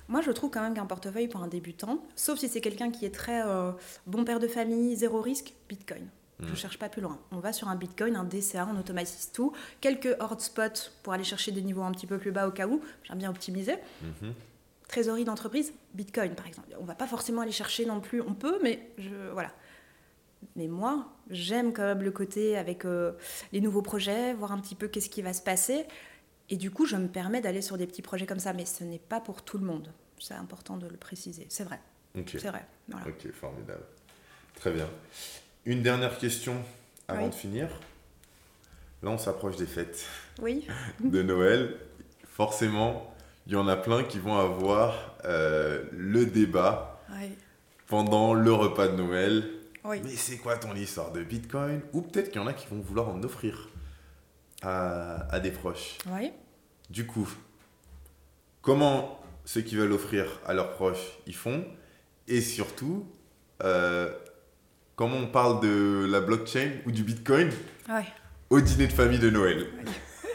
Moi, 0.08 0.20
je 0.20 0.30
trouve 0.32 0.50
quand 0.50 0.60
même 0.60 0.74
qu'un 0.74 0.86
portefeuille 0.86 1.28
pour 1.28 1.42
un 1.42 1.48
débutant, 1.48 1.98
sauf 2.14 2.38
si 2.38 2.48
c'est 2.48 2.60
quelqu'un 2.60 2.90
qui 2.90 3.06
est 3.06 3.14
très 3.14 3.42
euh, 3.46 3.72
bon 4.06 4.24
père 4.24 4.38
de 4.38 4.48
famille, 4.48 4.94
zéro 4.96 5.20
risque, 5.20 5.54
Bitcoin. 5.68 6.06
Je 6.40 6.46
Mm. 6.46 6.50
ne 6.50 6.54
cherche 6.56 6.78
pas 6.78 6.88
plus 6.88 7.00
loin. 7.00 7.18
On 7.30 7.38
va 7.38 7.52
sur 7.52 7.68
un 7.68 7.76
Bitcoin, 7.76 8.16
un 8.16 8.24
DCA, 8.24 8.68
on 8.70 8.78
automatise 8.78 9.30
tout. 9.32 9.52
Quelques 9.80 10.14
hotspots 10.20 10.90
pour 11.02 11.12
aller 11.12 11.24
chercher 11.24 11.52
des 11.52 11.62
niveaux 11.62 11.82
un 11.82 11.92
petit 11.92 12.06
peu 12.08 12.18
plus 12.18 12.32
bas 12.32 12.46
au 12.48 12.50
cas 12.50 12.66
où. 12.66 12.80
J'aime 13.04 13.18
bien 13.18 13.30
optimiser. 13.30 13.76
Mhm. 14.22 14.34
Trésorerie 14.88 15.24
d'entreprise, 15.24 15.72
Bitcoin 15.94 16.34
par 16.34 16.46
exemple. 16.46 16.68
On 16.80 16.84
va 16.84 16.94
pas 16.94 17.06
forcément 17.06 17.40
aller 17.42 17.52
chercher 17.52 17.86
non 17.86 18.00
plus, 18.00 18.20
on 18.20 18.34
peut, 18.34 18.58
mais 18.62 18.90
je, 18.98 19.14
voilà. 19.32 19.50
Mais 20.56 20.66
moi, 20.68 21.06
j'aime 21.30 21.72
quand 21.72 21.82
même 21.82 22.02
le 22.02 22.10
côté 22.10 22.56
avec 22.58 22.84
euh, 22.84 23.12
les 23.52 23.60
nouveaux 23.62 23.80
projets, 23.80 24.34
voir 24.34 24.52
un 24.52 24.58
petit 24.58 24.74
peu 24.74 24.88
qu'est-ce 24.88 25.08
qui 25.08 25.22
va 25.22 25.32
se 25.32 25.40
passer. 25.40 25.86
Et 26.50 26.56
du 26.56 26.70
coup, 26.70 26.84
je 26.86 26.96
me 26.96 27.08
permets 27.08 27.40
d'aller 27.40 27.62
sur 27.62 27.78
des 27.78 27.86
petits 27.86 28.02
projets 28.02 28.26
comme 28.26 28.38
ça, 28.38 28.52
mais 28.52 28.64
ce 28.66 28.84
n'est 28.84 28.98
pas 28.98 29.20
pour 29.20 29.42
tout 29.42 29.58
le 29.58 29.64
monde. 29.64 29.92
C'est 30.18 30.34
important 30.34 30.76
de 30.76 30.86
le 30.86 30.96
préciser. 30.96 31.46
C'est 31.48 31.64
vrai, 31.64 31.80
c'est 32.26 32.48
vrai. 32.48 32.64
Voilà. 32.88 33.06
Ok, 33.08 33.30
formidable. 33.32 33.82
Très 34.56 34.70
bien. 34.72 34.88
Une 35.64 35.82
dernière 35.82 36.18
question 36.18 36.54
avant 37.08 37.24
Oui. 37.24 37.30
de 37.30 37.34
finir. 37.34 37.68
Là, 39.02 39.10
on 39.10 39.18
s'approche 39.18 39.56
des 39.56 39.66
fêtes 39.66 40.06
Oui, 40.40 40.66
de 41.00 41.22
Noël. 41.22 41.76
Forcément, 42.26 43.14
il 43.46 43.52
y 43.52 43.56
en 43.56 43.68
a 43.68 43.76
plein 43.76 44.04
qui 44.04 44.18
vont 44.18 44.36
avoir 44.38 45.14
euh, 45.24 45.84
le 45.92 46.26
débat 46.26 47.00
oui, 47.10 47.30
pendant 47.86 48.34
le 48.34 48.52
repas 48.52 48.88
de 48.88 48.96
Noël. 48.96 49.50
oui. 49.84 50.00
Mais 50.04 50.10
c'est 50.10 50.38
quoi 50.38 50.56
ton 50.56 50.74
histoire 50.74 51.10
de 51.12 51.22
Bitcoin? 51.22 51.80
Ou 51.92 52.00
peut-être 52.02 52.30
qu'il 52.30 52.40
y 52.40 52.44
en 52.44 52.46
a 52.46 52.52
qui 52.54 52.66
vont 52.68 52.80
vouloir 52.80 53.08
en 53.08 53.22
offrir 53.22 53.68
à, 54.66 55.26
à 55.32 55.40
des 55.40 55.50
proches. 55.50 55.98
oui. 56.12 56.32
Du 56.90 57.06
coup, 57.06 57.26
comment 58.62 59.20
ceux 59.44 59.62
qui 59.62 59.74
veulent 59.76 59.92
offrir 59.92 60.26
à 60.46 60.52
leurs 60.54 60.72
proches 60.72 61.18
y 61.26 61.32
font? 61.32 61.64
Et 62.28 62.40
surtout, 62.40 63.06
euh, 63.62 64.12
comment 64.96 65.16
on 65.16 65.26
parle 65.26 65.60
de 65.60 66.06
la 66.10 66.20
blockchain 66.20 66.70
ou 66.86 66.90
du 66.92 67.02
Bitcoin 67.02 67.50
au 68.50 68.60
dîner 68.60 68.86
de 68.86 68.92
famille 68.92 69.18
de 69.18 69.30
Noël? 69.30 69.66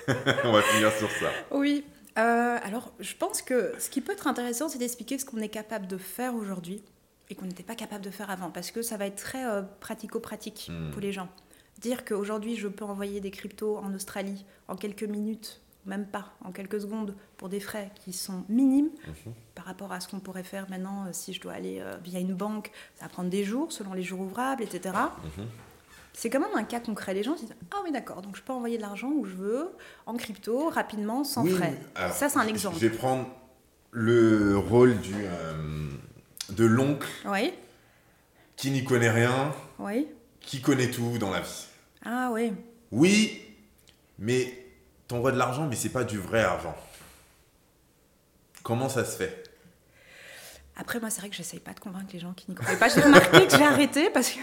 On 0.44 0.52
va 0.52 0.62
finir 0.64 0.92
sur 0.94 1.10
ça. 1.12 1.30
Oui. 1.52 1.86
Euh, 2.18 2.58
alors, 2.64 2.92
je 3.00 3.14
pense 3.14 3.42
que 3.42 3.74
ce 3.80 3.90
qui 3.90 4.02
peut 4.02 4.12
être 4.12 4.28
intéressant, 4.28 4.68
c'est 4.70 4.80
d'expliquer 4.80 5.18
ce 5.20 5.26
qu'on 5.26 5.38
est 5.40 5.50
capable 5.50 5.88
de 5.88 5.98
faire 5.98 6.34
aujourd'hui 6.36 6.84
et 7.30 7.36
qu'on 7.36 7.46
n'était 7.46 7.64
pas 7.64 7.76
capable 7.76 8.04
de 8.04 8.10
faire 8.10 8.30
avant, 8.32 8.50
parce 8.50 8.72
que 8.72 8.82
ça 8.82 8.98
va 8.98 9.06
être 9.06 9.16
très 9.18 9.46
euh, 9.46 9.62
pratico-pratique 9.80 10.68
Hmm. 10.72 10.90
pour 10.92 11.00
les 11.02 11.12
gens. 11.12 11.30
Dire 11.80 12.04
qu'aujourd'hui, 12.06 12.56
je 12.58 12.68
peux 12.68 12.86
envoyer 12.86 13.22
des 13.22 13.32
cryptos 13.32 13.78
en 13.78 13.94
Australie 13.94 14.46
en 14.68 14.76
quelques 14.76 15.04
minutes, 15.04 15.62
même 15.86 16.06
pas, 16.06 16.34
en 16.44 16.52
quelques 16.52 16.82
secondes, 16.82 17.16
pour 17.38 17.48
des 17.48 17.60
frais 17.62 17.90
qui 18.04 18.12
sont 18.12 18.44
minimes 18.50 18.90
Mhm. 19.08 19.34
par 19.56 19.66
rapport 19.66 19.92
à 19.94 20.00
ce 20.02 20.08
qu'on 20.10 20.20
pourrait 20.20 20.44
faire 20.44 20.70
maintenant 20.70 21.06
euh, 21.06 21.10
si 21.14 21.32
je 21.34 21.40
dois 21.40 21.54
aller 21.54 21.80
euh, 21.80 21.96
via 22.04 22.20
une 22.20 22.34
banque, 22.34 22.70
ça 22.96 23.06
va 23.06 23.10
prendre 23.10 23.30
des 23.30 23.44
jours, 23.46 23.72
selon 23.72 23.94
les 23.94 24.04
jours 24.04 24.20
ouvrables, 24.20 24.62
etc. 24.64 24.94
Mhm. 25.38 25.46
C'est 26.12 26.30
quand 26.30 26.42
même 26.42 26.50
un 26.56 26.64
cas 26.66 26.82
concret. 26.82 27.14
Les 27.14 27.24
gens 27.24 27.38
se 27.38 27.46
disent 27.46 27.56
Ah 27.72 27.78
oui, 27.86 27.92
d'accord, 27.94 28.22
donc 28.22 28.36
je 28.36 28.42
peux 28.42 28.52
envoyer 28.52 28.76
de 28.76 28.82
l'argent 28.82 29.10
où 29.10 29.24
je 29.26 29.36
veux, 29.36 29.70
en 30.06 30.16
crypto, 30.18 30.68
rapidement, 30.70 31.24
sans 31.24 31.44
Oui, 31.46 31.52
frais. 31.52 31.80
alors, 31.96 32.12
Ça, 32.14 32.28
c'est 32.28 32.40
un 32.40 32.48
exemple. 32.48 32.76
Je 32.78 32.88
vais 32.88 32.96
prendre 32.98 33.26
le 33.92 34.58
rôle 34.58 35.00
du, 35.00 35.14
euh, 35.16 35.88
de 36.50 36.66
l'oncle 36.66 37.08
Oui, 37.26 37.54
qui 38.58 38.72
n'y 38.72 38.84
connaît 38.84 39.10
rien, 39.12 39.54
oui. 39.78 40.08
qui 40.42 40.60
connaît 40.62 40.92
tout 40.92 41.18
dans 41.20 41.30
la 41.32 41.40
vie. 41.40 41.68
Ah 42.06 42.30
oui. 42.32 42.54
Oui, 42.92 43.42
mais 44.18 44.54
t'envoies 45.08 45.32
de 45.32 45.38
l'argent, 45.38 45.68
mais 45.68 45.76
c'est 45.76 45.90
pas 45.90 46.04
du 46.04 46.18
vrai 46.18 46.42
argent. 46.44 46.76
Comment 48.64 48.90
ça 48.90 49.06
se 49.06 49.16
fait? 49.18 49.44
Après, 50.76 51.00
moi, 51.00 51.10
c'est 51.10 51.20
vrai 51.22 51.30
que 51.30 51.36
j'essaye 51.36 51.60
pas 51.60 51.74
de 51.74 51.80
convaincre 51.80 52.08
les 52.14 52.20
gens 52.20 52.34
qui 52.34 52.46
n'y 52.50 52.56
croient 52.56 52.76
pas. 52.78 52.88
J'ai 52.90 53.02
remarqué 53.02 53.48
que 53.48 53.58
j'ai 53.58 53.64
arrêté 53.64 54.10
parce 54.10 54.30
que, 54.30 54.40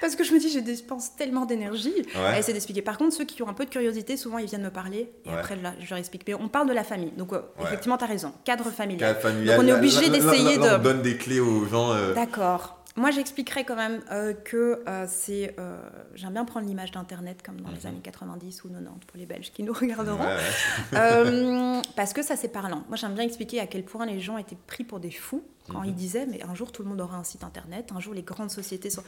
parce 0.00 0.14
que 0.14 0.22
je 0.22 0.32
me 0.32 0.38
dis, 0.38 0.48
je 0.50 0.60
dépense 0.60 1.16
tellement 1.16 1.46
d'énergie 1.46 1.92
à 2.14 2.30
Ouais. 2.30 2.38
essayer 2.38 2.52
d'expliquer. 2.52 2.80
Par 2.82 2.96
contre, 2.96 3.14
ceux 3.16 3.24
qui 3.24 3.42
ont 3.42 3.48
un 3.48 3.54
peu 3.54 3.64
de 3.64 3.70
curiosité, 3.70 4.16
souvent, 4.16 4.38
ils 4.38 4.46
viennent 4.46 4.62
me 4.62 4.70
parler 4.70 5.10
et 5.24 5.28
Ouais. 5.30 5.34
après, 5.36 5.56
je, 5.56 5.62
la- 5.62 5.74
je 5.80 5.90
leur 5.90 5.98
explique. 5.98 6.22
Mais 6.28 6.34
on 6.34 6.48
parle 6.48 6.68
de 6.68 6.74
la 6.74 6.84
famille. 6.84 7.10
Donc, 7.16 7.32
euh, 7.32 7.38
Ouais. 7.58 7.64
effectivement, 7.64 7.98
tu 7.98 8.04
as 8.04 8.08
raison. 8.08 8.32
Cadre 8.44 8.70
familial. 8.70 9.14
Cadre 9.14 9.20
familial, 9.20 9.56
Donc, 9.56 9.64
on 9.64 9.68
est 9.68 9.72
là- 9.72 9.78
obligé 9.78 10.00
là- 10.02 10.06
là- 10.06 10.12
d'essayer 10.12 10.56
là- 10.58 10.64
là, 10.66 10.74
de- 10.74 10.80
On 10.80 10.82
donne 10.82 11.02
des 11.02 11.16
clés 11.16 11.40
aux 11.40 11.64
gens. 11.66 11.92
euh, 11.92 12.14
D'accord. 12.14 12.78
Moi, 12.96 13.10
j'expliquerai 13.10 13.64
quand 13.64 13.74
même 13.74 14.02
euh, 14.12 14.34
que 14.34 14.82
euh, 14.86 15.04
c'est. 15.08 15.56
euh, 15.58 15.80
J'aime 16.14 16.32
bien 16.34 16.44
prendre 16.44 16.64
l'image 16.66 16.92
d'Internet 16.92 17.42
comme 17.44 17.60
dans 17.60 17.70
les 17.70 17.78
Mhm. 17.80 17.86
années 17.86 18.00
90 18.02 18.62
ou 18.64 18.68
90 18.68 19.04
pour 19.06 19.18
les 19.18 19.26
Belges 19.26 19.50
qui 19.52 19.64
nous 19.64 19.72
regarderont. 19.80 20.22
ouais, 20.24 21.82
parce 21.96 22.12
que 22.12 22.22
ça, 22.22 22.36
c'est 22.36 22.48
parlant. 22.48 22.84
Moi, 22.88 22.96
j'aime 22.96 23.14
bien 23.14 23.24
expliquer 23.24 23.58
à 23.60 23.66
quel 23.66 23.84
point 23.84 24.06
les 24.06 24.20
gens 24.20 24.38
étaient 24.38 24.56
pris 24.68 24.84
pour 24.84 25.00
des 25.00 25.10
fous 25.10 25.42
quand 25.68 25.80
Mhm. 25.80 25.86
ils 25.86 25.94
disaient 25.94 26.26
Mais 26.26 26.42
un 26.44 26.54
jour, 26.54 26.70
tout 26.70 26.82
le 26.82 26.88
monde 26.88 27.00
aura 27.00 27.16
un 27.16 27.24
site 27.24 27.42
internet, 27.42 27.90
un 27.94 28.00
jour, 28.00 28.14
les 28.14 28.22
grandes 28.22 28.50
sociétés 28.50 28.90
sont. 28.90 29.02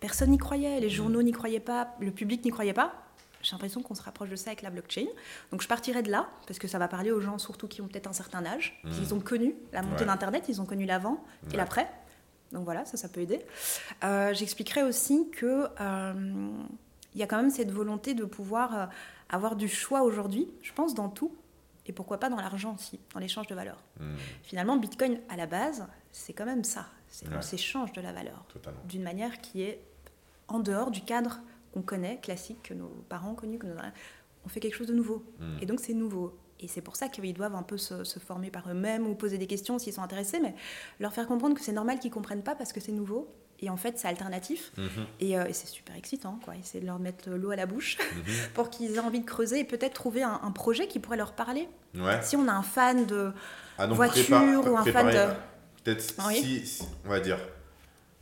Personne 0.00 0.30
n'y 0.30 0.38
croyait, 0.38 0.78
les 0.80 0.90
journaux 0.90 1.22
n'y 1.22 1.32
croyaient 1.32 1.60
pas, 1.60 1.94
le 1.98 2.10
public 2.12 2.44
n'y 2.44 2.50
croyait 2.50 2.72
pas. 2.74 2.92
J'ai 3.42 3.52
l'impression 3.52 3.82
qu'on 3.82 3.94
se 3.94 4.02
rapproche 4.02 4.30
de 4.30 4.36
ça 4.36 4.50
avec 4.50 4.62
la 4.62 4.70
blockchain. 4.70 5.06
Donc, 5.50 5.60
je 5.60 5.68
partirai 5.68 6.02
de 6.02 6.10
là, 6.10 6.28
parce 6.46 6.58
que 6.58 6.66
ça 6.68 6.78
va 6.78 6.88
parler 6.88 7.10
aux 7.10 7.20
gens, 7.20 7.38
surtout 7.38 7.68
qui 7.68 7.82
ont 7.82 7.88
peut-être 7.88 8.06
un 8.06 8.12
certain 8.14 8.44
âge. 8.46 8.80
Mhm. 8.84 8.92
Ils 9.02 9.12
ont 9.14 9.20
connu 9.20 9.54
la 9.72 9.82
montée 9.82 10.00
Ouais. 10.02 10.06
d'Internet, 10.06 10.44
ils 10.48 10.60
ont 10.60 10.64
connu 10.66 10.86
l'avant 10.86 11.22
Ouais. 11.44 11.54
et 11.54 11.56
l'après. 11.56 11.90
Donc 12.54 12.64
voilà, 12.64 12.84
ça, 12.86 12.96
ça 12.96 13.08
peut 13.08 13.20
aider. 13.20 13.40
Euh, 14.04 14.32
J'expliquerai 14.32 14.82
aussi 14.82 15.28
que 15.30 15.66
euh, 15.80 16.48
il 17.14 17.20
y 17.20 17.22
a 17.22 17.26
quand 17.26 17.36
même 17.36 17.50
cette 17.50 17.70
volonté 17.70 18.14
de 18.14 18.24
pouvoir 18.24 18.78
euh, 18.78 18.86
avoir 19.28 19.56
du 19.56 19.68
choix 19.68 20.02
aujourd'hui, 20.02 20.48
je 20.62 20.72
pense, 20.72 20.94
dans 20.94 21.08
tout. 21.08 21.34
Et 21.86 21.92
pourquoi 21.92 22.18
pas 22.18 22.30
dans 22.30 22.40
l'argent 22.40 22.74
aussi, 22.74 22.98
dans 23.12 23.20
l'échange 23.20 23.46
de 23.48 23.54
valeur. 23.54 23.76
Hmm, 24.00 24.14
Finalement, 24.42 24.76
Bitcoin, 24.78 25.18
à 25.28 25.36
la 25.36 25.46
base, 25.46 25.86
c'est 26.12 26.32
quand 26.32 26.46
même 26.46 26.64
ça. 26.64 26.86
C'est 27.08 27.28
Ouais. 27.28 27.34
on 27.36 27.42
s'échange 27.42 27.92
de 27.92 28.00
la 28.00 28.12
valeur 28.12 28.44
d'une 28.88 29.02
manière 29.02 29.40
qui 29.40 29.62
est 29.62 29.80
en 30.48 30.60
dehors 30.60 30.90
du 30.90 31.02
cadre 31.02 31.40
qu'on 31.72 31.82
connaît, 31.82 32.18
classique, 32.20 32.62
que 32.62 32.74
nos 32.74 32.88
parents 33.08 33.32
ont 33.32 33.34
connu, 33.34 33.58
que 33.58 33.66
nos... 33.66 33.74
on 34.44 34.48
fait 34.48 34.60
quelque 34.60 34.76
chose 34.76 34.86
de 34.86 34.94
nouveau. 34.94 35.24
Hmm. 35.40 35.58
Et 35.60 35.66
donc 35.66 35.80
c'est 35.80 35.92
nouveau. 35.94 36.36
Et 36.64 36.68
c'est 36.68 36.80
pour 36.80 36.96
ça 36.96 37.08
qu'ils 37.08 37.34
doivent 37.34 37.54
un 37.54 37.62
peu 37.62 37.76
se, 37.76 38.04
se 38.04 38.18
former 38.18 38.50
par 38.50 38.70
eux-mêmes 38.70 39.06
ou 39.06 39.14
poser 39.14 39.36
des 39.36 39.46
questions 39.46 39.78
s'ils 39.78 39.92
sont 39.92 40.02
intéressés, 40.02 40.40
mais 40.40 40.54
leur 40.98 41.12
faire 41.12 41.26
comprendre 41.26 41.54
que 41.54 41.60
c'est 41.60 41.72
normal 41.72 41.98
qu'ils 41.98 42.10
comprennent 42.10 42.42
pas 42.42 42.54
parce 42.54 42.72
que 42.72 42.80
c'est 42.80 42.90
nouveau. 42.92 43.28
Et 43.60 43.68
en 43.68 43.76
fait, 43.76 43.98
c'est 43.98 44.08
alternatif. 44.08 44.72
Mhm, 44.78 44.88
Et, 45.20 45.38
euh, 45.38 45.44
et 45.46 45.52
c'est 45.52 45.66
super 45.66 45.94
excitant, 45.94 46.38
quoi. 46.42 46.54
Essayer 46.56 46.80
de 46.80 46.86
leur 46.86 46.98
mettre 46.98 47.28
l'eau 47.28 47.50
à 47.50 47.56
la 47.56 47.66
bouche 47.66 47.98
mhm. 47.98 48.22
pour 48.54 48.70
qu'ils 48.70 48.94
aient 48.94 48.98
envie 48.98 49.20
de 49.20 49.26
creuser 49.26 49.60
et 49.60 49.64
peut-être 49.64 49.92
trouver 49.92 50.22
un, 50.22 50.40
un 50.42 50.50
projet 50.52 50.88
qui 50.88 50.98
pourrait 51.00 51.18
leur 51.18 51.32
parler. 51.32 51.68
Ouais. 51.94 52.18
Si 52.22 52.34
on 52.34 52.48
a 52.48 52.52
un 52.52 52.62
fan 52.62 53.04
de... 53.04 53.30
Ah, 53.76 53.86
voiture 53.86 54.66
ou 54.66 54.76
un 54.78 54.84
fan 54.84 55.06
de- 55.08 55.34
Peut-être 55.84 56.14
Oui. 56.26 56.36
si, 56.40 56.66
si- 56.66 56.84
on 57.04 57.10
va 57.10 57.20
dire, 57.20 57.38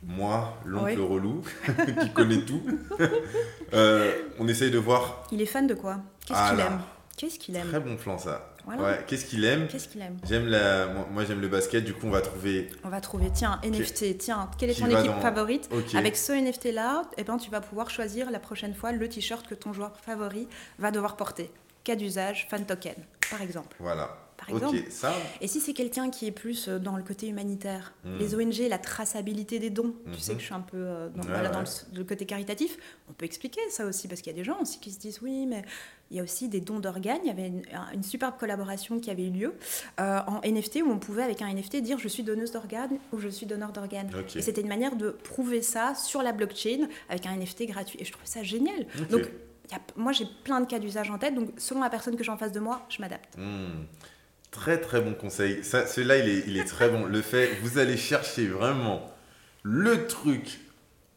moi, 0.01 0.57
l'oncle 0.65 0.99
Oui. 0.99 1.05
relou, 1.07 1.41
qui 2.01 2.11
connaît 2.11 2.43
tout, 2.43 2.61
euh, 3.73 4.11
on 4.37 4.47
essaye 4.49 4.69
de 4.71 4.77
voir. 4.79 5.27
Il 5.31 5.41
est 5.41 5.45
fan 5.45 5.65
de 5.65 5.73
quoi? 5.75 5.99
Qu'est-ce 6.25 6.37
Ah 6.41 6.49
qu'il 6.51 6.59
aime? 6.59 6.81
Qu'est-ce 7.17 7.37
qu'il 7.39 7.55
aime 7.55 7.67
Très 7.67 7.79
bon 7.79 7.95
plan 7.95 8.17
ça. 8.17 8.49
Voilà. 8.65 8.81
Ouais. 8.81 9.03
Qu'est-ce 9.07 9.25
qu'il 9.25 9.43
aime 9.45 9.67
Qu'est-ce 9.67 9.87
qu'il 9.87 10.01
aime 10.01 10.17
J'aime 10.27 10.47
la, 10.47 10.87
moi, 11.11 11.25
j'aime 11.25 11.41
le 11.41 11.47
basket. 11.47 11.83
Du 11.83 11.93
coup, 11.93 12.07
on 12.07 12.11
va 12.11 12.21
trouver. 12.21 12.69
On 12.83 12.89
va 12.89 13.01
trouver, 13.01 13.29
tiens, 13.33 13.59
NFT, 13.63 14.17
tiens, 14.17 14.49
quelle 14.57 14.69
est 14.71 14.79
ton 14.79 14.87
équipe 14.87 15.11
dans- 15.11 15.21
favorite. 15.21 15.69
Avec 15.95 16.15
ce 16.17 16.31
NFT-là, 16.31 17.03
eh 17.17 17.23
ben, 17.23 17.37
tu 17.37 17.51
vas 17.51 17.61
pouvoir 17.61 17.89
choisir 17.89 18.31
la 18.31 18.39
prochaine 18.39 18.73
fois 18.73 18.91
le 18.93 19.07
t-shirt 19.09 19.45
que 19.47 19.53
ton 19.55 19.73
joueur 19.73 19.91
favori 19.99 20.47
va 20.79 20.91
devoir 20.91 21.15
porter. 21.17 21.51
Cas 21.83 21.95
d'usage, 21.95 22.47
fan 22.49 22.65
token, 22.65 22.95
par 23.29 23.41
exemple. 23.41 23.75
Voilà. 23.79 24.17
Par 24.47 24.55
exemple. 24.55 24.77
Ok, 24.77 24.85
ça. 24.89 25.13
Et 25.41 25.47
si 25.47 25.59
c'est 25.59 25.73
quelqu'un 25.73 26.09
qui 26.09 26.25
est 26.27 26.31
plus 26.31 26.67
euh, 26.67 26.79
dans 26.79 26.95
le 26.97 27.03
côté 27.03 27.27
humanitaire, 27.27 27.93
Hmm. 28.05 28.17
les 28.19 28.35
ONG, 28.35 28.67
la 28.69 28.77
traçabilité 28.77 29.59
des 29.59 29.69
dons, 29.69 29.93
Mhm. 30.05 30.13
tu 30.13 30.19
sais 30.19 30.33
que 30.33 30.39
je 30.39 30.45
suis 30.45 30.53
un 30.53 30.59
peu 30.61 30.77
euh, 30.77 31.09
dans, 31.09 31.21
Ouais, 31.23 31.29
voilà, 31.29 31.49
dans 31.49 31.59
ouais. 31.59 31.65
le, 31.93 31.99
le 31.99 32.03
côté 32.05 32.25
caritatif, 32.25 32.77
on 33.09 33.13
peut 33.13 33.25
expliquer 33.25 33.61
ça 33.69 33.85
aussi, 33.85 34.07
parce 34.07 34.21
qu'il 34.21 34.31
y 34.31 34.35
a 34.35 34.37
des 34.37 34.43
gens 34.43 34.59
aussi 34.61 34.79
qui 34.79 34.91
se 34.91 34.99
disent 34.99 35.19
oui, 35.21 35.45
mais 35.45 35.63
il 36.11 36.17
y 36.17 36.19
a 36.19 36.23
aussi 36.23 36.47
des 36.49 36.59
dons 36.61 36.79
d'organes. 36.79 37.19
Il 37.23 37.27
y 37.27 37.31
avait 37.31 37.47
une, 37.47 37.63
un- 37.73 37.91
une 37.93 38.03
superbe 38.03 38.35
collaboration 38.37 38.99
qui 38.99 39.09
avait 39.09 39.25
eu 39.27 39.31
lieu 39.31 39.53
euh, 39.99 40.19
en 40.27 40.41
NFT 40.43 40.81
où 40.83 40.91
on 40.91 40.99
pouvait, 40.99 41.23
avec 41.23 41.41
un 41.41 41.47
NFT, 41.47 41.77
dire 41.81 41.97
je 41.97 42.07
suis 42.07 42.23
donneuse 42.23 42.51
d'organes 42.51 42.97
ou 43.11 43.19
je 43.19 43.29
suis 43.29 43.45
donneur 43.45 43.71
d'organes. 43.71 44.09
Et 44.35 44.41
c'était 44.41 44.61
une 44.61 44.67
manière 44.67 44.95
de 44.95 45.09
prouver 45.11 45.61
ça 45.61 45.95
sur 45.95 46.21
la 46.21 46.31
blockchain 46.33 46.87
avec 47.09 47.25
un 47.25 47.33
NFT 47.35 47.65
gratuit. 47.67 47.97
Et 48.01 48.05
je 48.05 48.11
trouve 48.11 48.25
ça 48.25 48.43
génial. 48.43 48.85
Donc, 49.09 49.21
il 49.69 49.71
y 49.71 49.75
a- 49.75 49.81
moi, 49.95 50.11
j'ai 50.11 50.27
plein 50.43 50.59
de 50.61 50.65
cas 50.65 50.77
d'usage 50.77 51.09
en 51.09 51.17
tête, 51.17 51.33
donc 51.33 51.49
selon 51.57 51.79
la 51.81 51.89
personne 51.89 52.15
que 52.15 52.23
j'ai 52.23 52.31
en 52.31 52.37
face 52.37 52.51
de 52.51 52.59
moi, 52.59 52.85
je 52.89 53.01
m'adapte. 53.01 53.35
Hmm. 53.37 53.85
Très 54.53 54.79
très 54.79 55.01
bon 55.01 55.15
conseil. 55.15 55.63
Ça, 55.63 55.87
celui-là, 55.87 56.19
il 56.19 56.29
est, 56.29 56.43
il 56.47 56.57
est 56.57 56.63
très 56.65 56.87
bon. 56.87 57.05
Le 57.05 57.21
fait, 57.23 57.57
vous 57.63 57.79
allez 57.79 57.97
chercher 57.97 58.47
vraiment 58.47 59.11
le 59.63 60.05
truc 60.05 60.59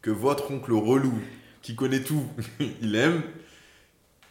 que 0.01 0.09
votre 0.09 0.49
oncle 0.51 0.73
relou, 0.73 1.21
qui 1.61 1.75
connaît 1.75 2.01
tout, 2.01 2.25
il 2.81 2.95
aime, 2.95 3.21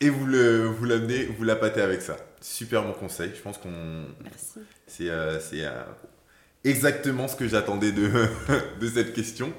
et 0.00 0.10
vous 0.10 0.26
le, 0.26 0.64
vous 0.64 0.84
l'amenez, 0.84 1.24
vous 1.24 1.44
l'appâtez 1.44 1.80
avec 1.80 2.02
ça. 2.02 2.16
Super 2.40 2.82
bon 2.82 2.92
conseil. 2.92 3.30
Je 3.34 3.40
pense 3.40 3.58
qu'on, 3.58 4.06
Merci. 4.24 4.60
c'est, 4.88 5.08
euh, 5.08 5.38
c'est 5.38 5.64
euh, 5.64 5.84
exactement 6.64 7.28
ce 7.28 7.36
que 7.36 7.46
j'attendais 7.46 7.92
de, 7.92 8.10
de 8.80 8.88
cette 8.88 9.14
question. 9.14 9.52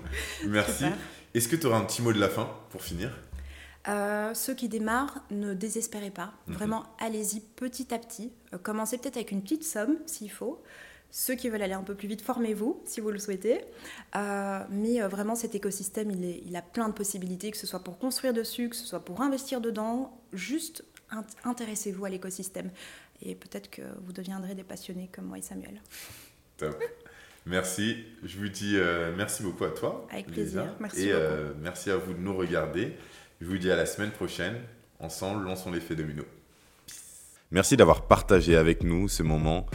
Merci. 0.46 0.86
Est-ce 1.34 1.48
que 1.48 1.56
tu 1.56 1.68
auras 1.68 1.78
un 1.78 1.86
petit 1.86 2.02
mot 2.02 2.12
de 2.12 2.20
la 2.20 2.30
fin 2.30 2.50
pour 2.70 2.84
finir? 2.84 3.12
Euh, 3.88 4.34
ceux 4.34 4.54
qui 4.54 4.68
démarrent, 4.70 5.24
ne 5.32 5.54
désespérez 5.54 6.12
pas. 6.12 6.34
Mhm. 6.48 6.54
Vraiment, 6.56 6.84
allez-y 7.00 7.40
petit 7.40 7.94
à 7.94 8.00
petit. 8.00 8.32
Euh, 8.54 8.58
commencez 8.58 8.98
peut-être 8.98 9.16
avec 9.18 9.32
une 9.32 9.42
petite 9.42 9.64
somme, 9.64 9.98
s'il 10.06 10.30
faut. 10.32 10.62
Ceux 11.10 11.36
qui 11.36 11.48
veulent 11.50 11.62
aller 11.62 11.74
un 11.74 11.84
peu 11.84 11.96
plus 11.96 12.10
vite, 12.10 12.22
formez-vous, 12.22 12.82
si 12.86 13.00
vous 13.00 13.12
le 13.12 13.18
souhaitez. 13.20 13.62
Euh, 14.18 14.60
mais 14.70 15.00
vraiment, 15.02 15.36
cet 15.36 15.56
écosystème, 15.56 16.12
il, 16.12 16.26
est- 16.26 16.44
il 16.46 16.56
a 16.58 16.62
plein 16.62 16.90
de 16.90 16.94
possibilités, 16.94 17.50
que 17.50 17.58
ce 17.58 17.66
soit 17.66 17.80
pour 17.80 17.98
construire 17.98 18.34
dessus, 18.34 18.68
que 18.70 18.76
ce 18.76 18.86
soit 18.86 19.00
pour 19.06 19.22
investir 19.22 19.62
dedans. 19.62 20.20
Juste 20.34 20.84
int- 21.12 21.24
intéressez-vous 21.46 22.04
à 22.04 22.10
l'écosystème. 22.10 22.72
Et 23.22 23.36
peut-être 23.36 23.70
que 23.70 23.82
vous 24.04 24.12
deviendrez 24.12 24.54
des 24.54 24.64
passionnés 24.66 25.10
comme 25.16 25.26
moi 25.26 25.38
et 25.38 25.42
Samuel. 25.42 25.82
Top. 26.58 26.78
Merci. 27.46 28.04
Je 28.24 28.38
vous 28.38 28.50
dis 28.50 28.76
merci 29.16 29.42
beaucoup 29.44 29.64
à 29.64 29.70
toi. 29.72 30.06
Avec 30.12 30.28
Lisa. 30.28 30.64
plaisir. 30.64 30.76
Merci 30.82 31.08
Et 31.08 31.14
merci 31.62 31.90
à 31.90 31.96
vous 31.98 32.14
de 32.14 32.20
nous 32.20 32.36
regarder. 32.36 32.98
Je 33.40 33.46
vous 33.46 33.60
dis 33.60 33.70
à 33.70 33.76
la 33.76 33.86
semaine 33.86 34.10
prochaine. 34.10 34.56
Ensemble, 35.00 35.44
lançons 35.44 35.72
l'effet 35.72 35.96
domino. 35.96 36.24
Merci 37.52 37.78
d'avoir 37.78 38.08
partagé 38.08 38.56
avec 38.56 38.84
nous 38.84 39.08
ce 39.08 39.22
moment 39.22 39.68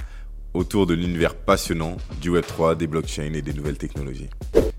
autour 0.52 0.84
de 0.84 0.94
l'univers 0.94 1.36
passionnant 1.36 1.96
du 2.20 2.30
Web3, 2.30 2.76
des 2.76 2.88
blockchains 2.88 3.32
et 3.32 3.40
des 3.40 3.54
nouvelles 3.54 3.78
technologies. 3.78 4.28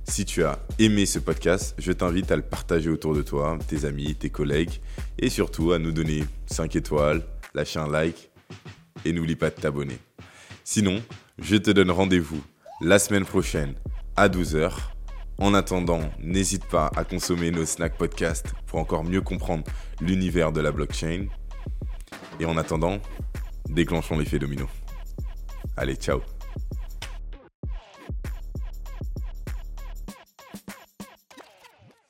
Si 0.04 0.26
tu 0.26 0.44
as 0.44 0.60
aimé 0.80 1.06
ce 1.06 1.18
podcast, 1.18 1.76
je 1.78 1.94
t'invite 1.94 2.30
à 2.32 2.36
le 2.36 2.42
partager 2.42 2.90
autour 2.90 3.16
de 3.16 3.22
toi, 3.22 3.58
tes 3.70 3.86
amis, 3.86 4.16
tes 4.16 4.30
collègues, 4.30 4.82
et 5.18 5.30
surtout 5.30 5.72
à 5.72 5.80
nous 5.80 5.94
donner 5.94 6.26
5 6.48 6.76
étoiles, 6.76 7.24
lâcher 7.54 7.80
un 7.80 7.90
like, 7.90 8.32
et 9.06 9.14
n'oublie 9.14 9.38
pas 9.38 9.50
de 9.50 9.56
t'abonner. 9.56 9.98
Sinon, 10.66 11.02
je 11.40 11.56
te 11.56 11.72
donne 11.72 11.90
rendez-vous 11.90 12.44
la 12.82 13.00
semaine 13.00 13.26
prochaine 13.26 13.76
à 14.18 14.28
12h. 14.28 14.93
En 15.44 15.54
attendant, 15.54 16.00
n'hésite 16.22 16.64
pas 16.64 16.90
à 16.96 17.04
consommer 17.04 17.52
nos 17.52 17.66
snacks 17.66 17.98
podcast 17.98 18.54
pour 18.66 18.80
encore 18.80 19.04
mieux 19.04 19.20
comprendre 19.20 19.66
l'univers 20.00 20.54
de 20.54 20.62
la 20.62 20.72
blockchain. 20.72 21.26
Et 22.40 22.46
en 22.46 22.56
attendant, 22.56 23.00
déclenchons 23.68 24.18
l'effet 24.18 24.40
domino. 24.40 24.70
Allez, 25.76 25.96
ciao 25.96 26.22